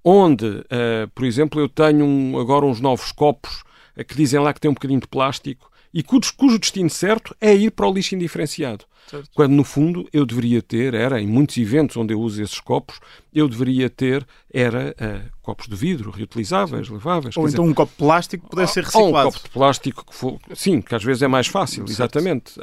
Onde, 0.02 0.46
uh, 0.46 1.08
por 1.14 1.24
exemplo, 1.24 1.60
eu 1.60 1.68
tenho 1.68 2.04
um, 2.04 2.36
agora 2.38 2.66
uns 2.66 2.80
novos 2.80 3.12
copos 3.12 3.62
que 4.08 4.16
dizem 4.16 4.40
lá 4.40 4.52
que 4.52 4.60
tem 4.60 4.68
um 4.68 4.74
bocadinho 4.74 5.00
de 5.00 5.06
plástico 5.06 5.70
e 5.92 6.02
cujo, 6.02 6.34
cujo 6.36 6.58
destino 6.58 6.90
certo 6.90 7.36
é 7.40 7.54
ir 7.54 7.70
para 7.70 7.86
o 7.86 7.92
lixo 7.92 8.16
indiferenciado. 8.16 8.84
Certo. 9.06 9.30
Quando, 9.34 9.52
no 9.52 9.64
fundo, 9.64 10.08
eu 10.12 10.24
deveria 10.24 10.62
ter, 10.62 10.94
era 10.94 11.20
em 11.20 11.26
muitos 11.26 11.56
eventos 11.56 11.96
onde 11.96 12.14
eu 12.14 12.20
uso 12.20 12.42
esses 12.42 12.58
copos, 12.60 13.00
eu 13.34 13.48
deveria 13.48 13.90
ter, 13.90 14.26
era 14.52 14.94
uh, 14.98 15.30
copos 15.42 15.68
de 15.68 15.76
vidro, 15.76 16.10
reutilizáveis, 16.10 16.88
leváveis. 16.88 17.36
Ou 17.36 17.48
então 17.48 17.64
dizer, 17.64 17.70
um 17.70 17.74
copo 17.74 17.92
de 17.92 17.98
plástico 17.98 18.48
pudesse 18.48 18.74
ser 18.74 18.84
reciclado. 18.84 19.14
Ou 19.14 19.20
um 19.20 19.24
copo 19.24 19.44
de 19.44 19.50
plástico, 19.50 20.04
que 20.06 20.14
for, 20.14 20.38
sim, 20.54 20.80
que 20.80 20.94
às 20.94 21.04
vezes 21.04 21.22
é 21.22 21.28
mais 21.28 21.46
fácil, 21.46 21.84
exatamente. 21.86 22.58
Uh, 22.58 22.62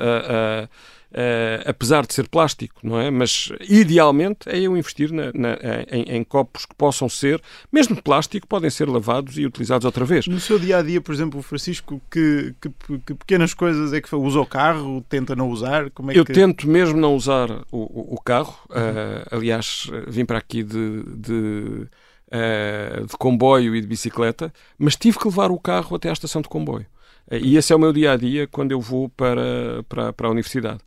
uh, 0.66 0.70
uh, 1.12 1.70
apesar 1.70 2.06
de 2.06 2.14
ser 2.14 2.28
plástico, 2.28 2.80
não 2.84 3.00
é? 3.00 3.12
Mas 3.12 3.52
idealmente 3.70 4.50
é 4.50 4.60
eu 4.60 4.76
investir 4.78 5.12
na, 5.12 5.32
na, 5.34 5.58
em, 5.90 6.18
em, 6.18 6.24
copos 6.24 6.66
que 6.66 6.76
possam 6.76 7.10
ser, 7.10 7.42
mesmo 7.72 7.96
de 7.96 8.02
plástico, 8.02 8.48
podem 8.48 8.70
ser 8.70 8.88
lavados 8.88 9.38
e 9.38 9.46
utilizados 9.46 9.86
outra 9.86 10.06
vez. 10.06 10.28
No 10.28 10.40
seu 10.40 10.58
dia 10.58 10.78
a 10.78 10.82
dia, 10.82 11.02
por 11.02 11.14
exemplo, 11.14 11.42
Francisco, 11.42 12.02
que, 12.10 12.54
que, 12.62 12.70
que 13.06 13.14
pequenas 13.14 13.54
coisas 13.54 13.94
é 13.94 14.02
que 14.02 14.16
usa 14.16 14.40
o 14.40 14.46
carro, 14.46 15.04
tenta 15.10 15.36
não 15.36 15.50
usar? 15.50 15.90
Como 15.92 16.12
é 16.12 16.18
eu 16.18 16.26
que... 16.26 16.34
tento 16.34 16.68
mesmo 16.68 17.00
não 17.00 17.16
usar 17.16 17.50
o, 17.72 17.78
o, 17.78 18.16
o 18.16 18.22
carro. 18.22 18.58
Uh, 18.70 19.36
aliás, 19.36 19.90
vim 20.08 20.26
para 20.26 20.38
aqui 20.38 20.64
de, 20.64 21.04
de 21.16 21.88
Uh, 22.34 23.06
de 23.08 23.18
comboio 23.18 23.76
e 23.76 23.82
de 23.82 23.88
bicicleta, 23.88 24.54
mas 24.78 24.96
tive 24.96 25.20
que 25.20 25.28
levar 25.28 25.52
o 25.52 25.60
carro 25.60 25.98
até 25.98 26.08
à 26.08 26.14
estação 26.14 26.42
de 26.42 26.48
comboio. 26.48 26.86
E 27.32 27.56
esse 27.56 27.72
é 27.72 27.76
o 27.76 27.80
meu 27.80 27.94
dia 27.94 28.12
a 28.12 28.18
dia 28.18 28.46
quando 28.48 28.72
eu 28.72 28.82
vou 28.82 29.08
para, 29.10 29.84
para, 29.88 30.12
para 30.12 30.28
a 30.28 30.32
universidade. 30.32 30.80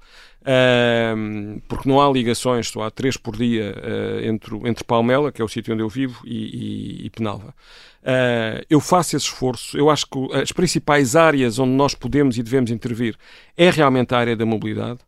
Porque 1.69 1.89
não 1.89 2.01
há 2.01 2.11
ligações, 2.11 2.69
só 2.69 2.83
há 2.83 2.91
três 2.91 3.17
por 3.17 3.35
dia 3.37 3.75
uh, 3.79 4.25
entre, 4.27 4.55
entre 4.69 4.85
Palmela, 4.85 5.33
que 5.33 5.41
é 5.41 5.45
o 5.45 5.49
sítio 5.49 5.73
onde 5.73 5.83
eu 5.83 5.89
vivo, 5.89 6.21
e, 6.25 7.01
e, 7.03 7.07
e 7.07 7.11
Penalva. 7.11 7.55
Uh, 8.03 8.63
eu 8.69 8.79
faço 8.79 9.17
esse 9.17 9.25
esforço. 9.25 9.79
Eu 9.79 9.89
acho 9.89 10.07
que 10.07 10.35
as 10.35 10.53
principais 10.53 11.17
áreas 11.17 11.59
onde 11.59 11.73
nós 11.73 11.95
podemos 11.95 12.37
e 12.37 12.43
devemos 12.43 12.71
intervir 12.71 13.17
é 13.57 13.71
realmente 13.71 14.15
a 14.15 14.19
área 14.19 14.37
da 14.37 14.45
mobilidade, 14.45 15.01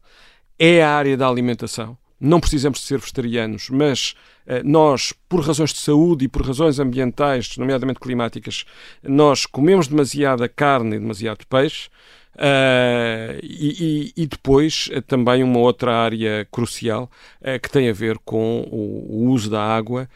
é 0.58 0.82
a 0.82 0.90
área 0.90 1.16
da 1.16 1.28
alimentação 1.28 1.98
não 2.20 2.40
precisamos 2.40 2.80
de 2.80 2.86
ser 2.86 2.98
vegetarianos, 2.98 3.68
mas 3.70 4.14
eh, 4.46 4.62
nós, 4.62 5.12
por 5.28 5.40
razões 5.40 5.72
de 5.72 5.78
saúde 5.78 6.24
e 6.24 6.28
por 6.28 6.46
razões 6.46 6.78
ambientais, 6.78 7.56
nomeadamente 7.56 8.00
climáticas, 8.00 8.64
nós 9.02 9.44
comemos 9.44 9.88
demasiada 9.88 10.48
carne 10.48 10.96
e 10.96 10.98
demasiado 10.98 11.46
peixe. 11.46 11.88
Uh, 12.36 13.40
e, 13.42 14.12
e, 14.14 14.26
depois 14.26 14.90
uh, 14.94 15.00
também 15.00 15.42
uma 15.42 15.58
outra 15.58 15.96
área 15.96 16.46
crucial 16.52 17.10
uh, 17.40 17.58
que 17.58 17.70
tem 17.70 17.88
a 17.88 17.94
ver 17.94 18.18
com 18.26 18.60
o, 18.70 19.24
o 19.24 19.30
uso 19.30 19.48
da 19.48 19.62
água, 19.62 20.06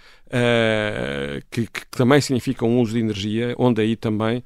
que, 1.50 1.66
que, 1.66 1.86
também 1.90 2.20
significa 2.20 2.64
um 2.64 2.78
uso 2.78 2.92
de 2.92 3.00
energia, 3.00 3.54
onde 3.58 3.80
aí 3.80 3.96
também 3.96 4.44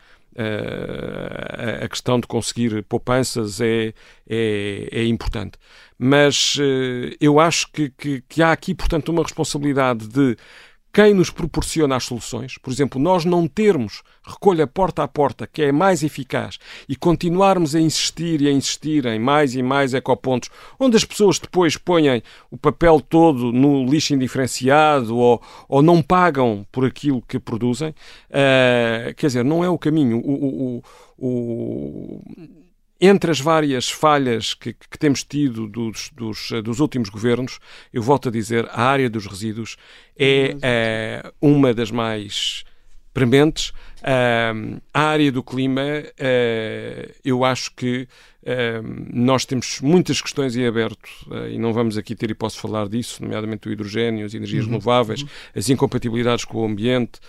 a 1.84 1.88
questão 1.88 2.18
de 2.18 2.26
conseguir 2.26 2.82
poupanças 2.84 3.60
é, 3.60 3.94
é, 4.28 4.88
é 4.90 5.04
importante. 5.04 5.58
Mas 5.98 6.56
uh, 6.56 7.16
eu 7.20 7.38
acho 7.38 7.70
que, 7.72 7.90
que, 7.90 8.20
que 8.28 8.42
há 8.42 8.52
aqui, 8.52 8.74
portanto, 8.74 9.10
uma 9.10 9.22
responsabilidade 9.22 10.08
de 10.08 10.36
quem 10.94 11.12
nos 11.12 11.28
proporciona 11.28 11.96
as 11.96 12.04
soluções, 12.04 12.56
por 12.56 12.72
exemplo, 12.72 13.00
nós 13.00 13.24
não 13.24 13.48
termos 13.48 14.04
recolha 14.24 14.64
porta 14.64 15.02
a 15.02 15.08
porta, 15.08 15.44
que 15.44 15.60
é 15.60 15.72
mais 15.72 16.04
eficaz, 16.04 16.56
e 16.88 16.94
continuarmos 16.94 17.74
a 17.74 17.80
insistir 17.80 18.40
e 18.40 18.46
a 18.46 18.52
insistir 18.52 19.04
em 19.04 19.18
mais 19.18 19.56
e 19.56 19.62
mais 19.62 19.92
ecopontos, 19.92 20.50
onde 20.78 20.96
as 20.96 21.04
pessoas 21.04 21.40
depois 21.40 21.76
põem 21.76 22.22
o 22.48 22.56
papel 22.56 23.00
todo 23.00 23.50
no 23.50 23.84
lixo 23.84 24.14
indiferenciado 24.14 25.16
ou, 25.18 25.42
ou 25.68 25.82
não 25.82 26.00
pagam 26.00 26.64
por 26.70 26.86
aquilo 26.86 27.20
que 27.22 27.40
produzem, 27.40 27.90
uh, 27.90 29.12
quer 29.16 29.26
dizer, 29.26 29.44
não 29.44 29.64
é 29.64 29.68
o 29.68 29.76
caminho. 29.76 30.18
o, 30.18 30.82
o, 31.18 31.28
o 32.38 32.63
entre 33.00 33.30
as 33.30 33.40
várias 33.40 33.90
falhas 33.90 34.54
que, 34.54 34.72
que 34.72 34.98
temos 34.98 35.24
tido 35.24 35.66
dos, 35.66 36.10
dos, 36.14 36.50
dos, 36.62 36.80
últimos 36.80 37.08
governos, 37.08 37.58
eu 37.92 38.02
volto 38.02 38.28
a 38.28 38.32
dizer, 38.32 38.68
a 38.70 38.82
área 38.82 39.10
dos 39.10 39.26
resíduos 39.26 39.76
é, 40.16 40.56
é 40.62 41.32
uma 41.40 41.74
das 41.74 41.90
mais 41.90 42.64
prementes. 43.14 43.72
A 44.92 45.00
área 45.00 45.32
do 45.32 45.42
clima, 45.42 45.82
uh, 45.82 47.14
eu 47.24 47.44
acho 47.44 47.70
que 47.74 48.06
nós 49.12 49.44
temos 49.44 49.80
muitas 49.80 50.20
questões 50.20 50.54
em 50.54 50.66
aberto 50.66 51.08
uh, 51.28 51.48
e 51.48 51.58
não 51.58 51.72
vamos 51.72 51.96
aqui 51.96 52.14
ter 52.14 52.30
hipótese 52.30 52.56
de 52.56 52.62
falar 52.62 52.88
disso, 52.88 53.22
nomeadamente 53.22 53.68
o 53.68 53.72
hidrogênio, 53.72 54.26
as 54.26 54.34
energias 54.34 54.64
uhum. 54.64 54.72
renováveis, 54.72 55.22
uhum. 55.22 55.28
as 55.54 55.68
incompatibilidades 55.70 56.44
com 56.44 56.58
o 56.58 56.64
ambiente, 56.64 57.20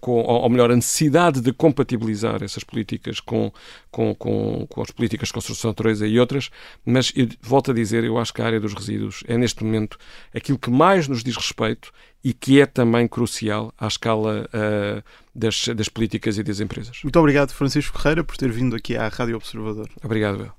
com, 0.00 0.12
ou, 0.12 0.42
ou, 0.42 0.48
melhor, 0.48 0.70
a 0.70 0.76
necessidade 0.76 1.40
de 1.40 1.52
compatibilizar 1.52 2.42
essas 2.42 2.64
políticas 2.64 3.20
com, 3.20 3.52
com, 3.90 4.14
com, 4.14 4.66
com 4.68 4.82
as 4.82 4.90
políticas 4.90 5.28
de 5.28 5.34
construção 5.34 5.70
de 5.70 5.72
natureza 5.72 6.06
e 6.06 6.18
outras, 6.18 6.50
mas 6.84 7.12
eu 7.14 7.28
volto 7.40 7.70
a 7.70 7.74
dizer, 7.74 8.02
eu 8.04 8.18
acho 8.18 8.34
que 8.34 8.42
a 8.42 8.46
área 8.46 8.60
dos 8.60 8.74
resíduos 8.74 9.22
é 9.28 9.38
neste 9.38 9.62
momento 9.62 9.98
aquilo 10.34 10.58
que 10.58 10.70
mais 10.70 11.06
nos 11.06 11.22
diz 11.22 11.36
respeito 11.36 11.92
e 12.22 12.32
que 12.32 12.60
é 12.60 12.66
também 12.66 13.08
crucial 13.08 13.72
à 13.78 13.86
escala 13.86 14.48
uh, 14.48 15.02
das, 15.34 15.68
das 15.68 15.88
políticas 15.88 16.38
e 16.38 16.42
das 16.42 16.60
empresas. 16.60 17.00
Muito 17.02 17.18
obrigado, 17.18 17.52
Francisco 17.52 17.98
Ferreira, 17.98 18.22
por 18.22 18.36
ter 18.36 18.50
vindo 18.50 18.76
aqui 18.76 18.96
à 18.96 19.08
Rádio 19.08 19.36
Observador. 19.36 19.88
Obrigado, 20.02 20.52